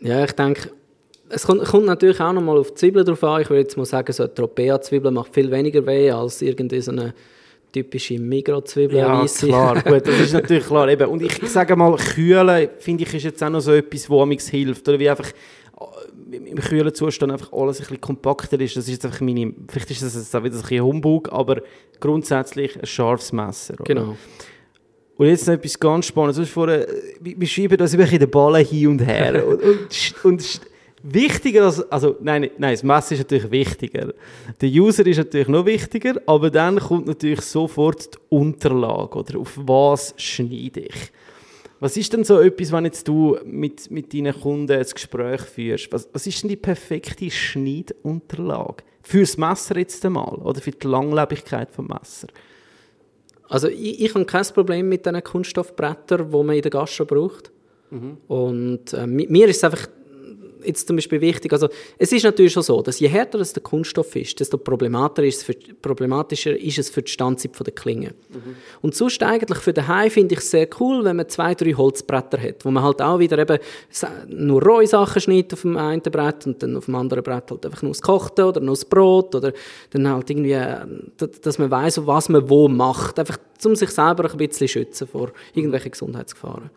ja, 0.00 0.24
ich 0.24 0.32
denke, 0.32 0.70
es 1.28 1.46
kommt, 1.46 1.64
kommt 1.64 1.86
natürlich 1.86 2.20
auch 2.20 2.32
noch 2.32 2.42
mal 2.42 2.58
auf 2.58 2.70
die 2.70 2.74
Zwiebeln 2.74 3.06
drauf 3.06 3.24
an. 3.24 3.40
Ich 3.40 3.50
würde 3.50 3.62
jetzt 3.62 3.76
mal 3.76 3.86
sagen, 3.86 4.12
so 4.12 4.24
eine 4.24 4.34
Tropea-Zwiebel 4.34 5.10
macht 5.10 5.34
viel 5.34 5.50
weniger 5.50 5.84
weh 5.86 6.10
als 6.10 6.42
irgendeine 6.42 6.82
so 6.82 6.90
eine 6.90 7.14
typische 7.72 8.18
Migros-Zwiebel. 8.18 8.98
eine 8.98 9.08
Ja, 9.08 9.22
weisse. 9.22 9.46
klar, 9.46 9.82
gut, 9.82 10.06
das 10.06 10.20
ist 10.20 10.34
natürlich 10.34 10.66
klar. 10.66 10.88
Eben. 10.88 11.08
Und 11.08 11.22
ich, 11.22 11.42
ich 11.42 11.48
sage 11.48 11.74
mal, 11.74 11.96
kühlen, 11.96 12.68
finde 12.78 13.04
ich, 13.04 13.14
ist 13.14 13.22
jetzt 13.24 13.42
auch 13.42 13.48
noch 13.48 13.60
so 13.60 13.72
etwas, 13.72 14.10
wo 14.10 14.20
amigs 14.20 14.48
hilft. 14.48 14.86
Oder 14.88 14.98
wie 14.98 15.08
einfach, 15.08 15.32
im 16.30 16.56
kühlen 16.56 16.94
Zustand 16.94 17.32
einfach 17.32 17.52
alles 17.52 17.78
ein 17.78 17.82
bisschen 17.82 18.00
kompakter 18.00 18.60
ist. 18.60 18.76
Das 18.76 18.84
ist 18.84 18.92
jetzt 18.92 19.06
einfach 19.06 19.20
meine, 19.20 19.54
vielleicht 19.68 19.90
ist 19.90 20.02
das 20.02 20.14
jetzt 20.14 20.36
auch 20.36 20.44
wieder 20.44 20.56
ein 20.56 20.60
bisschen 20.60 20.84
Humbug, 20.84 21.32
aber 21.32 21.62
grundsätzlich 21.98 22.78
ein 22.78 22.86
scharfes 22.86 23.32
Messer. 23.32 23.74
Oder? 23.74 23.84
Genau. 23.84 24.16
Und 25.16 25.26
jetzt 25.26 25.46
noch 25.46 25.54
etwas 25.54 25.78
ganz 25.78 26.06
Spannendes. 26.06 26.36
Du 26.36 26.42
hast 26.42 26.50
vorhin, 26.50 26.84
wir 27.20 27.46
schieben 27.46 27.76
das 27.76 27.94
immer 27.94 28.06
den 28.06 28.30
Ballen 28.30 28.64
hin 28.64 28.88
und 28.88 29.00
her. 29.00 29.46
und, 29.46 29.62
und, 29.62 30.24
und 30.24 30.60
wichtiger 31.02 31.64
als, 31.64 31.90
also 31.90 32.16
nein, 32.20 32.50
nein, 32.58 32.72
das 32.72 32.82
Messer 32.82 33.12
ist 33.12 33.18
natürlich 33.18 33.50
wichtiger. 33.50 34.12
Der 34.60 34.68
User 34.68 35.06
ist 35.06 35.18
natürlich 35.18 35.48
noch 35.48 35.66
wichtiger, 35.66 36.20
aber 36.26 36.50
dann 36.50 36.78
kommt 36.78 37.06
natürlich 37.06 37.42
sofort 37.42 38.14
die 38.14 38.18
Unterlage, 38.30 39.18
oder 39.18 39.38
auf 39.38 39.52
was 39.56 40.14
schneide 40.16 40.80
ich. 40.80 41.12
Was 41.80 41.96
ist 41.96 42.12
denn 42.12 42.22
so 42.22 42.38
etwas, 42.38 42.70
wenn 42.70 42.84
jetzt 42.84 43.08
du 43.08 43.36
mit, 43.44 43.90
mit 43.90 44.14
deinen 44.14 44.32
Kunden 44.32 44.70
ein 44.70 44.86
Gespräch 44.86 45.40
führst? 45.40 45.92
Was, 45.92 46.08
was 46.12 46.26
ist 46.28 46.40
denn 46.42 46.50
die 46.50 46.56
perfekte 46.56 47.28
Schneidunterlage? 47.28 48.84
Fürs 49.02 49.36
Messer 49.36 49.76
jetzt 49.76 50.04
einmal 50.06 50.36
oder 50.36 50.60
für 50.60 50.70
die 50.70 50.86
Langlebigkeit 50.86 51.72
vom 51.72 51.88
Messer? 51.88 52.28
Also 53.52 53.68
ich, 53.68 54.00
ich 54.02 54.14
habe 54.14 54.24
kein 54.24 54.44
Problem 54.54 54.88
mit 54.88 55.04
diesen 55.06 55.22
Kunststoffbrettern, 55.22 56.30
die 56.30 56.42
man 56.42 56.56
in 56.56 56.62
der 56.62 56.70
Gastro 56.70 57.04
braucht. 57.04 57.50
Und 58.28 58.92
äh, 58.94 59.06
mi- 59.06 59.26
mir 59.28 59.48
ist 59.48 59.58
es 59.58 59.64
einfach 59.64 59.86
jetzt 60.64 60.86
zum 60.86 60.96
Beispiel 60.96 61.20
wichtig, 61.20 61.52
also 61.52 61.68
es 61.98 62.12
ist 62.12 62.24
natürlich 62.24 62.52
schon 62.52 62.62
so, 62.62 62.82
dass 62.82 63.00
je 63.00 63.08
härter 63.08 63.38
das 63.38 63.52
der 63.52 63.62
Kunststoff 63.62 64.14
ist, 64.16 64.38
desto 64.40 64.58
problematischer 64.58 65.26
ist 65.26 65.36
es 65.36 65.42
für, 65.42 65.54
problematischer 65.80 66.58
ist 66.58 66.78
es 66.78 66.90
für 66.90 67.02
die 67.02 67.10
Standzeit 67.10 67.52
der 67.64 67.72
Klinge. 67.72 68.14
Und 68.80 68.94
sonst 68.94 69.22
eigentlich 69.22 69.58
für 69.58 69.72
daheim 69.72 70.10
finde 70.10 70.34
ich 70.34 70.40
es 70.40 70.50
sehr 70.50 70.68
cool, 70.80 71.04
wenn 71.04 71.16
man 71.16 71.28
zwei, 71.28 71.54
drei 71.54 71.72
Holzbretter 71.72 72.40
hat, 72.40 72.64
wo 72.64 72.70
man 72.70 72.82
halt 72.82 73.00
auch 73.00 73.18
wieder 73.18 73.38
eben 73.38 73.58
nur 74.28 74.62
rohe 74.62 74.86
Sachen 74.86 75.20
schneidet 75.20 75.54
auf 75.54 75.62
dem 75.62 75.76
einen 75.76 76.02
Brett 76.02 76.46
und 76.46 76.62
dann 76.62 76.76
auf 76.76 76.86
dem 76.86 76.94
anderen 76.94 77.22
Brett 77.22 77.50
halt 77.50 77.64
einfach 77.64 77.82
nur 77.82 77.92
das 77.92 78.02
Kochte 78.02 78.44
oder 78.46 78.60
nur 78.60 78.74
das 78.74 78.84
Brot 78.84 79.34
oder 79.34 79.52
dann 79.90 80.08
halt 80.08 80.30
irgendwie, 80.30 80.52
äh, 80.52 80.86
dass 81.42 81.58
man 81.58 81.70
weiß, 81.70 82.06
was 82.06 82.28
man 82.28 82.48
wo 82.48 82.68
macht, 82.68 83.18
einfach 83.18 83.38
um 83.64 83.76
sich 83.76 83.90
selber 83.90 84.30
ein 84.30 84.36
bisschen 84.36 84.68
schützen 84.68 85.06
vor 85.06 85.32
irgendwelchen 85.54 85.92
Gesundheitsgefahren. 85.92 86.70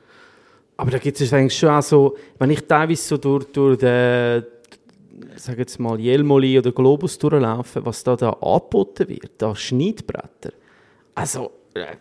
Aber 0.78 0.92
da 0.92 0.98
gibt 0.98 1.20
es 1.20 1.32
eigentlich 1.32 1.58
schon 1.58 1.70
auch 1.70 1.82
so, 1.82 2.18
wenn 2.38 2.50
ich 2.50 2.66
teilweise 2.66 3.02
so 3.02 3.18
durch, 3.18 3.46
durch 3.46 3.78
den, 3.80 4.44
sag 5.38 5.58
jetzt 5.58 5.80
mal, 5.80 6.00
Jelmoli 6.00 6.60
oder 6.60 6.72
Globus 6.72 7.18
durchlaufe, 7.18 7.86
was 7.86 8.04
da, 8.04 8.16
da 8.16 8.32
angeboten 8.32 9.08
wird, 9.08 9.32
da 9.38 9.56
Schneidbretter. 9.56 10.52
Also, 11.14 11.52
äh, 11.74 11.96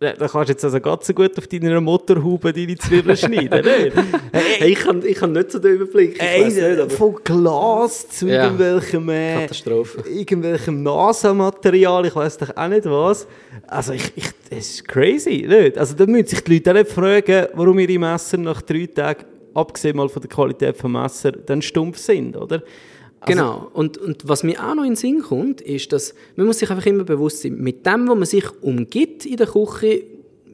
da 0.00 0.12
kannst 0.28 0.34
du 0.48 0.52
jetzt 0.52 0.64
also 0.64 0.80
ganz 0.80 1.06
so 1.08 1.12
gut 1.12 1.36
auf 1.38 1.46
deiner 1.48 1.80
Motorhaube 1.80 2.52
deine 2.52 2.76
Zwiebeln 2.78 3.16
schneiden, 3.16 3.64
nicht? 3.64 3.96
Hey, 4.32 4.70
ich 4.72 4.86
habe 4.86 5.06
ich 5.08 5.20
hab 5.20 5.30
nicht 5.30 5.50
so 5.50 5.58
den 5.58 5.72
Überblick, 5.74 6.14
ich 6.14 6.22
Ey, 6.22 6.44
weiss 6.44 6.54
nicht, 6.54 6.78
aber 6.80 6.90
von 6.90 7.16
Glas 7.24 8.08
zu 8.08 8.28
Ja. 8.28 8.44
irgendwelchem, 8.44 9.08
äh, 9.08 9.40
Katastrophe. 9.42 10.04
irgendwelchem 10.08 10.82
NASA-Material, 10.84 12.06
ich 12.06 12.14
weiß 12.14 12.38
doch 12.38 12.56
auch 12.56 12.68
nicht 12.68 12.84
was. 12.84 13.26
Also 13.66 13.92
ich, 13.92 14.12
ich, 14.14 14.26
das 14.50 14.58
ist 14.58 14.86
crazy, 14.88 15.44
nicht? 15.48 15.76
Also 15.76 15.94
da 15.94 16.06
müssen 16.06 16.26
sich 16.28 16.42
die 16.44 16.54
Leute 16.54 16.70
auch 16.70 16.74
nicht 16.74 16.90
fragen, 16.92 17.46
warum 17.54 17.78
ihre 17.80 17.98
Messer 17.98 18.36
nach 18.38 18.62
drei 18.62 18.86
Tagen, 18.86 19.24
abgesehen 19.54 19.96
mal 19.96 20.08
von 20.08 20.22
der 20.22 20.30
Qualität 20.30 20.76
vom 20.76 20.92
Messer, 20.92 21.32
dann 21.32 21.60
stumpf 21.60 21.98
sind, 21.98 22.36
oder? 22.36 22.62
Also, 23.20 23.32
Genau. 23.32 23.70
Und, 23.72 23.98
und 23.98 24.28
was 24.28 24.42
mir 24.42 24.62
auch 24.62 24.74
noch 24.74 24.84
in 24.84 24.90
den 24.90 24.96
Sinn 24.96 25.22
kommt, 25.22 25.60
ist, 25.60 25.92
dass 25.92 26.14
man 26.36 26.46
muss 26.46 26.58
sich 26.58 26.70
einfach 26.70 26.86
immer 26.86 27.04
bewusst 27.04 27.42
sein, 27.42 27.56
mit 27.56 27.84
dem, 27.84 28.08
was 28.08 28.16
man 28.16 28.26
sich 28.26 28.44
umgibt 28.62 29.26
in 29.26 29.36
der 29.36 29.46
Küche, 29.46 30.04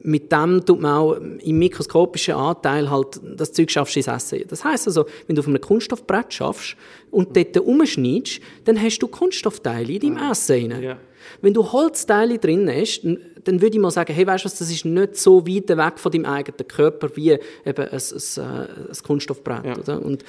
mit 0.05 0.31
dem 0.31 0.63
tut 0.63 0.81
man 0.81 0.97
auch 0.97 1.13
im 1.13 1.57
mikroskopischen 1.57 2.35
Anteil 2.35 2.91
halt 2.91 3.19
das 3.37 3.53
Zeug 3.53 3.71
schaffst 3.71 3.97
ins 3.97 4.07
Essen. 4.07 4.43
Das 4.47 4.63
heißt 4.63 4.87
also, 4.87 5.05
wenn 5.25 5.35
du 5.35 5.41
auf 5.41 5.47
einem 5.47 5.59
Kunststoffbrett 5.59 6.31
schaffst 6.31 6.75
und 7.09 7.35
dort 7.35 7.57
umschneidest, 7.57 8.39
dann 8.65 8.79
hast 8.79 8.99
du 8.99 9.07
Kunststoffteile 9.07 9.93
in 9.93 9.99
deinem 9.99 10.31
Essen 10.31 10.71
rein. 10.71 10.83
Ja. 10.83 10.97
Wenn 11.41 11.55
du 11.55 11.71
Holzteile 11.71 12.37
drin 12.37 12.69
hast, 12.69 13.01
dann, 13.01 13.61
würde 13.61 13.75
ich 13.75 13.81
mal 13.81 13.89
sagen, 13.89 14.13
hey, 14.13 14.27
weißt 14.27 14.43
du 14.43 14.45
was, 14.45 14.59
das 14.59 14.69
ist 14.69 14.85
nicht 14.85 15.17
so 15.17 15.45
weit 15.47 15.69
weg 15.69 15.97
von 15.97 16.11
deinem 16.11 16.25
eigenen 16.25 16.67
Körper 16.67 17.09
wie 17.15 17.31
eben 17.31 17.41
ein, 17.65 17.87
ein, 17.89 18.43
ein, 18.43 18.67
ein 18.67 18.97
Kunststoffbrett. 19.03 19.65
Ja. 19.65 19.77
Oder? 19.77 20.05
Und, 20.05 20.23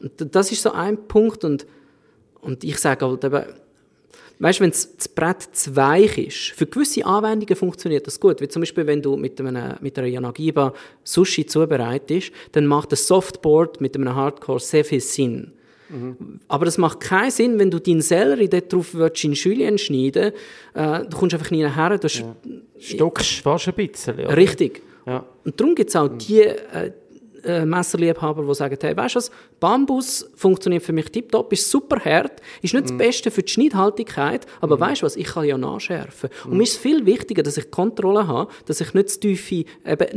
und 0.00 0.34
das 0.34 0.52
ist 0.52 0.62
so 0.62 0.72
ein 0.72 1.06
Punkt. 1.06 1.44
Und, 1.44 1.66
und 2.40 2.64
ich 2.64 2.78
sage 2.78 3.06
halt 3.06 3.24
eben, 3.24 3.44
weißt 4.38 4.60
wenn 4.60 4.70
das 4.70 5.08
Brett 5.08 5.42
zu 5.52 5.76
weich 5.76 6.18
ist, 6.18 6.56
für 6.56 6.66
gewisse 6.66 7.04
Anwendungen 7.04 7.56
funktioniert 7.56 8.06
das 8.06 8.20
gut. 8.20 8.40
Wie 8.40 8.48
zum 8.48 8.60
Beispiel, 8.60 8.86
wenn 8.86 9.02
du 9.02 9.16
mit, 9.16 9.40
einem, 9.40 9.76
mit 9.80 9.98
einer 9.98 10.08
Yanagiba 10.08 10.72
Sushi 11.04 11.46
zubereitest, 11.46 12.32
dann 12.52 12.66
macht 12.66 12.92
das 12.92 13.06
Softboard 13.06 13.80
mit 13.80 13.96
einem 13.96 14.14
Hardcore 14.14 14.60
sehr 14.60 14.84
viel 14.84 15.00
Sinn. 15.00 15.52
Aber 16.48 16.64
das 16.64 16.78
macht 16.78 17.00
keinen 17.00 17.30
Sinn, 17.30 17.58
wenn 17.58 17.70
du 17.70 17.78
deinen 17.78 18.00
Sellerie 18.00 18.48
dort 18.48 18.72
drauf 18.72 18.88
willst, 18.92 19.22
in 19.22 19.34
Julienne 19.34 19.78
schneiden 19.78 20.32
äh, 20.74 21.04
Du 21.04 21.16
kommst 21.16 21.34
einfach 21.34 21.50
nie 21.50 21.62
nachher. 21.62 21.96
Du 21.98 22.04
hast, 22.04 22.24
Stockst 22.78 23.40
fast 23.40 23.68
ein 23.68 23.74
bisschen, 23.74 24.18
oder? 24.18 24.36
Richtig. 24.36 24.82
Ja. 25.06 25.24
Und 25.44 25.60
darum 25.60 25.74
gibt 25.74 25.90
es 25.90 25.96
auch 25.96 26.08
die 26.08 26.40
äh, 26.40 26.92
äh, 27.46 27.64
Messerliebhaber, 27.64 28.44
die 28.44 28.54
sagen, 28.54 28.76
hey, 28.80 28.96
weißt 28.96 29.14
du 29.14 29.18
was, 29.18 29.30
Bambus 29.60 30.30
funktioniert 30.34 30.82
für 30.82 30.92
mich 30.92 31.10
tiptop, 31.10 31.52
ist 31.52 31.70
super 31.70 31.98
hart, 32.04 32.40
ist 32.62 32.74
nicht 32.74 32.90
das 32.90 32.96
Beste 32.96 33.30
für 33.30 33.42
die 33.42 33.52
Schneidhaltigkeit, 33.52 34.46
aber 34.60 34.78
weißt 34.78 35.02
du 35.02 35.06
was, 35.06 35.16
ich 35.16 35.26
kann 35.26 35.44
ja 35.44 35.56
nachschärfen. 35.56 36.30
Und 36.44 36.56
mir 36.56 36.64
ist 36.64 36.72
es 36.72 36.76
viel 36.76 37.06
wichtiger, 37.06 37.42
dass 37.42 37.56
ich 37.56 37.70
Kontrolle 37.70 38.26
habe, 38.26 38.50
dass 38.66 38.80
ich 38.80 38.94
nicht 38.94 39.10
zu 39.10 39.20
tief 39.20 39.50
eben 39.50 39.66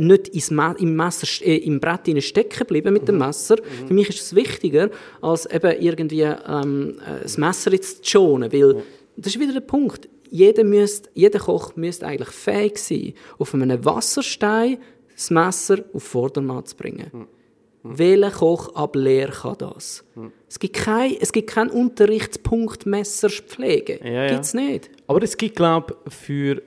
nicht 0.06 0.28
ins 0.28 0.50
Me 0.50 0.74
im, 0.78 0.96
Messer, 0.96 1.26
äh, 1.46 1.56
im 1.56 1.80
Brett 1.80 2.22
stecken 2.22 2.66
bleibe 2.66 2.90
mit 2.90 3.06
dem 3.08 3.18
Messer. 3.18 3.56
Für 3.86 3.94
mich 3.94 4.08
ist 4.08 4.20
es 4.20 4.34
wichtiger, 4.34 4.90
als 5.20 5.46
eben 5.46 5.80
irgendwie 5.80 6.22
ähm, 6.22 6.98
äh, 7.00 7.22
das 7.22 7.38
Messer 7.38 7.72
jetzt 7.72 8.04
zu 8.04 8.10
schonen, 8.10 8.52
weil 8.52 8.82
das 9.16 9.34
ist 9.34 9.40
wieder 9.40 9.52
der 9.52 9.60
Punkt. 9.60 10.08
Jeder, 10.30 10.64
müsst, 10.64 11.10
jeder 11.14 11.40
Koch 11.40 11.74
müsste 11.76 12.06
eigentlich 12.06 12.30
fähig 12.30 12.78
sein, 12.78 13.14
auf 13.38 13.52
einem 13.52 13.84
Wasserstein 13.84 14.78
das 15.20 15.30
Messer 15.30 15.78
auf 15.92 16.02
Vordermann 16.02 16.64
zu 16.64 16.76
bringen. 16.76 17.26
Welcher 17.82 18.30
Koch 18.30 18.74
ab 18.74 18.96
Lehr 18.96 19.28
kann 19.28 19.56
das? 19.58 20.04
Es, 20.48 20.58
gibt 20.58 20.76
kein, 20.76 21.16
es 21.20 21.32
gibt 21.32 21.50
keinen 21.50 21.70
Unterrichtspunkt 21.70 22.86
Messerpflege. 22.86 24.00
Ja, 24.02 24.10
ja. 24.10 24.28
Gibt 24.28 24.44
es 24.44 24.54
nicht. 24.54 24.90
Aber 25.06 25.22
es 25.22 25.36
gibt, 25.36 25.56
glaube 25.56 25.96
ich, 26.06 26.14
für 26.14 26.62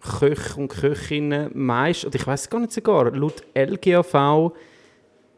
Köche 0.00 0.60
und 0.60 0.68
Köchinnen 0.68 1.50
meist, 1.54 2.04
oder 2.04 2.16
ich 2.16 2.26
weiß 2.26 2.48
gar 2.48 2.60
nicht 2.60 2.72
sogar, 2.72 3.14
laut 3.14 3.42
LGAV 3.54 4.52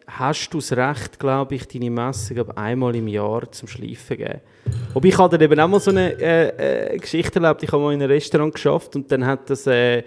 hast 0.07 0.51
du 0.51 0.59
das 0.59 0.73
Recht, 0.73 1.21
glaube 1.21 1.55
ich, 1.55 1.69
deine 1.69 1.91
Messe 1.91 2.35
glaub, 2.35 2.57
einmal 2.59 2.97
im 2.97 3.07
Jahr 3.07 3.51
zum 3.53 3.69
Schleifen 3.69 4.17
geben. 4.17 4.41
Wobei 4.93 5.09
ich 5.09 5.19
hatte 5.19 5.39
dann 5.39 5.51
eben 5.51 5.61
auch 5.61 5.69
mal 5.69 5.79
so 5.79 5.93
eine 5.93 6.21
äh, 6.21 6.95
äh, 6.95 6.99
Geschichte 6.99 7.41
erlebt, 7.41 7.63
ich 7.63 7.71
habe 7.71 7.83
mal 7.83 7.95
in 7.95 8.03
einem 8.03 8.11
Restaurant 8.11 8.55
geschafft 8.55 8.97
und 8.97 9.11
dann 9.11 9.25
hat 9.27 9.49
das... 9.51 9.67
Äh, 9.67 10.03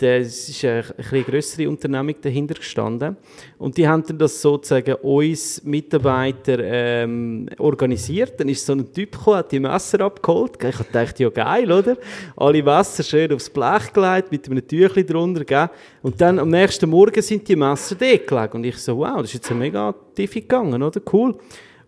das 0.00 0.48
ist 0.48 0.64
eine, 0.64 0.82
ein 0.82 0.94
bisschen 0.96 1.24
größere 1.24 1.68
Unternehmung 1.68 2.14
dahinter 2.22 2.54
gestanden. 2.54 3.16
Und 3.58 3.76
die 3.76 3.86
haben 3.86 4.02
dann 4.06 4.16
das 4.16 4.40
sozusagen 4.40 4.94
uns 4.94 5.62
Mitarbeiter 5.62 6.58
ähm, 6.58 7.46
organisiert. 7.58 8.40
Dann 8.40 8.48
ist 8.48 8.64
so 8.64 8.72
ein 8.72 8.90
Typ 8.92 9.12
gekommen, 9.12 9.36
hat 9.36 9.52
die 9.52 9.60
Messer 9.60 10.00
abgeholt. 10.00 10.52
Ich 10.62 10.78
gedacht, 10.78 11.20
ja 11.20 11.28
geil, 11.28 11.70
oder? 11.70 11.98
Alle 12.36 12.62
Messer 12.62 13.02
schön 13.02 13.30
aufs 13.34 13.50
Blech 13.50 13.92
gelegt, 13.92 14.32
mit 14.32 14.48
einem 14.48 14.66
Tüchlein 14.66 15.06
drunter. 15.06 15.44
Gell? 15.44 15.70
Und 16.00 16.18
dann 16.18 16.38
am 16.38 16.48
nächsten 16.48 16.88
Morgen 16.88 17.20
sind 17.20 17.46
die 17.46 17.56
Messer 17.56 17.94
dort 17.94 18.26
gelegen. 18.26 18.52
Und 18.54 18.64
ich 18.64 18.78
so, 18.78 18.96
wow, 18.96 19.18
das 19.18 19.26
ist 19.26 19.34
jetzt 19.34 19.50
mega 19.50 19.94
tief 20.14 20.32
gegangen, 20.32 20.82
oder? 20.82 21.00
Cool. 21.12 21.36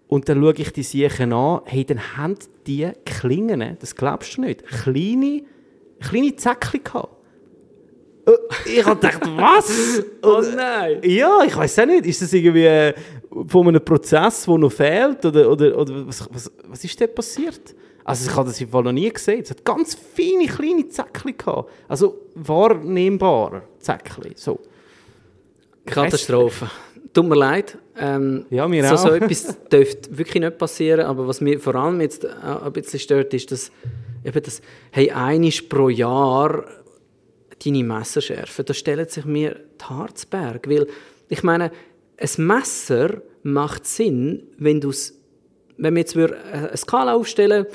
Und 0.06 0.28
dann 0.28 0.42
schaue 0.42 0.54
ich 0.58 0.70
die 0.70 0.82
Siechen 0.82 1.32
an, 1.32 1.62
hey, 1.64 1.86
dann 1.86 2.18
haben 2.18 2.36
die 2.66 2.90
Klingen, 3.06 3.78
das 3.80 3.96
glaubst 3.96 4.36
du 4.36 4.42
nicht, 4.42 4.66
kleine, 4.66 5.44
kleine 6.00 6.36
Zäckchen 6.36 6.84
gehabt. 6.84 7.21
Äh, 8.26 8.30
Ich 8.78 8.84
habe 8.84 8.96
gedacht, 9.00 9.20
was? 9.36 10.02
Oh 10.22 10.40
nein! 10.54 11.00
Ja, 11.04 11.42
ich 11.44 11.56
weiß 11.56 11.80
auch 11.80 11.86
nicht. 11.86 12.06
Ist 12.06 12.22
das 12.22 12.32
irgendwie 12.32 12.64
äh, 12.66 12.94
von 13.48 13.66
einem 13.68 13.84
Prozess, 13.84 14.44
der 14.44 14.58
noch 14.58 14.70
fehlt? 14.72 15.24
Oder, 15.24 15.50
oder, 15.50 15.76
oder 15.78 16.06
was, 16.06 16.28
was, 16.32 16.50
was 16.68 16.84
ist 16.84 17.00
da 17.00 17.06
passiert? 17.06 17.74
Also 18.04 18.28
ich 18.30 18.36
habe 18.36 18.48
das 18.48 18.60
im 18.60 18.68
Fall 18.68 18.82
noch 18.82 18.92
nie 18.92 19.08
gesehen. 19.10 19.40
Es 19.42 19.50
hat 19.50 19.64
ganz 19.64 19.94
feine, 19.94 20.46
kleine 20.46 20.88
Zäckchen 20.88 21.36
gehabt. 21.36 21.70
Also 21.88 22.18
wahrnehmbare 22.34 23.62
Zäckchen. 23.78 24.32
So. 24.34 24.58
Katastrophe. 25.86 26.68
Tut 27.12 27.26
mir 27.28 27.36
leid. 27.36 27.78
Ähm, 27.96 28.46
Ja, 28.50 28.66
mir 28.68 28.84
so, 28.88 28.94
auch. 28.94 28.98
so 28.98 29.08
etwas 29.10 29.56
dürfte 29.72 30.16
wirklich 30.16 30.42
nicht 30.42 30.58
passieren. 30.58 31.06
Aber 31.06 31.26
was 31.28 31.40
mir 31.40 31.60
vor 31.60 31.74
allem 31.74 32.00
jetzt 32.00 32.26
auch 32.26 32.62
ein 32.62 32.72
bisschen 32.72 32.98
stört, 33.00 33.34
ist, 33.34 33.52
dass 33.52 33.70
eben 34.24 34.42
das, 34.42 34.62
hey, 34.90 35.10
einisch 35.10 35.62
pro 35.62 35.88
Jahr 35.88 36.64
deine 37.64 37.84
Messer 37.84 38.20
schärfen. 38.20 38.64
Da 38.64 38.74
stellen 38.74 39.08
sich 39.08 39.24
mir 39.24 39.60
die 39.80 39.84
Haare 39.84 40.14
zu 40.14 40.26
Berg. 40.28 40.68
Weil, 40.68 40.86
ich 41.28 41.42
meine, 41.42 41.70
ein 42.18 42.46
Messer 42.46 43.22
macht 43.42 43.86
Sinn, 43.86 44.42
wenn 44.58 44.80
du 44.80 44.90
es, 44.90 45.18
wenn 45.76 45.94
wir 45.94 46.00
jetzt 46.00 46.16
würd- 46.16 46.34
eine 46.52 46.76
Skala 46.76 47.14
aufstellen 47.14 47.66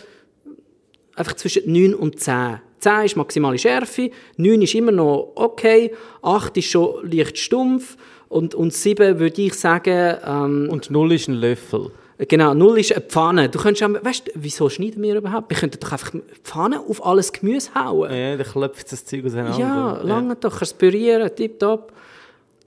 einfach 1.16 1.34
zwischen 1.34 1.72
9 1.72 1.94
und 1.96 2.20
10. 2.20 2.60
10 2.80 3.06
ist 3.06 3.16
maximale 3.18 3.58
Schärfe, 3.58 4.12
9 4.38 4.62
ist 4.62 4.76
immer 4.76 4.92
noch 4.92 5.32
okay, 5.36 5.92
8 6.22 6.56
ist 6.58 6.70
schon 6.70 7.10
leicht 7.12 7.38
stumpf 7.38 7.98
und, 8.30 8.54
und 8.54 8.72
7 8.72 9.20
würde 9.20 9.42
ich 9.42 9.56
sagen, 9.56 10.18
ähm, 10.24 10.70
Und 10.70 10.92
null 10.92 11.14
ist 11.14 11.28
ein 11.28 11.34
Löffel. 11.36 11.90
Genau, 12.20 12.54
null 12.56 12.80
ist 12.80 12.94
eine 12.94 13.02
Pfanne. 13.02 13.50
Du 13.50 13.60
könntest 13.60 13.84
auch, 13.84 14.04
weißt 14.04 14.28
du, 14.28 14.32
wieso 14.36 14.70
schneiden 14.70 15.04
wir 15.04 15.16
überhaupt? 15.16 15.52
Wir 15.52 15.58
könnten 15.58 15.80
doch 15.80 15.92
einfach 15.92 16.14
Pfanne 16.44 16.80
auf 16.80 17.06
alles 17.06 17.32
Gemüse 17.32 17.74
hauen. 17.76 18.12
Ja, 18.12 18.36
dann 18.36 18.48
klopft 18.48 18.92
das 18.92 19.06
Zeug 19.06 19.26
auseinander. 19.26 19.60
Ja, 19.60 20.02
lange 20.02 20.36
doch, 20.36 20.58
kannst 20.58 20.80
pürieren, 20.80 21.30
tipptopp. 21.36 21.94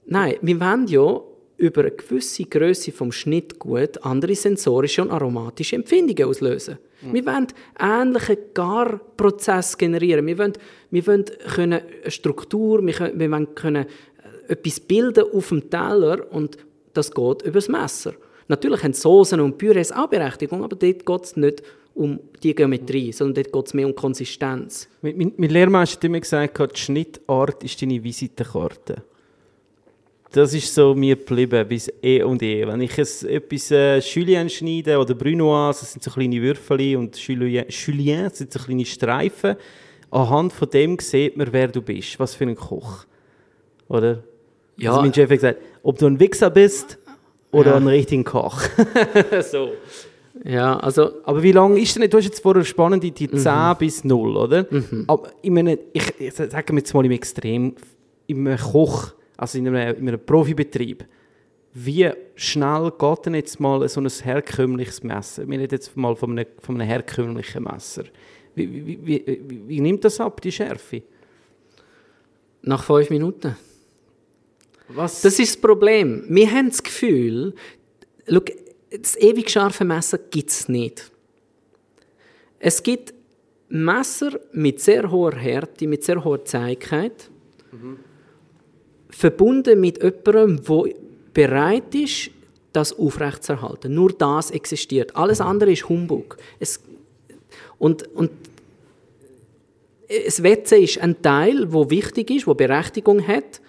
Nein, 0.05 0.35
wir 0.41 0.59
wollen 0.59 0.87
ja 0.87 1.21
über 1.57 1.81
eine 1.81 1.91
gewisse 1.91 2.45
Größe 2.45 2.91
vom 2.91 3.11
Schnittgut 3.11 4.03
andere 4.03 4.35
sensorische 4.35 5.01
und 5.01 5.11
aromatische 5.11 5.75
Empfindungen 5.75 6.29
auslösen. 6.29 6.77
Wir 7.01 7.25
wollen 7.25 7.47
ähnliche 7.79 8.37
Garprozess 8.53 9.77
generieren. 9.77 10.25
Wir 10.27 10.37
wollen, 10.37 10.53
wir 10.91 11.07
wollen 11.07 11.25
können 11.53 11.81
eine 12.01 12.11
Struktur, 12.11 12.85
wir, 12.85 12.93
können, 12.93 13.19
wir 13.19 13.31
wollen 13.31 13.55
können 13.55 13.85
äh, 14.47 14.53
etwas 14.53 14.79
bilden 14.79 15.25
auf 15.33 15.49
dem 15.49 15.69
Teller 15.69 16.31
und 16.31 16.57
das 16.93 17.11
geht 17.11 17.41
über 17.41 17.53
das 17.53 17.69
Messer. 17.69 18.13
Natürlich 18.51 18.83
haben 18.83 18.91
Soßen 18.91 19.39
und 19.39 19.57
Pürees 19.57 19.93
auch 19.93 20.09
Berechtigung, 20.09 20.61
aber 20.61 20.75
dort 20.75 21.05
geht 21.05 21.23
es 21.23 21.37
nicht 21.37 21.63
um 21.93 22.19
die 22.43 22.53
Geometrie, 22.53 23.13
sondern 23.13 23.45
dort 23.45 23.53
geht 23.53 23.67
es 23.67 23.73
mehr 23.73 23.87
um 23.87 23.95
Konsistenz. 23.95 24.89
Mein, 25.01 25.17
mein, 25.17 25.31
mein 25.37 25.49
Lehrmeister 25.51 25.95
hat 25.95 26.03
immer 26.03 26.19
gesagt, 26.19 26.59
die 26.75 26.77
Schnittart 26.77 27.63
ist 27.63 27.81
deine 27.81 28.03
Visitenkarte. 28.03 29.03
Das 30.33 30.53
ist 30.53 30.75
so 30.75 30.93
mir 30.93 31.15
geblieben, 31.15 31.65
bis 31.65 31.89
eh 32.03 32.23
und 32.23 32.43
eh. 32.43 32.67
Wenn 32.67 32.81
ich 32.81 32.97
es, 32.97 33.23
etwas 33.23 33.71
äh, 33.71 33.99
Julien 33.99 34.49
schneide 34.49 34.97
oder 34.97 35.15
Brunoise, 35.15 35.79
das 35.79 35.93
sind 35.93 36.03
so 36.03 36.11
kleine 36.11 36.41
Würfel 36.41 36.97
und 36.97 37.15
Julien, 37.15 37.65
Julien 37.69 38.25
das 38.25 38.39
sind 38.39 38.51
so 38.51 38.59
kleine 38.59 38.85
Streifen. 38.85 39.55
Anhand 40.09 40.51
von 40.51 40.69
dem 40.69 40.99
sieht 40.99 41.37
man, 41.37 41.47
wer 41.53 41.69
du 41.69 41.81
bist, 41.81 42.19
was 42.19 42.35
für 42.35 42.43
ein 42.43 42.55
Koch. 42.55 43.05
Oder? 43.87 44.23
Ja. 44.75 44.91
Also 44.91 45.03
mein 45.03 45.13
Chef 45.13 45.29
hat 45.29 45.37
gesagt, 45.37 45.59
ob 45.83 45.97
du 45.97 46.07
ein 46.07 46.19
Wichser 46.19 46.49
bist 46.49 46.97
oder 47.51 47.71
Ja. 47.71 47.77
ein 47.77 47.87
richtiger 47.87 48.23
Koch. 48.23 48.61
so. 49.51 49.71
Ja, 50.43 50.77
also 50.79 51.11
Aber 51.23 51.43
wie 51.43 51.51
lange 51.51 51.79
ist 51.79 51.95
denn, 51.95 52.09
du 52.09 52.17
hast 52.17 52.25
jetzt 52.25 52.41
vorher 52.41 52.63
spannend 52.63 53.03
die 53.03 53.27
Mhm. 53.27 53.37
10 53.37 53.75
bis 53.77 54.03
0, 54.03 54.37
oder? 54.37 54.65
Aber 55.07 55.29
ich 55.41 55.51
meine, 55.51 55.77
ich, 55.93 56.13
ich 56.19 56.33
sage 56.33 56.75
jetzt 56.75 56.93
mal 56.93 57.05
im 57.05 57.11
Extrem, 57.11 57.75
im 58.27 58.57
Koch, 58.57 59.11
also 59.37 59.57
in 59.57 59.67
einem, 59.67 59.97
in 59.97 60.07
einem 60.07 60.19
Profibetrieb, 60.25 61.05
wie 61.73 62.09
schnell 62.35 62.91
geht 62.97 63.25
denn 63.25 63.35
jetzt 63.35 63.59
mal 63.59 63.87
so 63.87 64.01
ein 64.01 64.09
herkömmliches 64.09 65.03
Messer? 65.03 65.47
Wir 65.47 65.59
reden 65.59 65.71
jetzt 65.73 65.95
mal 65.95 66.15
von 66.15 66.31
einem, 66.31 66.45
von 66.59 66.75
einem 66.79 66.87
herkömmlichen 66.87 67.63
Messer. 67.63 68.03
Wie, 68.55 68.69
wie, 68.71 68.99
wie, 69.05 69.23
wie, 69.47 69.61
wie 69.67 69.81
nimmt 69.81 70.03
das 70.03 70.19
ab, 70.19 70.41
die 70.41 70.51
Schärfe? 70.51 71.01
nach 72.63 72.83
fünf 72.83 73.09
Minuten. 73.09 73.55
Was? 74.95 75.21
Das 75.21 75.39
ist 75.39 75.55
das 75.55 75.61
Problem. 75.61 76.25
Wir 76.27 76.51
haben 76.51 76.69
das 76.69 76.81
Gefühl, 76.81 77.53
schau, 78.27 78.41
das 78.89 79.15
ewig 79.17 79.49
scharfe 79.49 79.85
Messer 79.85 80.17
gibt 80.17 80.49
es 80.49 80.67
nicht. 80.67 81.11
Es 82.59 82.83
gibt 82.83 83.13
Messer 83.69 84.39
mit 84.51 84.81
sehr 84.81 85.09
hoher 85.09 85.35
Härte, 85.35 85.87
mit 85.87 86.03
sehr 86.03 86.23
hoher 86.23 86.43
Zähigkeit, 86.43 87.29
verbunden 89.09 89.79
mit 89.79 90.03
jemandem, 90.03 90.63
der 90.63 90.93
bereit 91.33 91.95
ist, 91.95 92.31
das 92.73 92.97
aufrechtzuerhalten. 92.97 93.93
Nur 93.93 94.11
das 94.13 94.51
existiert. 94.51 95.15
Alles 95.15 95.41
andere 95.41 95.71
ist 95.71 95.87
Humbug. 95.87 96.37
Es, 96.59 96.79
und, 97.77 98.07
und 98.15 98.31
das 100.25 100.43
Wetzen 100.43 100.81
ist 100.81 100.99
ein 100.99 101.21
Teil, 101.21 101.71
wo 101.71 101.89
wichtig 101.89 102.29
ist, 102.31 102.47
wo 102.47 102.53
Berechtigung 102.53 103.25
hat, 103.25 103.61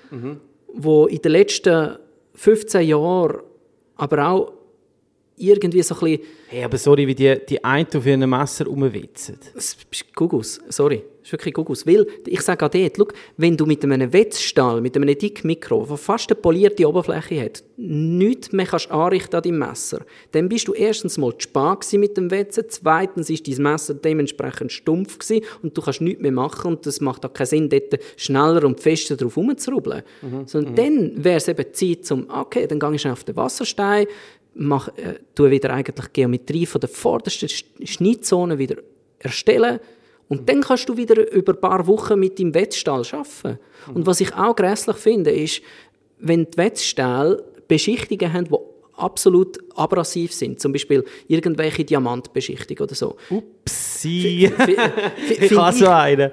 wo 0.74 1.06
in 1.06 1.20
den 1.22 1.32
letzten 1.32 1.96
15 2.34 2.86
Jahren 2.86 3.42
aber 3.96 4.28
auch 4.28 4.52
irgendwie 5.36 5.82
so 5.82 5.94
ein 5.94 6.00
bisschen 6.00 6.20
Hey, 6.52 6.64
aber 6.64 6.76
sorry, 6.76 7.06
wie 7.06 7.14
die, 7.14 7.34
die 7.48 7.64
einen 7.64 7.86
auf 7.96 8.04
ihren 8.04 8.28
Messer 8.28 8.66
rumwitzen. 8.66 9.38
Das 9.54 9.74
ist 9.90 10.14
Gugus, 10.14 10.60
sorry. 10.68 11.02
Das 11.20 11.28
ist 11.28 11.32
wirklich 11.32 11.54
Gugus. 11.54 11.86
Weil, 11.86 12.06
ich 12.26 12.42
sage 12.42 12.66
auch 12.66 12.68
dort, 12.68 12.94
schau, 12.94 13.06
wenn 13.38 13.56
du 13.56 13.64
mit 13.64 13.82
einem 13.84 14.12
Wetzstahl, 14.12 14.82
mit 14.82 14.94
einem 14.94 15.16
dicken 15.16 15.46
Mikro, 15.46 15.86
der 15.88 15.96
fast 15.96 16.30
eine 16.30 16.38
polierte 16.38 16.86
Oberfläche 16.86 17.40
hat, 17.42 17.64
nichts 17.78 18.52
mehr 18.52 18.66
kannst 18.66 18.90
anrichten 18.90 19.36
an 19.36 19.42
deinem 19.42 19.58
Messer, 19.60 20.04
dann 20.32 20.50
bist 20.50 20.68
du 20.68 20.74
erstens 20.74 21.16
mal 21.16 21.32
gewesen 21.32 22.00
mit 22.00 22.18
dem 22.18 22.30
Wetzen, 22.30 22.64
zweitens 22.68 23.30
ist 23.30 23.48
dein 23.48 23.62
Messer 23.62 23.94
dementsprechend 23.94 24.72
stumpf 24.72 25.18
gewesen 25.18 25.46
und 25.62 25.74
du 25.74 25.80
kannst 25.80 26.02
nichts 26.02 26.20
mehr 26.20 26.32
machen 26.32 26.72
und 26.72 26.84
das 26.84 27.00
macht 27.00 27.24
auch 27.24 27.32
keinen 27.32 27.46
Sinn, 27.46 27.70
dort 27.70 27.98
schneller 28.16 28.62
und 28.64 28.78
fester 28.78 29.16
drauf 29.16 29.38
rumzurubbeln. 29.38 30.02
Sondern 30.44 30.74
dann 30.74 31.24
wäre 31.24 31.38
es 31.38 31.48
eben 31.48 31.72
Zeit, 31.72 32.04
zum, 32.04 32.28
okay, 32.28 32.66
dann 32.66 32.78
gehe 32.78 32.94
ich 32.94 33.08
auf 33.08 33.24
den 33.24 33.36
Wasserstein, 33.36 34.06
mach, 34.54 34.88
äh, 34.96 35.14
tue 35.34 35.50
wieder 35.50 35.70
eigentlich 35.72 36.06
die 36.08 36.12
Geometrie 36.20 36.66
von 36.66 36.80
der 36.80 36.88
vordersten 36.90 37.48
Sch- 37.48 37.64
Schnittzone 37.84 38.58
wieder 38.58 38.76
erstellen 39.18 39.80
und 40.28 40.48
dann 40.48 40.60
kannst 40.62 40.88
du 40.88 40.96
wieder 40.96 41.30
über 41.32 41.52
ein 41.54 41.60
paar 41.60 41.86
Wochen 41.86 42.18
mit 42.18 42.38
deinem 42.38 42.54
Wetzstall 42.54 43.02
arbeiten. 43.12 43.58
Und 43.94 44.06
was 44.06 44.20
ich 44.20 44.34
auch 44.34 44.54
grässlich 44.56 44.96
finde, 44.96 45.30
ist, 45.30 45.60
wenn 46.18 46.46
die 46.50 46.56
Wetzstähle 46.56 47.42
Beschichtungen 47.68 48.32
haben, 48.32 48.44
die 48.46 48.56
absolut 48.96 49.58
abrasiv 49.76 50.32
sind, 50.32 50.60
zum 50.60 50.72
Beispiel 50.72 51.04
irgendwelche 51.26 51.84
Diamantbeschichtungen 51.84 52.82
oder 52.82 52.94
so. 52.94 53.16
Upsi. 53.30 54.50
Ich 55.28 55.56
habe 55.56 55.76
so 55.76 55.88
einen. 55.88 56.30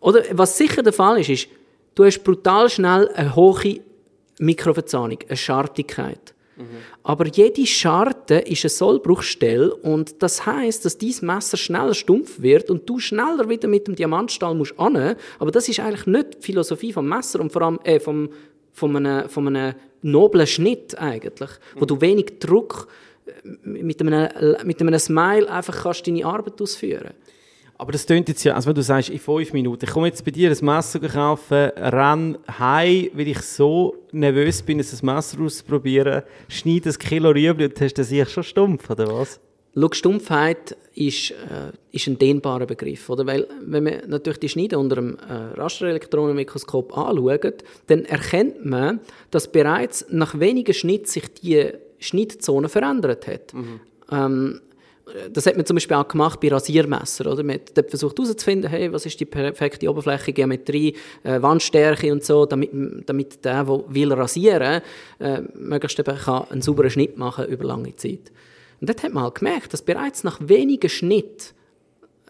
oder 0.00 0.22
was 0.32 0.56
sicher 0.56 0.82
der 0.82 0.92
Fall 0.92 1.20
ist, 1.20 1.28
ist, 1.30 1.48
du 1.94 2.04
hast 2.04 2.22
brutal 2.22 2.68
schnell 2.70 3.08
eine 3.14 3.34
hohe 3.36 3.80
Mikroverzahnung, 4.38 5.18
eine 5.28 5.36
Schartigkeit. 5.36 6.34
Aber 7.02 7.26
jede 7.26 7.66
Scharte 7.66 8.34
ist 8.34 8.64
eine 8.64 8.70
Sollbruchstelle 8.70 9.74
und 9.74 10.22
das 10.22 10.44
heißt, 10.44 10.84
dass 10.84 10.98
dein 10.98 11.14
Messer 11.22 11.56
schneller 11.56 11.94
stumpf 11.94 12.40
wird 12.40 12.70
und 12.70 12.88
du 12.88 12.98
schneller 12.98 13.48
wieder 13.48 13.68
mit 13.68 13.86
dem 13.86 13.94
Diamantstahl 13.94 14.54
musst 14.54 14.78
ran. 14.78 15.16
Aber 15.38 15.50
das 15.50 15.68
ist 15.68 15.80
eigentlich 15.80 16.06
nicht 16.06 16.34
die 16.34 16.46
Philosophie 16.46 16.92
vom 16.92 17.08
Messer 17.08 17.40
und 17.40 17.52
vor 17.52 17.62
allem 17.62 17.80
äh, 17.84 17.98
vom, 17.98 18.30
von, 18.72 18.96
einem, 18.96 19.28
von 19.28 19.48
einem 19.48 19.74
noblen 20.02 20.46
Schnitt 20.46 20.98
eigentlich, 20.98 21.50
wo 21.76 21.86
du 21.86 22.00
wenig 22.00 22.38
Druck 22.38 22.88
äh, 23.26 23.48
mit 23.66 24.00
einem, 24.00 24.28
mit 24.64 24.80
einem 24.80 24.98
Smile 24.98 25.50
einfach 25.50 25.82
kannst 25.84 26.06
deine 26.06 26.26
Arbeit 26.26 26.60
ausführen. 26.60 27.14
Aber 27.82 27.90
das 27.90 28.06
tönt 28.06 28.28
jetzt 28.28 28.44
ja, 28.44 28.54
also 28.54 28.68
wenn 28.68 28.76
du 28.76 28.82
sagst, 28.84 29.10
in 29.10 29.18
fünf 29.18 29.52
Minuten, 29.52 29.84
ich 29.84 29.90
komme 29.90 30.06
jetzt 30.06 30.24
bei 30.24 30.30
dir 30.30 30.52
ein 30.52 30.64
Messer 30.64 31.00
kaufen, 31.00 31.72
renn 31.76 32.38
heim, 32.56 33.10
weil 33.12 33.26
ich 33.26 33.40
so 33.40 33.96
nervös 34.12 34.62
bin, 34.62 34.78
ein 34.78 34.86
Messer 35.02 35.40
auszuprobieren, 35.40 36.22
schneide 36.46 36.90
ein 36.90 36.98
Kilo 37.00 37.30
Rüebli 37.30 37.64
und 37.64 37.80
hast 37.80 37.94
das 37.94 38.10
sicher 38.10 38.26
schon 38.26 38.44
stumpf, 38.44 38.88
oder 38.88 39.08
was? 39.12 39.40
Schau, 39.74 39.88
Stumpfheit 39.90 40.76
ist, 40.94 41.32
äh, 41.32 41.72
ist 41.90 42.06
ein 42.06 42.18
dehnbarer 42.18 42.66
Begriff. 42.66 43.10
Oder? 43.10 43.26
Weil, 43.26 43.48
wenn 43.60 43.82
man 43.82 43.94
natürlich 44.06 44.38
die 44.38 44.48
Schneide 44.48 44.78
unter 44.78 44.98
einem 44.98 45.18
äh, 45.18 45.58
Rasterelektronenmikroskop 45.58 46.96
anschaut, 46.96 47.64
dann 47.88 48.04
erkennt 48.04 48.64
man, 48.64 49.00
dass 49.32 49.50
bereits 49.50 50.06
nach 50.08 50.38
wenigen 50.38 50.72
Schnitten 50.72 51.06
sich 51.06 51.34
die 51.34 51.72
Schnittzone 51.98 52.68
verändert 52.68 53.26
hat. 53.26 53.52
Ähm, 54.12 54.60
das 55.32 55.46
hat 55.46 55.56
man 55.56 55.66
zum 55.66 55.76
Beispiel 55.76 55.96
auch 55.96 56.08
gemacht 56.08 56.40
bei 56.40 56.48
Rasiermesser. 56.48 57.30
Oder? 57.30 57.42
Man 57.42 57.58
hat 57.76 57.90
versucht 57.90 58.18
herauszufinden, 58.18 58.70
hey, 58.70 58.92
was 58.92 59.06
ist 59.06 59.18
die 59.20 59.24
perfekte 59.24 59.88
Oberfläche, 59.88 60.32
Geometrie, 60.32 60.96
äh, 61.22 61.40
Wandstärke 61.40 62.12
und 62.12 62.24
so, 62.24 62.46
damit, 62.46 62.70
damit 63.06 63.44
der, 63.44 63.64
der 63.64 63.84
will 63.88 64.12
rasieren 64.12 64.82
äh, 65.18 65.42
möglichst 65.54 65.98
eben 65.98 66.16
kann 66.16 66.44
einen 66.50 66.62
sauberen 66.62 66.90
Schnitt 66.90 67.18
machen 67.18 67.46
über 67.46 67.64
lange 67.64 67.94
Zeit. 67.96 68.32
Und 68.80 68.88
dort 68.88 69.02
hat 69.02 69.12
man 69.12 69.24
halt 69.24 69.36
gemerkt, 69.36 69.72
dass 69.72 69.82
bereits 69.82 70.24
nach 70.24 70.38
wenigen 70.40 70.88
Schnitten, 70.88 71.54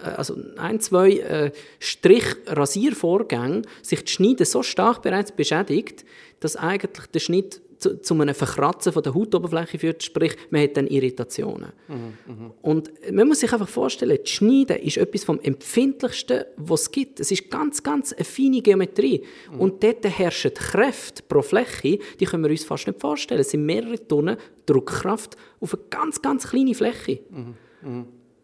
äh, 0.05 0.11
also 0.11 0.37
ein, 0.57 0.81
zwei 0.81 1.13
äh, 1.13 1.53
Strich-Rasiervorgängen, 1.79 3.67
sich 3.83 4.05
die 4.05 4.13
Schneide 4.13 4.45
so 4.45 4.63
stark 4.63 5.03
bereits 5.03 5.33
beschädigt, 5.33 6.05
dass 6.41 6.57
eigentlich 6.57 7.07
der 7.07 7.21
Schnitt 7.21 7.61
zu, 7.83 8.01
zu 8.01 8.15
einem 8.15 8.35
Verkratzen 8.35 8.93
von 8.93 9.03
der 9.03 9.15
Hautoberfläche 9.15 9.79
führt, 9.79 10.03
sprich, 10.03 10.37
man 10.51 10.63
hat 10.63 10.77
dann 10.77 10.87
Irritationen. 10.87 11.73
Und 12.63 12.91
man 13.13 13.27
muss 13.27 13.41
sich 13.41 13.53
einfach 13.53 13.69
vorstellen, 13.69 14.19
die 14.25 14.31
Schneide 14.31 14.75
ist 14.75 14.97
etwas 14.97 15.25
vom 15.25 15.41
empfindlichsten, 15.41 16.45
was 16.57 16.83
es 16.83 16.91
gibt. 16.91 17.21
Es 17.21 17.31
ist 17.31 17.51
ganz, 17.51 17.83
ganz 17.83 18.13
eine 18.13 18.25
feine 18.25 18.63
Geometrie. 18.63 19.23
Und 19.59 19.83
dort 19.83 20.05
herrschen 20.05 20.55
Kräfte 20.55 21.23
pro 21.29 21.43
Fläche, 21.43 21.99
die 22.21 22.25
können 22.25 22.45
wir 22.45 22.51
uns 22.51 22.65
fast 22.65 22.87
nicht 22.87 23.01
vorstellen. 23.01 23.41
Es 23.41 23.51
sind 23.51 23.67
mehrere 23.67 23.99
Tonnen 24.07 24.37
Druckkraft 24.67 25.37
auf 25.61 25.75
eine 25.75 25.83
ganz, 25.91 26.23
ganz 26.23 26.49
kleine 26.49 26.75
Fläche. 26.75 27.21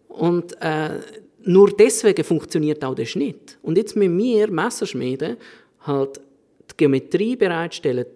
Und 0.08 0.60
äh, 0.60 1.00
nur 1.44 1.70
deswegen 1.70 2.24
funktioniert 2.24 2.84
auch 2.84 2.94
der 2.94 3.06
Schnitt. 3.06 3.58
Und 3.62 3.78
jetzt 3.78 3.94
mit 3.94 4.10
mir, 4.10 4.50
Messerschmieden, 4.50 5.36
halt 5.82 6.20
die 6.70 6.76
Geometrie 6.76 7.36
bereitstellen, 7.36 8.06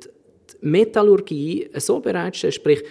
Metallurgie 0.63 1.69
so 1.77 2.01
bereitstellen, 2.01 2.53
sprich 2.53 2.83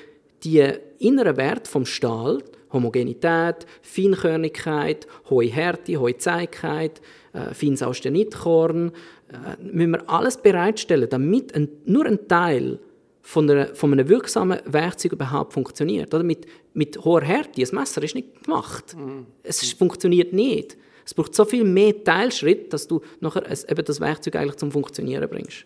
die 0.44 0.64
inneren 1.00 1.38
Werte 1.38 1.70
vom 1.70 1.86
Stahl, 1.86 2.44
Homogenität, 2.72 3.66
Feinkörnigkeit, 3.82 5.08
hohe 5.30 5.46
Härte, 5.46 5.98
hohe 5.98 6.18
Zähigkeit, 6.18 7.02
äh, 7.34 7.54
feines 7.54 7.84
Austenitkorn, 7.84 8.92
äh, 9.30 9.62
müssen 9.62 9.92
wir 9.92 10.10
alles 10.10 10.38
bereitstellen, 10.38 11.10
damit 11.10 11.54
ein, 11.56 11.70
nur 11.86 12.06
ein 12.06 12.28
Teil 12.28 12.80
von, 13.22 13.50
einer, 13.50 13.76
von 13.76 13.92
einem 13.92 14.08
wirksamen 14.10 14.60
Werkzeug 14.66 15.14
überhaupt 15.14 15.54
funktioniert. 15.54 16.14
Oder? 16.14 16.24
Mit, 16.24 16.46
mit 16.74 16.98
hoher 17.04 17.22
Härte, 17.22 17.62
ein 17.62 17.76
Messer 17.76 18.04
ist 18.04 18.16
nicht 18.16 18.44
gemacht. 18.44 18.96
Es 19.44 19.62
ist, 19.64 19.78
funktioniert 19.78 20.34
nicht. 20.34 20.78
Es 21.06 21.14
braucht 21.14 21.36
so 21.36 21.46
viel 21.46 21.64
mehr 21.64 22.04
Teilschritt, 22.04 22.74
dass 22.74 22.88
du 22.88 23.02
nachher 23.20 23.50
es, 23.50 23.64
eben 23.64 23.84
das 23.84 24.00
Werkzeug 24.00 24.36
eigentlich 24.36 24.58
zum 24.58 24.72
Funktionieren 24.72 25.30
bringst. 25.30 25.64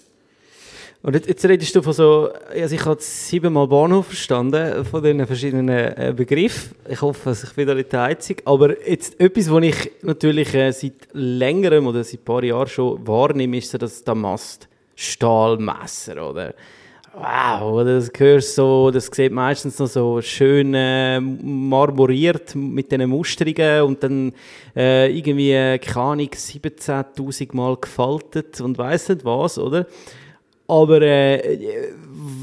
Und 1.05 1.13
jetzt, 1.13 1.27
jetzt 1.27 1.45
redest 1.45 1.75
du 1.75 1.83
von 1.83 1.93
so, 1.93 2.29
also 2.51 2.73
ich 2.73 2.83
habe 2.83 2.99
siebenmal 2.99 3.67
Bahnhof 3.67 4.07
verstanden, 4.07 4.83
von 4.85 5.03
diesen 5.03 5.27
verschiedenen 5.27 5.69
äh, 5.69 6.11
Begriffen. 6.17 6.75
Ich 6.89 6.99
hoffe, 6.99 7.29
dass 7.29 7.43
ich 7.43 7.53
bin 7.53 7.67
da 7.67 7.75
nicht 7.75 7.93
der 7.93 8.01
Einzige. 8.01 8.41
Aber 8.47 8.75
jetzt 8.89 9.19
etwas, 9.19 9.51
was 9.51 9.63
ich 9.63 9.91
natürlich 10.01 10.51
äh, 10.55 10.71
seit 10.71 11.07
längerem 11.13 11.85
oder 11.85 12.03
seit 12.03 12.21
ein 12.21 12.25
paar 12.25 12.43
Jahren 12.43 12.67
schon 12.67 13.05
wahrnehme, 13.05 13.57
ist 13.57 13.69
so 13.69 13.77
das 13.77 14.03
Damast-Stahlmesser, 14.03 16.27
oder? 16.27 16.55
Wow, 17.13 17.85
das 17.85 18.11
gehört 18.11 18.43
so, 18.43 18.89
das 18.89 19.05
sieht 19.05 19.31
meistens 19.31 19.77
noch 19.77 19.85
so 19.85 20.23
schön 20.23 20.73
äh, 20.73 21.21
marmoriert 21.21 22.55
mit 22.55 22.91
diesen 22.91 23.11
Musterungen 23.11 23.83
und 23.83 24.01
dann 24.01 24.33
äh, 24.75 25.15
irgendwie, 25.15 25.51
äh, 25.51 25.77
keine 25.77 26.03
Ahnung, 26.03 26.29
17'000 26.33 27.55
Mal 27.55 27.77
gefaltet 27.77 28.59
und 28.59 28.79
weiss 28.79 29.07
nicht 29.07 29.23
was, 29.23 29.59
oder? 29.59 29.85
Aber 30.67 31.01
äh, 31.01 31.59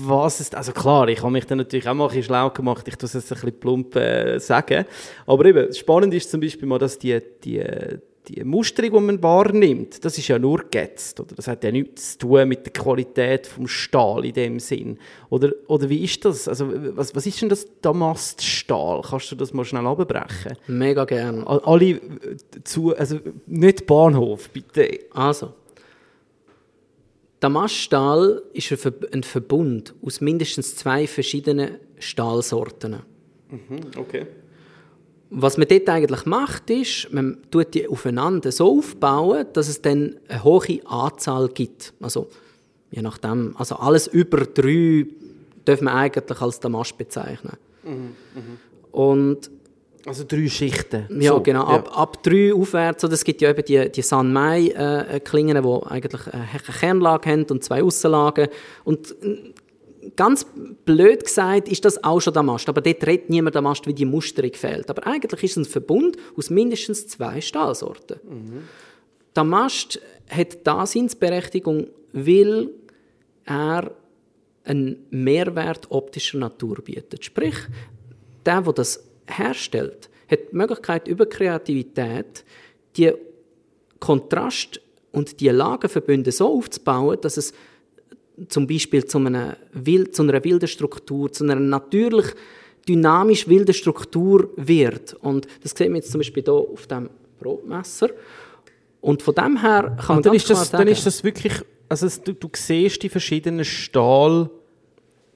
was 0.04 0.40
ist, 0.40 0.54
also 0.54 0.72
klar, 0.72 1.08
ich 1.08 1.22
habe 1.22 1.32
mich 1.32 1.46
dann 1.46 1.58
natürlich 1.58 1.88
auch 1.88 1.94
mal 1.94 2.04
ein 2.04 2.08
bisschen 2.08 2.24
schlau 2.24 2.50
gemacht, 2.50 2.86
ich 2.86 2.96
tue 2.96 3.06
es 3.06 3.14
jetzt 3.14 3.32
ein 3.32 3.36
bisschen 3.36 3.58
plump 3.60 3.96
äh, 3.96 4.38
sagen. 4.38 4.84
Aber 5.26 5.44
eben, 5.44 5.72
spannend 5.72 6.14
ist 6.14 6.30
zum 6.30 6.40
Beispiel 6.40 6.68
mal, 6.68 6.78
dass 6.78 6.98
die, 6.98 7.18
die, 7.44 7.64
die 8.28 8.44
Musterung, 8.44 8.92
die 8.92 9.00
man 9.00 9.22
wahrnimmt, 9.22 10.04
das 10.04 10.18
ist 10.18 10.28
ja 10.28 10.38
nur 10.38 10.64
geätzt, 10.70 11.18
oder? 11.18 11.34
Das 11.34 11.48
hat 11.48 11.64
ja 11.64 11.72
nichts 11.72 12.12
zu 12.12 12.28
tun 12.28 12.48
mit 12.48 12.64
der 12.64 12.72
Qualität 12.72 13.46
vom 13.46 13.66
Stahl 13.66 14.24
in 14.24 14.32
dem 14.32 14.60
Sinn. 14.60 14.98
Oder, 15.28 15.52
oder 15.66 15.88
wie 15.88 16.04
ist 16.04 16.24
das? 16.24 16.46
Also, 16.46 16.68
was, 16.96 17.14
was 17.16 17.26
ist 17.26 17.42
denn 17.42 17.48
das 17.48 17.66
Damaststahl? 17.80 19.02
Kannst 19.02 19.32
du 19.32 19.36
das 19.36 19.52
mal 19.52 19.64
schnell 19.64 19.86
abbrechen? 19.86 20.56
Mega 20.68 21.04
gern. 21.04 21.44
Alle 21.44 21.84
äh, 21.86 22.00
zu, 22.62 22.96
also 22.96 23.18
nicht 23.46 23.86
Bahnhof, 23.86 24.48
bitte. 24.50 25.00
Also, 25.12 25.54
Damaststahl 27.42 28.40
ist 28.52 28.70
ein 29.12 29.24
Verbund 29.24 29.94
aus 30.00 30.20
mindestens 30.20 30.76
zwei 30.76 31.08
verschiedenen 31.08 31.78
Stahlsorten. 31.98 32.98
Mhm, 33.50 33.80
okay. 33.96 34.26
Was 35.28 35.58
man 35.58 35.66
dort 35.66 35.88
eigentlich 35.88 36.24
macht, 36.24 36.70
ist, 36.70 37.12
man 37.12 37.38
tut 37.50 37.74
die 37.74 37.88
aufeinander 37.88 38.52
so 38.52 38.78
aufbauen, 38.78 39.46
dass 39.54 39.68
es 39.68 39.82
dann 39.82 40.20
eine 40.28 40.44
hohe 40.44 40.86
Anzahl 40.86 41.48
gibt. 41.48 41.92
Also, 42.00 42.28
je 42.92 43.02
nachdem, 43.02 43.56
also 43.56 43.74
alles 43.74 44.06
über 44.06 44.44
drei 44.44 45.06
darf 45.64 45.80
man 45.80 45.94
eigentlich 45.94 46.40
als 46.40 46.60
Damast 46.60 46.96
bezeichnen. 46.96 47.56
Mhm, 47.82 48.14
mh. 48.34 48.96
Und 48.96 49.50
also 50.06 50.24
drei 50.26 50.48
Schichten. 50.48 51.06
Ja, 51.20 51.32
so, 51.32 51.40
genau. 51.40 51.68
Ja. 51.68 51.76
Ab, 51.76 51.98
ab 51.98 52.22
drei 52.22 52.52
aufwärts. 52.52 53.04
Oder 53.04 53.14
es 53.14 53.24
gibt 53.24 53.40
ja 53.40 53.50
eben 53.50 53.64
die, 53.64 53.90
die 53.90 54.02
San 54.02 54.32
Mai-Klingen, 54.32 55.56
äh, 55.56 55.62
die 55.62 55.86
eigentlich 55.86 56.32
eine 56.32 56.48
Kernlage 56.80 57.30
haben 57.30 57.44
und 57.44 57.62
zwei 57.62 57.82
Aussenlagen. 57.82 58.48
Und 58.84 59.14
äh, 59.22 59.52
ganz 60.16 60.46
blöd 60.84 61.24
gesagt 61.24 61.68
ist 61.68 61.84
das 61.84 62.02
auch 62.02 62.20
schon 62.20 62.34
der 62.34 62.42
Mast. 62.42 62.68
Aber 62.68 62.80
dort 62.80 63.06
redet 63.06 63.30
niemand 63.30 63.54
der 63.54 63.62
Mast, 63.62 63.86
wie 63.86 63.94
die 63.94 64.04
Musterung 64.04 64.52
fehlt. 64.54 64.90
Aber 64.90 65.06
eigentlich 65.06 65.44
ist 65.44 65.52
es 65.52 65.56
ein 65.58 65.64
Verbund 65.64 66.16
aus 66.36 66.50
mindestens 66.50 67.06
zwei 67.06 67.40
Stahlsorten. 67.40 68.18
Mhm. 68.24 68.62
Der 69.34 69.44
Mast 69.44 70.00
hat 70.28 70.66
Daseinsberechtigung, 70.66 71.86
weil 72.12 72.70
er 73.44 73.92
einen 74.64 75.06
Mehrwert 75.10 75.90
optischer 75.90 76.38
Natur 76.38 76.76
bietet. 76.82 77.24
Sprich, 77.24 77.56
der, 78.44 78.62
der 78.62 78.72
das 78.72 79.04
herstellt, 79.26 80.08
hat 80.30 80.40
die 80.50 80.56
Möglichkeit, 80.56 81.08
über 81.08 81.26
Kreativität 81.26 82.44
die 82.96 83.12
Kontrast 84.00 84.80
und 85.12 85.40
die 85.40 85.48
Lagenverbünde 85.48 86.32
so 86.32 86.48
aufzubauen, 86.56 87.18
dass 87.20 87.36
es 87.36 87.52
zum 88.48 88.66
Beispiel 88.66 89.04
zu 89.04 89.18
einer, 89.18 89.56
zu 90.10 90.22
einer 90.22 90.44
wilden 90.44 90.66
Struktur, 90.66 91.30
zu 91.32 91.44
einer 91.44 91.56
natürlich 91.56 92.26
dynamisch 92.88 93.46
wilden 93.48 93.74
Struktur 93.74 94.50
wird. 94.56 95.14
Und 95.14 95.46
das 95.62 95.72
sehen 95.72 95.92
wir 95.92 96.00
jetzt 96.00 96.10
zum 96.10 96.20
Beispiel 96.20 96.42
hier 96.42 96.52
auf 96.52 96.86
dem 96.86 97.10
Brotmesser. 97.38 98.10
Und 99.00 99.22
von 99.22 99.34
dem 99.34 99.60
her 99.60 99.96
kann 100.04 100.16
man 100.16 100.22
dann 100.22 100.34
ist 100.34 100.48
das, 100.48 100.70
sagen, 100.70 100.84
Dann 100.84 100.92
ist 100.92 101.06
das 101.06 101.22
wirklich, 101.22 101.54
also 101.88 102.08
du, 102.24 102.32
du 102.32 102.48
siehst 102.54 103.02
die 103.02 103.08
verschiedenen 103.08 103.64
Stahl 103.64 104.48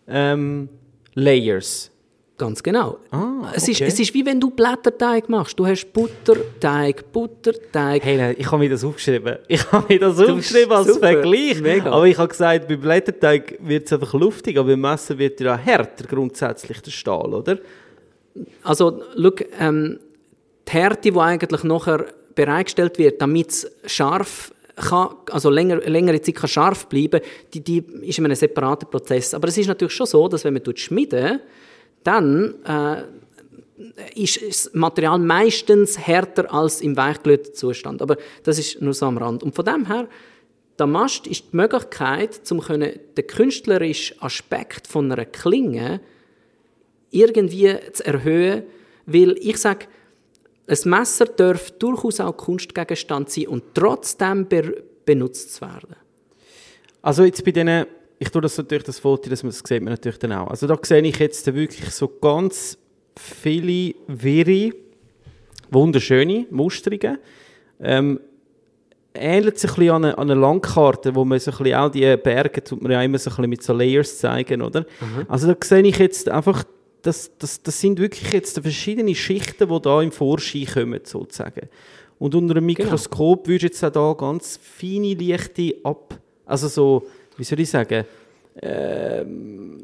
ähm, 0.06 0.68
Layers. 1.14 1.90
Ganz 2.38 2.62
genau. 2.62 2.98
Ah, 3.10 3.50
es, 3.54 3.66
ist, 3.66 3.80
es 3.80 3.98
ist 3.98 4.12
wie 4.12 4.26
wenn 4.26 4.38
du 4.38 4.50
Blätterteig 4.50 5.26
machst. 5.30 5.58
Du 5.58 5.66
hast 5.66 5.90
Butterteig, 5.90 7.10
Butterteig. 7.10 8.04
Hey, 8.04 8.18
nein, 8.18 8.34
ich 8.36 8.46
habe 8.46 8.58
mir 8.58 8.68
das 8.68 8.84
aufgeschrieben. 8.84 9.38
Ich 9.48 9.72
habe 9.72 9.86
mir 9.88 9.98
das 9.98 10.20
aufgeschrieben 10.20 10.72
als 10.72 10.88
super. 10.88 11.12
Vergleich. 11.12 11.62
Mega. 11.62 11.90
Aber 11.90 12.06
ich 12.06 12.18
habe 12.18 12.28
gesagt, 12.28 12.68
bei 12.68 12.76
Blätterteig 12.76 13.58
wird 13.62 13.86
es 13.86 13.92
einfach 13.94 14.12
luftig, 14.12 14.58
aber 14.58 14.68
beim 14.68 14.80
Messer 14.82 15.16
wird 15.16 15.40
ja 15.40 15.56
härter 15.56 16.06
grundsätzlich 16.06 16.82
der 16.82 16.90
Stahl, 16.90 17.32
oder? 17.32 17.58
Also, 18.62 19.02
schau, 19.16 19.30
ähm, 19.58 19.98
die 20.68 20.72
Härte, 20.72 21.10
die 21.10 21.18
eigentlich 21.18 21.64
nachher 21.64 22.04
bereitgestellt 22.34 22.98
wird, 22.98 23.22
damit 23.22 23.48
es 23.48 23.72
scharf 23.86 24.52
kann, 24.74 25.08
also 25.30 25.48
länger, 25.48 25.76
längere 25.76 26.20
Zeit 26.20 26.34
kann 26.34 26.48
scharf 26.48 26.86
bleiben, 26.86 27.22
die, 27.54 27.64
die 27.64 27.78
ist 28.02 28.18
in 28.18 28.26
einem 28.26 28.34
separaten 28.34 28.90
Prozess. 28.90 29.32
Aber 29.32 29.48
es 29.48 29.56
ist 29.56 29.68
natürlich 29.68 29.94
schon 29.94 30.06
so, 30.06 30.28
dass 30.28 30.44
wenn 30.44 30.52
man 30.52 30.76
schmieden 30.76 31.40
dann 32.06 32.54
äh, 32.64 33.02
ist 34.14 34.40
das 34.42 34.70
Material 34.74 35.18
meistens 35.18 35.98
härter 35.98 36.52
als 36.52 36.80
im 36.80 36.96
weichglühten 36.96 37.54
Zustand. 37.54 38.00
Aber 38.00 38.16
das 38.44 38.58
ist 38.58 38.80
nur 38.80 38.94
so 38.94 39.06
am 39.06 39.18
Rand. 39.18 39.42
Und 39.42 39.54
von 39.54 39.64
dem 39.64 39.86
her, 39.86 40.08
der 40.78 40.86
Mast 40.86 41.26
ist 41.26 41.52
die 41.52 41.56
Möglichkeit, 41.56 42.40
um 42.50 42.60
den 42.60 43.26
künstlerischen 43.26 44.20
Aspekt 44.22 44.86
von 44.86 45.10
einer 45.10 45.24
Klinge 45.24 46.00
irgendwie 47.10 47.76
zu 47.92 48.06
erhöhen, 48.06 48.64
weil 49.06 49.36
ich 49.38 49.56
sage, 49.58 49.86
ein 50.68 50.78
Messer 50.84 51.26
darf 51.26 51.70
durchaus 51.72 52.20
auch 52.20 52.36
Kunstgegenstand 52.36 53.30
sein 53.30 53.46
und 53.46 53.62
trotzdem 53.74 54.46
benutzt 55.04 55.60
werden. 55.60 55.96
Also 57.02 57.24
jetzt 57.24 57.44
bei 57.44 57.52
diesen 57.52 57.86
ich 58.18 58.30
tue 58.30 58.40
das 58.40 58.56
natürlich, 58.56 58.84
das 58.84 58.98
Foto, 58.98 59.28
das, 59.28 59.42
das 59.42 59.58
sieht 59.58 59.82
man 59.82 59.92
natürlich 59.92 60.18
dann 60.18 60.32
auch. 60.32 60.48
Also 60.48 60.66
da 60.66 60.78
sehe 60.82 61.02
ich 61.02 61.18
jetzt 61.18 61.46
wirklich 61.54 61.90
so 61.90 62.08
ganz 62.08 62.78
viele 63.16 63.94
wirre, 64.06 64.72
wunderschöne 65.70 66.46
Musterungen. 66.50 67.18
Ähm, 67.80 68.20
ähnelt 69.14 69.58
sich 69.58 69.70
ein 69.70 69.76
bisschen 69.76 69.94
an 69.94 70.04
einer 70.04 70.18
eine 70.18 70.34
Landkarte, 70.34 71.14
wo 71.14 71.24
man 71.24 71.38
so 71.38 71.50
ein 71.50 71.58
bisschen 71.58 71.74
auch 71.74 71.90
die 71.90 72.16
Berge, 72.16 72.62
tut 72.62 72.82
man 72.82 72.92
ja 72.92 73.02
immer 73.02 73.18
so 73.18 73.30
ein 73.30 73.36
bisschen 73.36 73.50
mit 73.50 73.62
so 73.62 73.72
Layers 73.72 74.18
zeigen, 74.18 74.62
oder? 74.62 74.80
Mhm. 74.80 75.26
Also 75.28 75.52
da 75.52 75.56
sehe 75.62 75.82
ich 75.82 75.98
jetzt 75.98 76.28
einfach, 76.28 76.64
das, 77.02 77.30
das, 77.38 77.62
das 77.62 77.80
sind 77.80 77.98
wirklich 77.98 78.32
jetzt 78.32 78.58
verschiedene 78.58 79.14
Schichten, 79.14 79.68
die 79.68 79.80
da 79.80 80.02
im 80.02 80.12
Vorschein 80.12 80.66
kommen, 80.66 81.00
sozusagen. 81.04 81.68
Und 82.18 82.34
unter 82.34 82.56
einem 82.56 82.66
genau. 82.66 82.84
Mikroskop 82.84 83.44
genau. 83.44 83.54
würdest 83.54 83.82
du 83.82 83.86
jetzt 83.86 83.96
auch 83.96 84.16
da 84.16 84.26
ganz 84.26 84.58
feine, 84.62 85.14
leichte 85.14 85.74
ab, 85.84 86.18
also 86.46 86.68
so 86.68 87.06
wie 87.36 87.44
soll 87.44 87.60
ich 87.60 87.70
sagen, 87.70 88.04
ähm, 88.62 89.78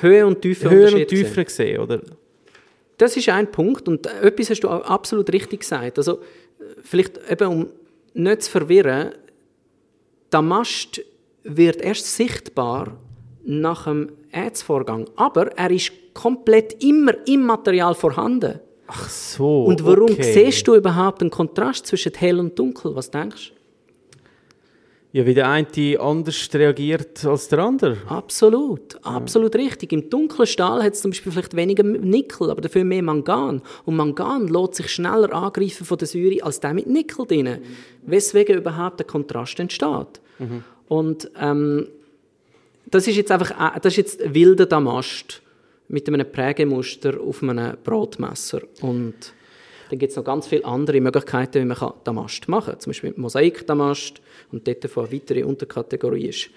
Höhe 0.00 0.26
und 0.26 0.40
Tiefe 0.42 0.70
Höhe 0.70 0.94
und 0.94 1.08
Tiefe 1.08 1.44
gesehen, 1.44 1.80
oder? 1.80 2.00
Das 2.96 3.16
ist 3.16 3.28
ein 3.28 3.50
Punkt 3.50 3.86
und 3.86 4.06
etwas 4.06 4.50
hast 4.50 4.60
du 4.60 4.68
absolut 4.68 5.32
richtig 5.32 5.60
gesagt. 5.60 5.98
Also 5.98 6.20
vielleicht 6.82 7.20
eben 7.30 7.48
um 7.48 7.66
nicht 8.14 8.42
zu 8.42 8.50
verwirren, 8.50 9.12
der 10.32 10.42
Mast 10.42 11.00
wird 11.44 11.80
erst 11.80 12.16
sichtbar 12.16 12.98
nach 13.44 13.84
dem 13.84 14.10
Ätzvorgang, 14.32 15.08
aber 15.16 15.56
er 15.56 15.70
ist 15.70 15.92
komplett 16.12 16.82
immer 16.82 17.14
im 17.26 17.46
Material 17.46 17.94
vorhanden. 17.94 18.60
Ach 18.88 19.08
so. 19.08 19.64
Und 19.64 19.84
warum 19.84 20.10
okay. 20.10 20.22
siehst 20.22 20.66
du 20.66 20.74
überhaupt 20.74 21.20
einen 21.20 21.30
Kontrast 21.30 21.86
zwischen 21.86 22.12
hell 22.14 22.40
und 22.40 22.58
dunkel? 22.58 22.94
Was 22.96 23.10
denkst 23.10 23.52
du? 23.52 23.57
Ja, 25.10 25.24
wie 25.24 25.32
der 25.32 25.48
eine 25.48 25.66
anders 25.98 26.50
reagiert 26.52 27.24
als 27.24 27.48
der 27.48 27.60
andere. 27.60 27.96
Absolut, 28.08 29.02
absolut 29.02 29.54
ja. 29.54 29.62
richtig. 29.62 29.92
Im 29.92 30.10
dunklen 30.10 30.46
Stahl 30.46 30.82
hat 30.82 30.92
es 30.92 31.00
zum 31.00 31.12
Beispiel 31.12 31.32
vielleicht 31.32 31.56
weniger 31.56 31.82
Nickel, 31.82 32.50
aber 32.50 32.60
dafür 32.60 32.84
mehr 32.84 33.02
Mangan. 33.02 33.62
Und 33.86 33.96
Mangan 33.96 34.48
lässt 34.48 34.74
sich 34.74 34.90
schneller 34.90 35.32
angreifen 35.32 35.86
von 35.86 35.96
der 35.96 36.06
Säure 36.06 36.42
als 36.42 36.60
der 36.60 36.74
mit 36.74 36.86
Nickel 36.86 37.26
drin, 37.26 37.46
mhm. 37.46 37.60
weswegen 38.02 38.58
überhaupt 38.58 39.00
der 39.00 39.06
Kontrast 39.06 39.58
entsteht. 39.58 40.20
Mhm. 40.38 40.64
Und 40.88 41.30
ähm, 41.40 41.88
das 42.90 43.08
ist 43.08 43.16
jetzt 43.16 43.30
einfach 43.30 43.50
äh, 43.50 43.80
das 43.80 43.94
ist 43.94 43.96
jetzt 43.96 44.34
wilder 44.34 44.66
Damast 44.66 45.40
mit 45.88 46.06
einem 46.06 46.30
Prägemuster 46.30 47.18
auf 47.18 47.42
einem 47.42 47.78
Brotmesser 47.82 48.60
und 48.82 49.32
dann 49.88 49.98
gibt 49.98 50.10
es 50.10 50.16
noch 50.16 50.24
ganz 50.24 50.46
viele 50.46 50.64
andere 50.64 51.00
Möglichkeiten, 51.00 51.62
wie 51.62 51.64
man 51.64 51.92
Damast 52.04 52.48
machen 52.48 52.72
kann. 52.72 52.80
Zum 52.80 52.90
Beispiel 52.90 53.14
Mosaikdamast 53.16 54.20
und 54.52 54.66
dort 54.66 54.84
von 54.90 55.04
eine 55.06 55.12
weitere 55.14 55.42
Unterkategorie 55.44 56.26
ist 56.26 56.50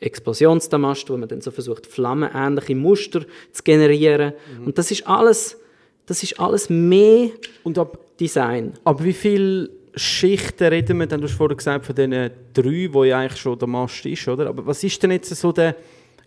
Explosionsdamast, 0.00 1.10
wo 1.10 1.16
man 1.16 1.28
dann 1.28 1.40
so 1.40 1.50
versucht, 1.50 1.86
flammenähnliche 1.86 2.74
Muster 2.74 3.22
zu 3.52 3.62
generieren. 3.62 4.32
Und 4.64 4.78
das 4.78 4.90
ist 4.90 5.06
alles, 5.06 5.58
das 6.06 6.22
ist 6.22 6.38
alles 6.38 6.70
mehr 6.70 7.30
Und 7.64 7.78
ab, 7.78 7.98
Design. 8.18 8.74
aber 8.84 9.04
wie 9.04 9.12
viele 9.12 9.70
Schichten 9.94 10.68
reden 10.68 10.98
wir 10.98 11.06
denn? 11.06 11.20
Du 11.20 11.26
hast 11.26 11.34
vorhin 11.34 11.56
gesagt, 11.56 11.86
von 11.86 11.94
diesen 11.94 12.30
drei, 12.54 12.88
wo 12.92 13.04
ja 13.04 13.18
eigentlich 13.18 13.40
schon 13.40 13.58
der 13.58 13.68
Mast 13.68 14.06
ist, 14.06 14.28
oder? 14.28 14.46
Aber 14.46 14.64
was 14.66 14.84
ist 14.84 15.02
denn 15.02 15.10
jetzt 15.10 15.34
so 15.34 15.50
der, 15.50 15.74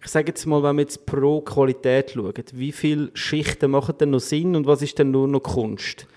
ich 0.04 0.10
sage 0.10 0.28
jetzt 0.30 0.46
mal, 0.46 0.62
wenn 0.64 0.76
wir 0.78 0.82
jetzt 0.84 1.06
pro 1.06 1.42
Qualität 1.42 2.12
schauen, 2.12 2.34
wie 2.54 2.72
viele 2.72 3.10
Schichten 3.14 3.72
machen 3.72 3.96
denn 4.00 4.10
noch 4.10 4.20
Sinn 4.20 4.56
und 4.56 4.66
was 4.66 4.82
ist 4.82 5.00
denn 5.00 5.12
nur 5.12 5.28
noch 5.28 5.44
Kunst? 5.44 6.08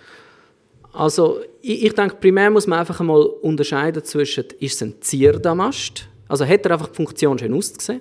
Also 0.95 1.41
ich, 1.61 1.85
ich 1.85 1.93
denke, 1.93 2.17
primär 2.17 2.51
muss 2.51 2.67
man 2.67 2.79
einfach 2.79 3.01
einmal 3.01 3.23
unterscheiden 3.23 4.05
zwischen, 4.05 4.45
ist 4.61 4.75
es 4.75 4.83
ein 4.83 4.95
Zierdamast, 5.01 6.09
also 6.29 6.47
hat 6.47 6.65
er 6.65 6.73
einfach 6.73 6.89
die 6.89 6.97
Funktion 6.97 7.39
schön 7.39 7.53
ausgesehen, 7.53 8.01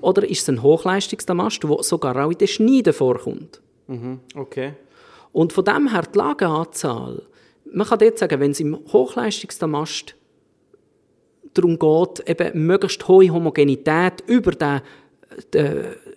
oder 0.00 0.28
ist 0.28 0.42
es 0.42 0.48
ein 0.48 0.62
Hochleistungsdamast, 0.62 1.64
der 1.64 1.82
sogar 1.82 2.24
auch 2.24 2.30
in 2.30 2.38
den 2.38 2.48
Schneiden 2.48 2.92
vorkommt. 2.92 3.60
Okay. 4.34 4.74
Und 5.32 5.52
von 5.52 5.64
dem 5.64 5.90
her 5.90 6.02
die 6.02 6.18
Lagenanzahl, 6.18 7.22
man 7.72 7.86
kann 7.86 7.98
dort 7.98 8.18
sagen, 8.18 8.38
wenn 8.38 8.52
es 8.52 8.60
im 8.60 8.78
Hochleistungsdamast 8.92 10.14
darum 11.54 11.78
geht, 11.78 12.28
eben 12.28 12.66
möglichst 12.66 13.08
hohe 13.08 13.30
Homogenität 13.30 14.22
über 14.26 14.52
den 14.52 14.80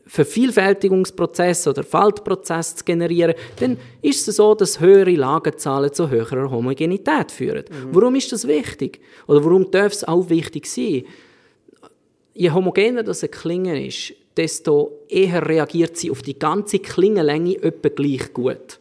Vervielfältigungsprozess 0.06 1.68
oder 1.68 1.84
Faltprozess 1.84 2.76
zu 2.76 2.86
generieren, 2.86 3.34
dann 3.60 3.78
ist 4.02 4.28
es 4.28 4.36
so, 4.38 4.56
dass 4.56 4.80
höhere 4.80 5.12
Lagenzahlen 5.12 5.94
zu 5.94 6.10
höherer 6.10 6.50
Homogenität 6.52 7.32
führen. 7.32 7.66
Warum 7.92 8.16
ist 8.16 8.32
das 8.32 8.48
wichtig? 8.48 9.02
Oder 9.28 9.44
warum 9.44 9.70
darf 9.72 9.94
es 9.94 10.04
auch 10.04 10.30
wichtig 10.30 10.66
sein? 10.68 11.06
Je 12.34 12.52
homogener 12.52 13.04
das 13.04 13.24
eine 13.24 13.30
Klinge 13.30 13.88
ist, 13.88 14.14
desto 14.36 15.00
eher 15.10 15.48
reagiert 15.48 15.98
sie 15.98 16.12
auf 16.12 16.22
die 16.22 16.38
ganze 16.38 16.80
Klingenlänge 16.80 17.62
etwa 17.64 17.90
gleich 17.90 18.32
gut. 18.34 18.80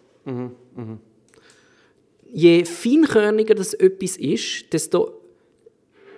Je 2.30 2.64
feinkörniger 2.64 3.55
das 3.55 3.72
etwas 3.72 4.16
ist, 4.16 4.72
desto 4.72 5.22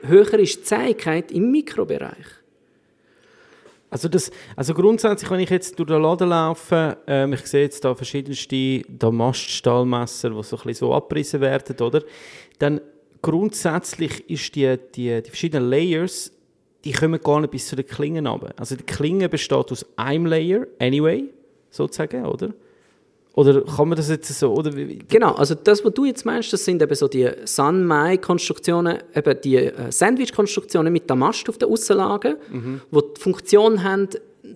höher 0.02 0.38
ist 0.40 0.56
die 0.56 0.62
Zähigkeit 0.64 1.30
im 1.30 1.50
Mikrobereich. 1.52 2.26
Also, 3.90 4.08
das, 4.08 4.30
also 4.54 4.74
grundsätzlich, 4.74 5.30
wenn 5.30 5.40
ich 5.40 5.50
jetzt 5.50 5.78
durch 5.78 5.88
den 5.88 6.02
Laden 6.02 6.28
laufe, 6.28 6.98
ähm, 7.06 7.32
ich 7.32 7.46
sehe 7.46 7.62
jetzt 7.62 7.84
da 7.84 7.94
verschiedenste 7.94 8.82
Damaststahlmesser, 8.88 10.30
die 10.30 10.42
so 10.42 10.56
ein 10.56 10.62
bisschen 10.62 10.74
so 10.74 10.94
abgerissen 10.94 11.40
werden, 11.40 11.76
oder? 11.80 12.02
Dann 12.58 12.80
grundsätzlich 13.22 14.28
ist 14.28 14.54
die, 14.54 14.76
die, 14.94 15.22
die 15.22 15.30
verschiedenen 15.30 15.70
Layers, 15.70 16.32
die 16.84 16.92
kommen 16.92 17.20
gar 17.20 17.40
nicht 17.40 17.50
bis 17.50 17.66
zu 17.66 17.76
den 17.76 17.86
Klingen 17.86 18.26
runter. 18.26 18.52
Also 18.56 18.76
die 18.76 18.84
Klinge 18.84 19.28
besteht 19.28 19.72
aus 19.72 19.86
einem 19.96 20.26
Layer, 20.26 20.66
anyway, 20.78 21.24
sozusagen, 21.70 22.26
oder? 22.26 22.50
Oder 23.38 23.62
kann 23.62 23.88
man 23.88 23.94
das 23.94 24.08
jetzt 24.08 24.36
so, 24.36 24.52
oder? 24.52 24.72
Genau, 24.72 25.34
also 25.34 25.54
das, 25.54 25.84
was 25.84 25.94
du 25.94 26.04
jetzt 26.04 26.26
meinst, 26.26 26.52
das 26.52 26.64
sind 26.64 26.82
eben 26.82 26.94
so 26.96 27.06
die 27.06 27.30
Sanmai-Konstruktionen, 27.44 28.98
eben 29.14 29.40
die 29.44 29.56
äh, 29.58 29.92
Sandwich-Konstruktionen 29.92 30.92
mit 30.92 31.08
Damast 31.08 31.48
auf 31.48 31.56
der 31.56 31.68
Aussenlage, 31.68 32.36
die 32.50 32.78
die 32.90 33.20
Funktion 33.20 33.84
haben, 33.84 34.08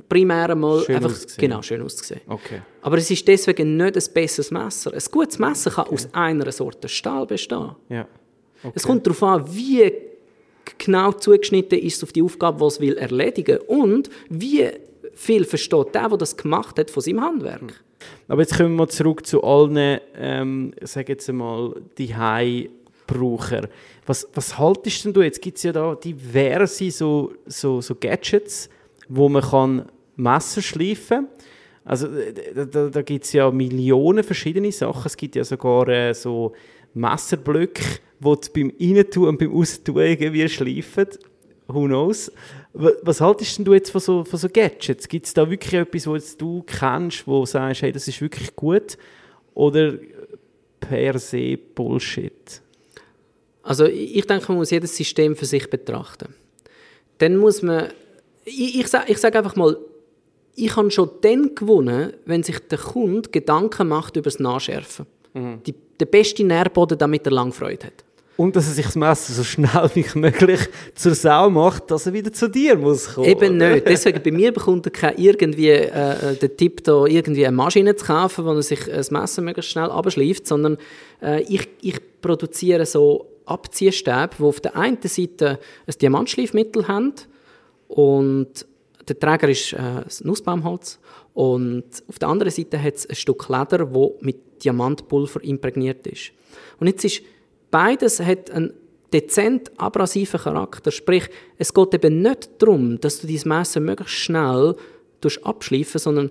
primär 0.09 0.51
einmal 0.51 0.79
Mhm. 0.79 0.85
Schön 0.85 0.97
einfach 0.97 1.15
genau, 1.37 1.63
schön 1.63 1.81
auszusehen. 1.81 2.23
Okay. 2.27 2.63
Aber 2.81 2.99
es 2.99 3.09
ist 3.09 3.29
deswegen 3.29 3.77
nicht 3.77 3.97
ein 3.97 4.15
besseres 4.15 4.51
Messer. 4.51 4.93
Ein 4.93 5.03
gutes 5.13 5.39
Messer 5.39 5.71
kann 5.71 5.87
aus 5.87 6.09
einer 6.13 6.51
Sorte 6.51 6.89
Stahl 6.89 7.25
bestehen. 7.25 7.77
Ja. 7.89 8.09
Okay. 8.65 8.73
Es 8.75 8.83
kommt 8.83 9.07
darauf 9.07 9.23
an, 9.23 9.45
wie 9.55 9.93
genau 10.77 11.13
zugeschnitten 11.13 11.79
ist 11.79 11.99
es 11.99 12.03
auf 12.03 12.13
die 12.13 12.23
Aufgabe, 12.23 12.59
die 12.59 12.67
es 12.67 12.81
will 12.81 12.95
erledigen 12.95 13.59
und 13.69 14.11
wie 14.29 14.69
viel 15.23 15.45
versteht 15.45 15.95
der, 15.95 16.09
der 16.09 16.19
das 16.19 16.37
gemacht 16.37 16.79
hat, 16.79 16.91
von 16.91 17.03
seinem 17.03 17.21
Handwerk. 17.21 17.85
Aber 18.27 18.43
jetzt 18.43 18.57
kommen 18.57 18.77
wir 18.77 18.89
zurück 18.89 19.25
zu 19.25 19.43
allen, 19.45 20.01
ähm, 20.17 20.73
sage 20.81 21.13
jetzt 21.13 21.29
einmal, 21.29 21.75
die 21.97 22.15
Braucher. 23.07 23.69
Was, 24.07 24.27
was 24.35 24.59
haltest 24.59 25.05
denn 25.05 25.13
du? 25.13 25.23
Jetzt 25.23 25.41
gibt 25.41 25.59
es 25.59 25.63
ja 25.65 25.73
da 25.73 25.95
diverse 25.95 26.91
so, 26.91 27.33
so, 27.47 27.81
so 27.81 27.95
Gadgets, 27.95 28.69
wo 29.09 29.29
man 29.29 29.43
kann 29.43 29.87
Messer 30.17 30.63
schleifen 30.63 31.29
Also 31.85 32.09
da, 32.55 32.65
da, 32.65 32.89
da 32.89 33.03
gibt 33.03 33.25
es 33.25 33.33
ja 33.33 33.51
Millionen 33.51 34.25
verschiedene 34.25 34.73
Sachen. 34.73 35.07
Es 35.07 35.17
gibt 35.17 35.37
ja 35.37 35.45
sogar 35.45 35.89
äh, 35.89 36.15
so 36.15 36.53
Messerblöcke, 36.95 37.83
die 38.19 38.25
du 38.25 38.37
beim 38.55 38.73
Reintun 38.81 39.29
und 39.29 39.39
beim 39.39 39.55
Austun 39.55 39.99
irgendwie 39.99 40.49
schleifen. 40.49 41.07
Who 41.69 41.85
knows? 41.87 42.31
Wa- 42.75 42.93
Was 43.03 43.21
haltest 43.21 43.59
denn 43.59 43.65
du 43.65 43.75
jetzt 43.75 43.91
von 43.91 44.01
so, 44.01 44.25
von 44.25 44.39
so 44.39 44.49
Gadgets? 44.49 45.07
Gibt 45.09 45.27
es 45.27 45.35
da 45.35 45.49
wirklich 45.51 45.75
etwas, 45.75 46.07
was 46.07 46.37
du 46.37 46.63
kennst, 46.67 47.27
wo 47.27 47.41
du 47.41 47.47
sagst, 47.47 47.83
hey, 47.83 47.93
das 47.93 48.09
ist 48.09 48.21
wirklich 48.21 48.55
gut? 48.57 48.97
Oder 49.55 49.95
per 50.81 51.19
se 51.19 51.57
Bullshit? 51.75 52.61
Also 53.63 53.85
ich 53.87 54.27
denke, 54.27 54.47
man 54.49 54.57
muss 54.59 54.71
jedes 54.71 54.97
System 54.97 55.37
für 55.37 55.45
sich 55.47 55.69
betrachten. 55.71 56.35
Dann 57.19 57.37
muss 57.37 57.63
man, 57.63 57.89
ich, 58.45 58.81
ich 58.81 58.89
sage 58.89 59.13
ich 59.13 59.19
sag 59.19 59.37
einfach 59.37 59.55
mal, 59.55 59.77
ich 60.57 60.75
habe 60.77 60.91
schon 60.91 61.11
dann 61.21 61.55
gewonnen, 61.55 62.13
wenn 62.27 62.43
sich 62.43 62.59
der 62.59 62.79
Kunde 62.79 63.29
Gedanken 63.31 63.89
macht 63.89 64.17
über 64.17 64.25
das 64.25 64.39
Nachschärfen. 64.41 65.07
Die, 65.67 65.75
der 65.99 66.07
beste 66.07 66.45
Nährboden, 66.45 66.99
damit 66.99 67.25
er 67.27 67.33
lang 67.33 67.53
Freude 67.53 67.87
hat. 67.87 68.05
Und 68.37 68.57
dass 68.57 68.67
er 68.67 68.73
sich 68.73 68.87
das 68.87 68.97
Messer 68.97 69.33
so 69.35 69.45
schnell 69.45 69.91
wie 69.95 70.07
möglich 70.19 70.61
zur 70.95 71.15
Sau 71.15 71.51
macht, 71.51 71.91
dass 71.91 72.07
er 72.07 72.13
wieder 72.13 72.33
zu 72.33 72.49
dir 72.49 72.77
muss 72.77 73.15
kommen. 73.15 73.29
Eben 73.29 73.59
nicht. 73.59 73.87
Deswegen 73.87 74.23
bei 74.23 74.31
mir 74.31 74.53
bekommt 74.53 74.87
er 74.87 74.93
kein 74.93 75.19
irgendwie 75.19 75.69
äh, 75.69 76.33
äh, 76.33 76.37
den 76.37 76.57
Tipp, 76.57 76.83
da 76.85 77.05
irgendwie 77.05 77.47
eine 77.47 77.57
Maschine 77.57 77.95
zu 77.95 78.07
kaufen, 78.07 78.45
wo 78.45 78.53
er 78.53 78.63
sich 78.63 78.87
das 78.87 79.11
Messer 79.11 79.43
möglichst 79.43 79.71
schnell 79.71 79.91
abschleift, 79.91 80.47
sondern 80.47 80.79
äh, 81.23 81.43
ich, 81.43 81.69
ich 81.83 82.01
produziere 82.23 82.87
so 82.87 83.27
Abziehstäbe, 83.45 84.31
die 84.39 84.43
auf 84.43 84.61
der 84.61 84.77
einen 84.77 84.99
Seite 85.03 85.59
ein 85.87 85.95
Diamantschleifmittel 86.01 86.89
haben 86.89 87.13
und 87.89 88.67
der 89.09 89.19
Träger 89.19 89.49
ist 89.49 89.73
äh, 89.73 90.05
Nussbaumholz 90.23 90.99
und 91.35 91.85
auf 92.09 92.19
der 92.19 92.29
anderen 92.29 92.53
Seite 92.53 92.83
hat 92.83 92.95
es 92.95 93.09
ein 93.09 93.17
Stück 93.17 93.49
Leder, 93.49 93.87
das 93.87 94.11
mit 94.21 94.65
Diamantpulver 94.65 95.43
imprägniert 95.43 96.07
ist. 96.07 96.33
Und 96.79 96.87
jetzt 96.87 97.05
ist 97.05 97.23
beides 97.73 98.21
hat 98.21 98.53
einen 98.53 98.73
dezent 99.13 99.73
abrasiven 99.77 100.41
Charakter, 100.41 100.93
sprich, 100.93 101.25
es 101.59 101.75
geht 101.75 101.95
eben 101.95 102.23
nicht 102.23 102.51
darum, 102.59 103.01
dass 103.01 103.21
du 103.21 103.27
dieses 103.27 103.45
Messer 103.45 103.81
möglichst 103.81 104.15
schnell 104.15 104.77
durch 105.21 105.45
abschleifen, 105.45 105.99
sondern 105.99 106.31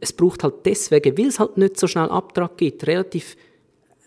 es 0.00 0.12
braucht 0.12 0.42
halt 0.42 0.54
deswegen, 0.64 1.16
weil 1.18 1.26
es 1.26 1.38
halt 1.38 1.58
nicht 1.58 1.78
so 1.78 1.86
schnell 1.86 2.08
Abtrag 2.08 2.56
gibt, 2.56 2.86
relativ 2.86 3.36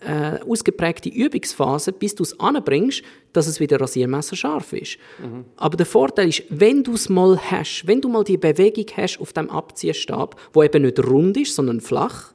äh, 0.02 0.40
ausgeprägte 0.48 1.10
Übungsphase, 1.10 1.94
bis 1.94 2.16
du 2.16 2.24
es 2.24 2.38
anbringst, 2.40 3.02
dass 3.32 3.48
es 3.48 3.60
wieder 3.60 3.80
Rasiermesser 3.80 4.36
scharf 4.36 4.74
ist. 4.74 4.98
Aber 5.56 5.78
der 5.78 5.86
Vorteil 5.86 6.30
ist, 6.30 6.44
wenn 6.50 6.84
du 6.84 6.94
es 6.94 7.08
mal 7.10 7.40
hast, 7.40 7.88
wenn 7.88 8.02
du 8.02 8.10
mal 8.10 8.24
die 8.24 8.38
Bewegung 8.38 8.86
hast 8.98 9.20
auf 9.20 9.34
dem 9.34 9.50
Abziehstab, 9.50 10.40
wo 10.54 10.64
eben 10.64 10.84
nicht 10.84 11.00
rund 11.00 11.38
ist, 11.38 11.56
sondern 11.56 11.80
flach, 11.80 12.34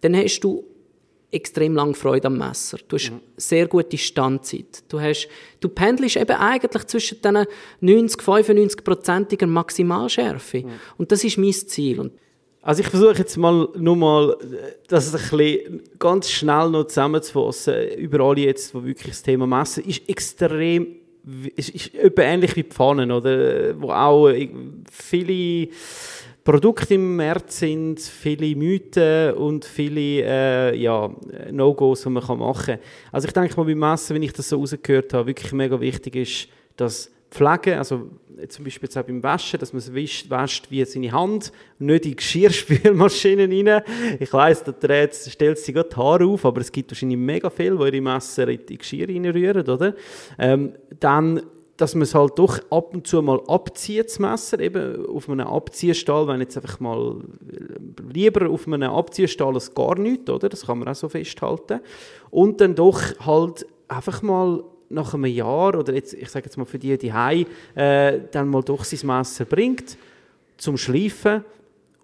dann 0.00 0.16
hast 0.16 0.40
du 0.40 0.64
extrem 1.32 1.74
lange 1.74 1.94
Freude 1.94 2.28
am 2.28 2.38
Messer. 2.38 2.78
Du 2.86 2.96
hast 2.96 3.10
sehr 3.36 3.66
gute 3.66 3.98
Standzeit. 3.98 4.84
Du, 4.88 5.00
hast, 5.00 5.28
du 5.60 5.68
pendelst 5.68 6.16
eben 6.16 6.36
eigentlich 6.36 6.84
zwischen 6.84 7.18
diesen 7.22 7.46
90-95-prozentiger 7.82 9.46
Maximalschärfe. 9.46 10.64
Und 10.98 11.10
das 11.10 11.24
ist 11.24 11.38
mein 11.38 11.52
Ziel. 11.52 12.00
Und 12.00 12.12
Also 12.60 12.82
ich 12.82 12.88
versuche 12.88 13.18
jetzt 13.18 13.36
mal 13.36 13.68
nur 13.76 13.96
mal, 13.96 14.36
das 14.88 15.12
ein 15.14 15.20
bisschen 15.20 15.82
ganz 15.98 16.30
schnell 16.30 16.70
noch 16.70 16.84
zusammenzufassen, 16.84 17.88
über 17.96 18.20
alle 18.20 18.42
jetzt, 18.42 18.74
wo 18.74 18.84
wirklich 18.84 19.12
das 19.12 19.22
Thema 19.22 19.46
Messen 19.46 19.84
ist 19.84 20.08
extrem, 20.08 20.96
ist, 21.56 21.70
ist 21.70 21.90
ähnlich 21.94 22.54
wie 22.54 22.62
Pfannen, 22.62 23.10
oder? 23.10 23.80
Wo 23.80 23.90
auch 23.90 24.28
äh, 24.28 24.48
viele 24.90 25.68
Produkte 26.44 26.94
im 26.94 27.16
März 27.16 27.60
sind, 27.60 28.00
viele 28.00 28.56
Mythen 28.56 29.34
und 29.34 29.64
viele 29.64 30.24
äh, 30.24 30.76
ja, 30.76 31.10
No-Gos, 31.50 32.02
die 32.02 32.10
man 32.10 32.22
machen 32.38 32.64
kann. 32.64 32.78
Also 33.12 33.28
ich 33.28 33.34
denke 33.34 33.56
mal 33.56 33.64
beim 33.64 33.78
Messen, 33.78 34.14
wenn 34.14 34.22
ich 34.22 34.32
das 34.32 34.48
so 34.48 34.58
rausgehört 34.58 35.14
habe, 35.14 35.28
wirklich 35.28 35.52
mega 35.52 35.80
wichtig 35.80 36.16
ist, 36.16 36.48
dass 36.76 37.10
Pflege, 37.30 37.78
also 37.78 38.10
zum 38.48 38.64
Beispiel 38.64 38.86
jetzt 38.86 38.98
auch 38.98 39.04
beim 39.04 39.22
Waschen, 39.22 39.58
dass 39.58 39.72
man 39.72 39.78
es 39.78 39.94
wäscht, 39.94 40.28
wäscht 40.28 40.70
wie 40.70 40.84
seine 40.84 41.12
Hand, 41.12 41.52
nicht 41.78 42.04
in 42.04 42.16
Geschirrspülmaschinen 42.16 43.50
rein. 43.50 43.82
Ich 44.20 44.32
weiss, 44.32 44.62
da 44.64 44.72
stellt 44.72 45.58
sich 45.58 45.74
gerade 45.74 45.88
die 45.88 45.96
Haare 45.96 46.26
auf, 46.26 46.44
aber 46.44 46.60
es 46.60 46.70
gibt 46.70 46.90
wahrscheinlich 46.90 47.18
mega 47.18 47.48
viele, 47.48 47.76
die 47.76 47.96
ihre 47.96 48.00
Messer 48.02 48.48
in 48.48 48.66
die 48.66 48.76
Geschirr 48.76 49.08
reinrühren, 49.08 49.66
oder? 49.66 49.94
Ähm, 50.38 50.74
dann, 51.00 51.42
dass 51.76 51.94
man 51.94 52.02
es 52.02 52.14
halt 52.14 52.38
doch 52.38 52.58
ab 52.70 52.94
und 52.94 53.06
zu 53.06 53.22
mal 53.22 53.40
abzieht, 53.46 54.06
das 54.06 54.18
Messer, 54.18 54.60
eben 54.60 55.06
auf 55.06 55.28
einem 55.28 55.46
Abziehstahl, 55.46 56.28
wenn 56.28 56.40
jetzt 56.40 56.56
einfach 56.56 56.80
mal 56.80 57.16
äh, 57.50 58.12
lieber 58.12 58.48
auf 58.50 58.66
einem 58.66 58.82
Abziehstahl 58.82 59.54
als 59.54 59.74
gar 59.74 59.98
nichts, 59.98 60.30
oder? 60.30 60.48
Das 60.48 60.66
kann 60.66 60.78
man 60.78 60.88
auch 60.88 60.94
so 60.94 61.08
festhalten. 61.08 61.80
Und 62.30 62.60
dann 62.60 62.74
doch 62.74 63.00
halt 63.24 63.66
einfach 63.88 64.22
mal 64.22 64.62
nach 64.90 65.14
einem 65.14 65.26
Jahr 65.26 65.78
oder 65.78 65.94
jetzt, 65.94 66.14
ich 66.14 66.28
sage 66.28 66.46
jetzt 66.46 66.56
mal 66.56 66.66
für 66.66 66.78
die 66.78 66.96
die 66.98 67.12
äh, 67.74 68.20
dann 68.30 68.48
mal 68.48 68.62
doch 68.62 68.84
sein 68.84 69.06
Messer 69.06 69.46
bringt 69.46 69.96
zum 70.58 70.76
Schleifen 70.76 71.44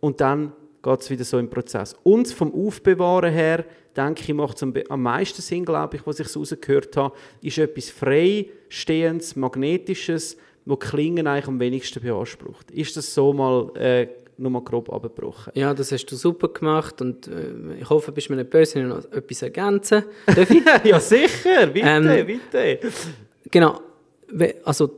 und 0.00 0.20
dann 0.20 0.52
geht 0.82 1.00
es 1.00 1.10
wieder 1.10 1.24
so 1.24 1.38
im 1.38 1.50
Prozess. 1.50 1.94
Und 2.02 2.28
vom 2.28 2.52
Aufbewahren 2.54 3.32
her, 3.32 3.64
denke 3.98 4.22
ich, 4.22 4.34
macht 4.34 4.56
es 4.56 4.62
am, 4.62 5.02
meisten 5.02 5.42
Sinn, 5.42 5.64
glaube 5.64 5.96
ich, 5.96 6.06
was 6.06 6.20
ich 6.20 6.28
so 6.28 6.40
rausgehört 6.40 6.96
habe, 6.96 7.14
ist 7.42 7.58
etwas 7.58 7.90
Freistehendes, 7.90 9.36
Magnetisches, 9.36 10.36
wo 10.64 10.76
Klingen 10.76 11.26
eigentlich 11.26 11.48
am 11.48 11.60
wenigsten 11.60 12.00
beansprucht. 12.02 12.70
Ist 12.70 12.96
das 12.96 13.12
so 13.12 13.32
mal 13.32 13.70
äh, 13.76 14.08
nur 14.36 14.50
mal 14.50 14.62
grob 14.62 14.92
abgebrochen? 14.92 15.52
Ja, 15.54 15.74
das 15.74 15.92
hast 15.92 16.06
du 16.06 16.16
super 16.16 16.48
gemacht 16.48 17.00
und 17.00 17.26
äh, 17.26 17.80
ich 17.80 17.88
hoffe, 17.88 18.12
bist 18.12 18.30
mir 18.30 18.36
nicht 18.36 18.50
böse, 18.50 18.76
wenn 18.76 18.88
ich 18.88 18.94
noch 18.94 19.12
etwas 19.12 19.42
ergänzen 19.42 20.04
Darf 20.26 20.50
ich? 20.50 20.62
ja, 20.84 21.00
sicher, 21.00 21.66
bitte, 21.66 21.88
ähm, 21.88 22.26
bitte. 22.26 22.78
Genau, 23.50 23.80
also 24.64 24.90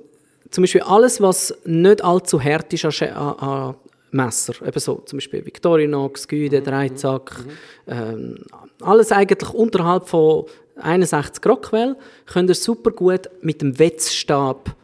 zum 0.50 0.62
Beispiel 0.62 0.82
alles, 0.82 1.20
was 1.20 1.56
nicht 1.64 2.02
allzu 2.02 2.42
hart 2.42 2.72
ist 2.72 3.02
an, 3.02 3.14
an, 3.14 3.74
Messer, 4.12 4.54
eben 4.66 4.80
so, 4.80 5.02
zum 5.06 5.18
Beispiel 5.18 5.44
Victorinox, 5.44 6.26
Güde, 6.26 6.60
mhm. 6.60 6.64
Dreizack, 6.64 7.44
mhm. 7.44 7.50
ähm, 7.86 8.38
alles 8.80 9.12
eigentlich 9.12 9.50
unterhalb 9.52 10.08
von 10.08 10.46
61 10.76 11.44
Rockwell, 11.46 11.96
könnt 12.26 12.50
ihr 12.50 12.54
super 12.54 12.90
gut 12.90 13.28
mit 13.42 13.62
dem 13.62 13.78
Wetzstab 13.78 14.74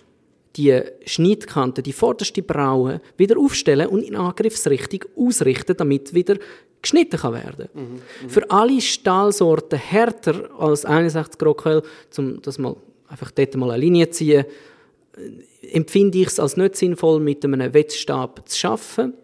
die 0.57 0.81
Schnittkante, 1.05 1.83
die 1.83 1.93
vorderste 1.93 2.43
Braue 2.43 3.01
wieder 3.17 3.39
aufstellen 3.39 3.89
und 3.89 4.03
in 4.03 4.17
Angriffsrichtung 4.17 5.05
ausrichten, 5.17 5.77
damit 5.77 6.15
wieder 6.15 6.37
geschnitten 6.81 7.19
kann 7.19 7.35
werden. 7.35 7.69
Mhm, 7.75 7.83
mh. 7.83 8.29
Für 8.29 8.51
alle 8.51 8.81
Stahlsorten 8.81 9.79
härter 9.79 10.49
als 10.59 10.85
61 10.85 11.43
Rockwell, 11.43 11.83
um 12.17 12.41
das 12.41 12.59
mal 12.59 12.77
einfach 13.09 13.31
dort 13.31 13.57
mal 13.57 13.71
eine 13.71 13.81
Linie 13.81 14.11
zu 14.11 14.19
ziehen, 14.19 14.45
empfinde 15.73 16.19
ich 16.19 16.29
es 16.29 16.41
als 16.41 16.57
nicht 16.57 16.77
sinnvoll, 16.77 17.21
mit 17.21 17.45
einem 17.45 17.73
Wetzstab 17.73 18.49
zu 18.49 18.69
arbeiten, 18.69 19.15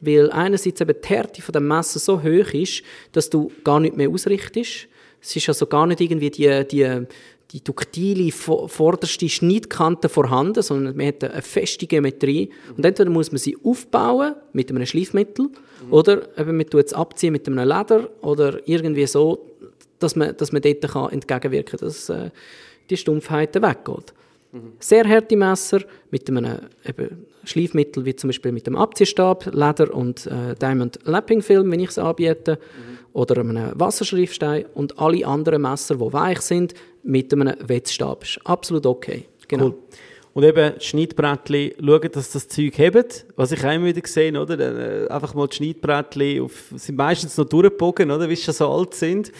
weil 0.00 0.30
einerseits 0.30 0.80
eben 0.80 0.96
die 1.02 1.08
Härte 1.08 1.42
von 1.42 1.52
dem 1.52 1.68
Messer 1.68 1.98
so 1.98 2.22
hoch 2.22 2.52
ist, 2.52 2.82
dass 3.12 3.30
du 3.30 3.50
gar 3.64 3.80
nicht 3.80 3.96
mehr 3.96 4.10
ausrichtest. 4.10 4.88
Es 5.20 5.36
ist 5.36 5.48
also 5.48 5.66
gar 5.66 5.86
nicht 5.86 6.00
irgendwie 6.00 6.30
die, 6.30 6.64
die, 6.66 7.06
die 7.52 7.62
duktile 7.62 8.32
vorderste 8.32 9.28
Schnittkante 9.28 10.08
vorhanden, 10.08 10.62
sondern 10.62 10.96
man 10.96 11.06
hat 11.06 11.22
eine 11.22 11.42
feste 11.42 11.86
Geometrie. 11.86 12.50
Und 12.76 12.84
entweder 12.84 13.10
muss 13.10 13.30
man 13.30 13.38
sie 13.38 13.56
aufbauen 13.62 14.34
mit 14.52 14.70
einem 14.70 14.86
Schleifmittel 14.86 15.46
mhm. 15.46 15.92
oder 15.92 16.38
eben 16.38 16.56
man 16.56 16.66
tut 16.66 16.86
es 16.86 16.94
abziehen 16.94 17.32
mit 17.32 17.46
einem 17.46 17.68
Leder 17.68 18.08
oder 18.22 18.58
irgendwie 18.66 19.06
so, 19.06 19.46
dass 19.98 20.16
man, 20.16 20.36
dass 20.36 20.50
man 20.50 20.62
dort 20.62 20.88
kann 20.88 21.10
entgegenwirken 21.10 21.78
kann, 21.78 21.88
dass 21.88 22.08
äh, 22.08 22.30
die 22.90 22.96
Stumpfheit 22.96 23.54
weggeht. 23.54 24.14
Sehr 24.80 25.08
harte 25.08 25.36
Messer 25.36 25.80
mit 26.10 26.28
einem 26.28 26.58
eben, 26.86 27.26
Schleifmittel, 27.44 28.04
wie 28.04 28.14
zum 28.14 28.28
Beispiel 28.28 28.52
mit 28.52 28.66
dem 28.66 28.76
Abziehstab, 28.76 29.46
Leder 29.46 29.94
und 29.94 30.26
äh, 30.26 30.54
Diamond 30.60 30.98
Lapping 31.04 31.42
Film, 31.42 31.70
wenn 31.72 31.80
ich 31.80 31.88
es 31.88 31.98
anbiete, 31.98 32.58
mhm. 32.58 32.98
oder 33.14 33.40
einem 33.40 33.72
Wasserschleifstein 33.74 34.66
und 34.74 34.98
alle 34.98 35.26
anderen 35.26 35.62
Messer, 35.62 35.96
die 35.96 36.12
weich 36.12 36.40
sind, 36.42 36.74
mit 37.02 37.32
einem 37.32 37.54
Wetzstab. 37.66 38.24
Ist 38.24 38.40
absolut 38.44 38.86
okay. 38.86 39.24
Genau. 39.48 39.66
Cool. 39.66 39.74
Und 40.34 40.44
eben 40.44 40.74
die 40.78 40.84
Schneidbrettchen, 40.84 41.72
schauen, 41.78 42.10
dass 42.12 42.30
das 42.30 42.48
Zeug 42.48 42.78
hebt. 42.78 43.26
Was 43.36 43.52
ich 43.52 43.64
auch 43.64 43.72
immer 43.72 43.86
wieder 43.86 44.00
gesehen 44.00 44.36
oder? 44.36 44.58
Äh, 44.58 45.08
einfach 45.08 45.34
mal 45.34 45.46
die 45.46 45.56
Schneidbrettchen 45.56 46.42
auf, 46.42 46.72
sind 46.76 46.96
meistens 46.96 47.36
noch 47.36 47.46
durchgebogen, 47.46 48.10
oder? 48.10 48.28
Wie 48.28 48.36
sie 48.36 48.44
schon 48.44 48.54
so 48.54 48.70
alt 48.70 48.94
sind 48.94 49.32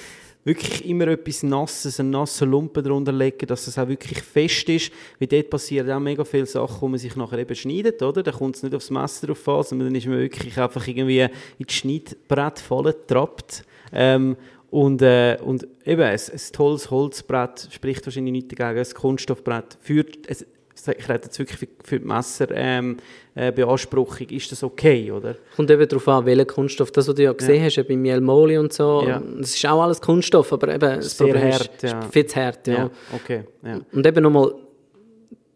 wirklich 0.44 0.84
immer 0.88 1.08
etwas 1.08 1.42
Nasses, 1.42 2.00
einen 2.00 2.10
nassen 2.10 2.50
Lumpen 2.50 2.82
darunter 2.82 3.12
legen, 3.12 3.46
dass 3.46 3.66
es 3.66 3.78
auch 3.78 3.88
wirklich 3.88 4.22
fest 4.22 4.68
ist. 4.68 4.92
Weil 5.18 5.28
dort 5.28 5.50
passieren 5.50 5.90
auch 5.90 6.00
mega 6.00 6.24
viele 6.24 6.46
Sachen, 6.46 6.80
wo 6.80 6.88
man 6.88 6.98
sich 6.98 7.14
nachher 7.16 7.38
eben 7.38 7.54
schneidet, 7.54 8.02
oder? 8.02 8.22
Da 8.22 8.32
kommt 8.32 8.56
es 8.56 8.62
nicht 8.62 8.74
aufs 8.74 8.90
Messer 8.90 9.28
drauf 9.28 9.48
an, 9.48 9.62
sondern 9.62 9.88
dann 9.88 9.96
ist 9.96 10.06
man 10.06 10.18
wirklich 10.18 10.58
einfach 10.58 10.86
irgendwie 10.86 11.20
in 11.20 11.30
das 11.66 11.74
Schneidbrett 11.74 12.58
voll 12.58 12.84
getrappt. 12.84 13.64
Ähm, 13.92 14.36
und, 14.70 15.02
äh, 15.02 15.36
und 15.44 15.66
eben, 15.84 16.02
ein, 16.02 16.18
ein 16.18 16.40
tolles 16.52 16.90
Holzbrett 16.90 17.68
spricht 17.70 18.06
wahrscheinlich 18.06 18.32
nicht 18.32 18.58
dagegen, 18.58 18.80
ein 18.80 18.94
Kunststoffbrett 18.94 19.76
führt, 19.80 20.26
es, 20.26 20.46
ich 20.88 21.08
rede 21.08 21.22
jetzt 21.24 21.38
wirklich 21.38 21.70
für, 21.84 21.98
die 21.98 22.04
Messerbeanspruchung, 22.04 24.20
ähm, 24.20 24.26
äh, 24.30 24.36
ist 24.36 24.52
das 24.52 24.62
okay, 24.62 25.10
oder? 25.10 25.36
Kommt 25.56 25.70
eben 25.70 25.88
darauf 25.88 26.06
an, 26.08 26.26
welcher 26.26 26.44
Kunststoff, 26.44 26.90
das, 26.90 27.08
was 27.08 27.14
du 27.14 27.22
ja 27.22 27.32
gesehen 27.32 27.62
ja. 27.62 27.64
hast, 27.64 27.88
bei 27.88 27.96
Mielmoli 27.96 28.58
und 28.58 28.70
so, 28.72 29.04
ja. 29.06 29.22
das 29.38 29.54
ist 29.54 29.66
auch 29.66 29.82
alles 29.82 30.00
Kunststoff, 30.00 30.52
aber 30.52 30.74
eben 30.74 30.80
das 30.80 31.16
Sehr 31.16 31.28
Problem 31.28 31.52
hart, 31.52 31.70
ist, 31.82 31.82
ja. 31.82 32.00
ist 32.00 32.12
viel 32.12 32.26
zu 32.26 32.36
hart, 32.36 32.66
ja. 32.66 32.74
ja. 32.74 32.90
Okay. 33.14 33.44
Und 33.92 34.06
eben 34.06 34.22
nochmal, 34.22 34.52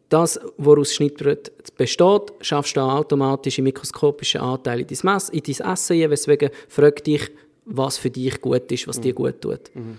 das, 0.08 0.40
woraus 0.56 0.94
Schnittbrot 0.94 1.50
besteht, 1.76 2.32
schaffst 2.40 2.76
du 2.76 2.80
auch 2.80 2.94
automatisch 2.94 3.58
mikroskopische 3.58 4.40
Anteile 4.40 4.82
in 4.82 4.86
dein, 4.86 4.98
Mess, 5.02 5.30
in 5.30 5.42
dein 5.42 5.72
Essen, 5.72 6.10
weswegen 6.10 6.50
frag 6.68 7.02
dich, 7.02 7.28
was 7.64 7.98
für 7.98 8.10
dich 8.10 8.40
gut 8.40 8.70
ist, 8.70 8.86
was 8.86 8.98
mhm. 8.98 9.02
dir 9.02 9.14
gut 9.14 9.40
tut. 9.40 9.74
Mhm. 9.74 9.98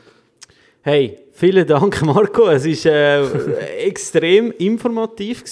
Hey, 0.90 1.18
vielen 1.34 1.68
Dank, 1.68 2.02
Marco. 2.06 2.48
Es 2.48 2.64
war 2.64 2.94
äh, 2.94 3.88
extrem 3.88 4.54
informativ. 4.54 5.44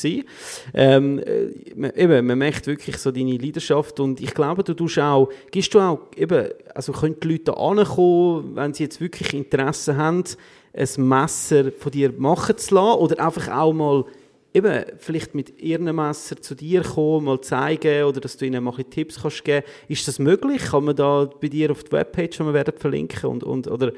Ähm, 0.73 1.19
äh, 1.19 1.91
eben, 2.01 2.25
man 2.25 2.37
merkt 2.37 2.65
wirklich 2.67 2.95
so 2.95 3.11
deine 3.11 3.35
Leidenschaft 3.35 3.99
und 3.99 4.21
ich 4.21 4.33
glaube, 4.33 4.63
du 4.63 4.73
tust 4.73 4.97
auch, 4.97 5.27
gibst 5.51 5.73
du 5.73 5.81
auch, 5.81 5.99
eben, 6.15 6.51
also 6.73 6.93
können 6.93 7.17
die 7.21 7.27
Leute 7.27 7.57
ankommen, 7.57 8.55
wenn 8.55 8.73
sie 8.73 8.83
jetzt 8.83 9.01
wirklich 9.01 9.33
Interesse 9.33 9.97
haben, 9.97 10.23
ein 10.71 10.87
Messer 11.05 11.69
von 11.79 11.91
dir 11.91 12.13
machen 12.17 12.57
zu 12.57 12.73
lassen 12.73 12.99
oder 12.99 13.25
einfach 13.25 13.49
auch 13.49 13.73
mal 13.73 14.05
eben 14.53 14.85
vielleicht 14.99 15.35
mit 15.35 15.61
ihrem 15.61 15.93
Messer 15.93 16.41
zu 16.41 16.55
dir 16.55 16.81
kommen, 16.81 17.25
mal 17.25 17.41
zeigen 17.41 18.05
oder 18.05 18.21
dass 18.21 18.37
du 18.37 18.45
ihnen 18.45 18.63
mal 18.63 18.71
Tipps 18.85 19.21
kannst 19.21 19.43
geben. 19.43 19.65
Ist 19.89 20.07
das 20.07 20.17
möglich? 20.17 20.61
Kann 20.61 20.85
man 20.85 20.95
da 20.95 21.29
bei 21.41 21.49
dir 21.49 21.71
auf 21.71 21.83
die 21.83 21.91
Webpage, 21.91 22.37
die 22.37 22.45
wir 22.45 22.53
werden 22.53 22.73
verlinken 22.77 23.29
und, 23.29 23.43
und 23.43 23.67
oder 23.67 23.91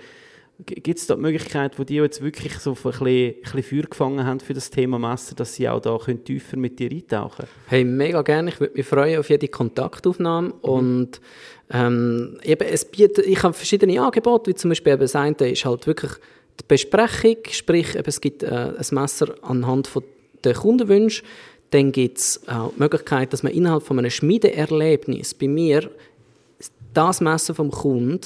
Gibt 0.66 0.97
es 0.97 1.05
da 1.05 1.14
die 1.14 1.22
Möglichkeit, 1.22 1.78
wo 1.78 1.84
die 1.84 1.95
jetzt 1.95 2.24
wirklich 2.24 2.58
so 2.58 2.72
ein 2.72 2.76
bisschen, 2.76 3.05
ein 3.05 3.34
bisschen 3.43 3.64
Feuer 3.64 3.84
gefangen 3.84 4.26
haben 4.26 4.39
für 4.39 4.55
das 4.55 4.72
Thema 4.72 4.97
Messer, 4.97 5.36
dass 5.36 5.53
sie 5.53 5.70
auch 5.70 5.80
da 5.80 5.95
können 5.99 6.24
tiefer 6.24 6.58
mit 6.58 6.80
dir 6.80 6.89
eintauchen 6.89 7.45
können? 7.45 7.49
Hey, 7.68 7.84
mega 7.84 8.24
gerne. 8.24 8.49
Ich 8.49 8.60
würde 8.60 8.74
mich 8.76 8.86
freuen 8.88 9.20
auf 9.20 9.30
jede 9.30 9.49
Kontaktaufnahme. 9.49 10.47
Mhm. 10.47 10.53
Und 10.62 11.22
ähm, 11.70 12.39
eben, 12.43 12.68
es 12.68 12.86
bietet, 12.86 13.28
ich 13.28 13.43
habe 13.43 13.53
verschiedene 13.53 14.01
Angebote, 14.01 14.49
wie 14.49 14.55
zum 14.55 14.70
Beispiel 14.70 14.93
eben 14.93 15.01
das 15.01 15.16
eine 15.16 15.36
ist 15.36 15.64
halt 15.64 15.86
wirklich 15.86 16.14
die 16.60 16.66
Besprechung, 16.68 17.38
sprich 17.51 17.93
eben, 17.93 18.08
es 18.08 18.20
gibt 18.20 18.41
äh, 18.41 18.74
ein 18.78 18.86
Messer 18.91 19.36
anhand 19.43 19.86
von 19.86 20.03
der 20.43 20.55
Kundenwünsche. 20.55 21.24
Dann 21.70 21.91
gibt 21.91 22.18
es 22.18 22.41
auch 22.47 22.72
die 22.74 22.80
Möglichkeit, 22.80 23.32
dass 23.32 23.43
man 23.43 23.51
innerhalb 23.51 23.84
von 23.84 23.99
einem 23.99 24.10
Schmiedeerlebnis 24.10 25.36
bei 25.36 25.47
mir 25.47 25.88
das 26.95 27.22
Messer 27.22 27.53
vom 27.53 27.70
Kunden 27.70 28.22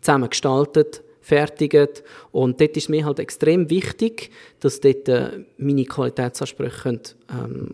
zusammen 0.00 0.28
gestaltet 0.28 1.02
fertigt. 1.28 2.02
Und 2.32 2.60
dort 2.60 2.76
ist 2.76 2.88
mir 2.88 3.04
halt 3.04 3.18
extrem 3.18 3.68
wichtig, 3.70 4.30
dass 4.60 4.80
dort 4.80 5.08
äh, 5.08 5.44
meine 5.58 5.84
Qualitätsansprüche 5.84 6.82
können, 6.82 7.00
ähm, 7.30 7.72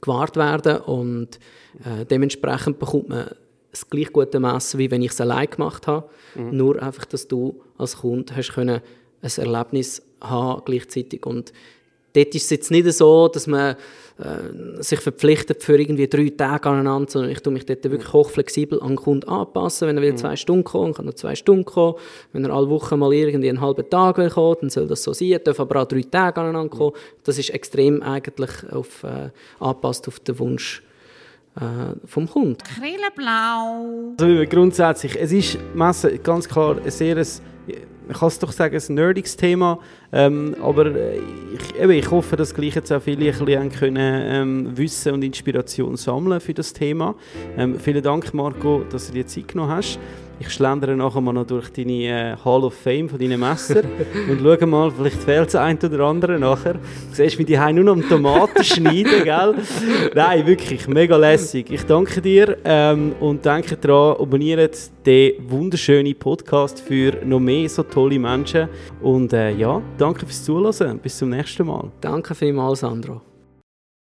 gewahrt 0.00 0.36
werden 0.36 0.78
und 0.78 1.38
äh, 1.84 2.06
dementsprechend 2.06 2.78
bekommt 2.78 3.10
man 3.10 3.30
das 3.70 3.88
gleich 3.88 4.12
gute 4.12 4.40
Messer, 4.40 4.78
wie 4.78 4.90
wenn 4.90 5.02
ich 5.02 5.12
es 5.12 5.20
allein 5.20 5.48
gemacht 5.48 5.86
habe. 5.86 6.08
Mhm. 6.34 6.56
Nur 6.56 6.82
einfach, 6.82 7.04
dass 7.04 7.28
du 7.28 7.60
als 7.76 7.98
Kunde 7.98 8.34
hast 8.34 8.54
können 8.54 8.80
ein 9.22 9.30
Erlebnis 9.36 10.02
haben 10.22 10.62
gleichzeitig 10.64 11.26
und 11.26 11.52
dort 12.14 12.34
ist 12.34 12.44
es 12.44 12.50
jetzt 12.50 12.70
nicht 12.70 12.90
so, 12.92 13.28
dass 13.28 13.46
man 13.46 13.76
äh, 14.20 14.82
sich 14.82 15.00
verpflichtet 15.00 15.62
für 15.62 15.78
irgendwie 15.78 16.06
drei 16.06 16.30
Tage 16.36 16.68
aneinander, 16.68 17.10
sondern 17.10 17.30
ich 17.30 17.40
tue 17.40 17.52
mich 17.52 17.64
dort 17.64 17.82
wirklich 17.84 18.12
hochflexibel 18.12 18.80
an 18.80 18.88
den 18.88 18.96
Kunden 18.96 19.28
anpassen. 19.28 19.88
Wenn 19.88 19.96
er 19.96 20.02
will 20.02 20.12
mhm. 20.12 20.18
zwei 20.18 20.36
Stunden 20.36 20.64
kommen, 20.64 20.92
kann 20.92 21.06
er 21.06 21.16
zwei 21.16 21.34
Stunden 21.34 21.64
kommen. 21.64 21.94
Wenn 22.32 22.44
er 22.44 22.52
alle 22.52 22.68
Wochen 22.68 22.98
mal 22.98 23.12
irgendwie 23.12 23.48
einen 23.48 23.60
halben 23.60 23.88
Tag 23.88 24.18
will 24.18 24.28
kommen, 24.28 24.56
dann 24.60 24.70
soll 24.70 24.86
das 24.86 25.02
so 25.02 25.12
sein. 25.12 25.28
Er 25.28 25.38
darf 25.38 25.58
aber 25.58 25.82
auch 25.82 25.86
drei 25.86 26.02
Tage 26.02 26.40
aneinander 26.40 26.76
kommen. 26.76 26.92
Das 27.24 27.38
ist 27.38 27.50
extrem 27.50 28.02
eigentlich 28.02 28.50
auf, 28.70 29.04
äh, 29.04 29.30
angepasst 29.58 30.06
auf 30.08 30.20
den 30.20 30.38
Wunsch 30.38 30.82
äh, 31.56 31.96
vom 32.04 32.28
Kunden. 32.28 32.58
Krilleblau. 32.58 34.14
Also 34.20 34.44
grundsätzlich, 34.48 35.18
es 35.18 35.32
ist 35.32 35.58
Messe 35.74 36.18
ganz 36.18 36.48
klar 36.48 36.76
ein 36.76 36.90
sehr 36.90 37.24
ich 38.10 38.18
kann 38.18 38.28
es 38.28 38.38
doch 38.38 38.52
sagen, 38.52 38.76
ein 38.76 38.94
nerdiges 38.94 39.36
Thema, 39.36 39.78
ähm, 40.12 40.56
aber 40.60 40.86
ich, 40.86 41.80
eben, 41.80 41.92
ich 41.92 42.10
hoffe, 42.10 42.36
dass 42.36 42.54
gleich 42.54 42.74
jetzt 42.74 42.92
auch 42.92 43.02
viele 43.02 43.30
ein 43.30 43.38
bisschen 43.38 43.72
können, 43.72 44.22
ähm, 44.26 44.76
Wissen 44.76 45.12
und 45.12 45.22
Inspiration 45.22 45.96
sammeln 45.96 46.40
für 46.40 46.54
das 46.54 46.72
Thema. 46.72 47.14
Ähm, 47.56 47.78
vielen 47.78 48.02
Dank, 48.02 48.34
Marco, 48.34 48.84
dass 48.90 49.08
du 49.08 49.14
dir 49.14 49.26
Zeit 49.26 49.48
genommen 49.48 49.70
hast. 49.70 49.98
Ich 50.40 50.48
schlendere 50.50 50.96
nachher 50.96 51.20
mal 51.20 51.34
noch 51.34 51.46
durch 51.46 51.70
deine 51.70 52.32
äh, 52.32 52.36
Hall 52.42 52.64
of 52.64 52.72
Fame 52.72 53.10
von 53.10 53.18
deinen 53.18 53.38
Messer 53.38 53.82
und 54.28 54.40
schaue 54.40 54.66
mal, 54.66 54.90
vielleicht 54.90 55.22
fehlt 55.22 55.48
das 55.48 55.54
ein 55.54 55.78
oder 55.78 56.00
andere 56.06 56.38
nachher. 56.38 56.72
Du 56.72 56.80
siehst, 57.12 57.38
wie 57.38 57.44
die 57.44 57.58
haben 57.58 57.74
nur 57.74 57.84
noch 57.84 57.92
um 57.92 58.08
Tomaten 58.08 58.64
schneiden, 58.64 59.22
gell? 59.22 59.54
Nein, 60.14 60.46
wirklich, 60.46 60.88
mega 60.88 61.18
lässig. 61.18 61.70
Ich 61.70 61.84
danke 61.84 62.22
dir 62.22 62.56
ähm, 62.64 63.12
und 63.20 63.44
denke 63.44 63.76
daran, 63.76 64.16
abonniert 64.18 64.90
den 65.04 65.34
wunderschönen 65.46 66.18
Podcast 66.18 66.80
für 66.80 67.18
noch 67.22 67.40
mehr 67.40 67.68
so 67.68 67.82
tolle 67.82 68.18
Menschen. 68.18 68.68
Und 69.02 69.34
äh, 69.34 69.50
ja, 69.52 69.82
danke 69.98 70.24
fürs 70.24 70.42
Zuhören. 70.42 70.98
Bis 71.00 71.18
zum 71.18 71.28
nächsten 71.28 71.66
Mal. 71.66 71.90
Danke 72.00 72.34
vielmals, 72.34 72.80
Sandro. 72.80 73.20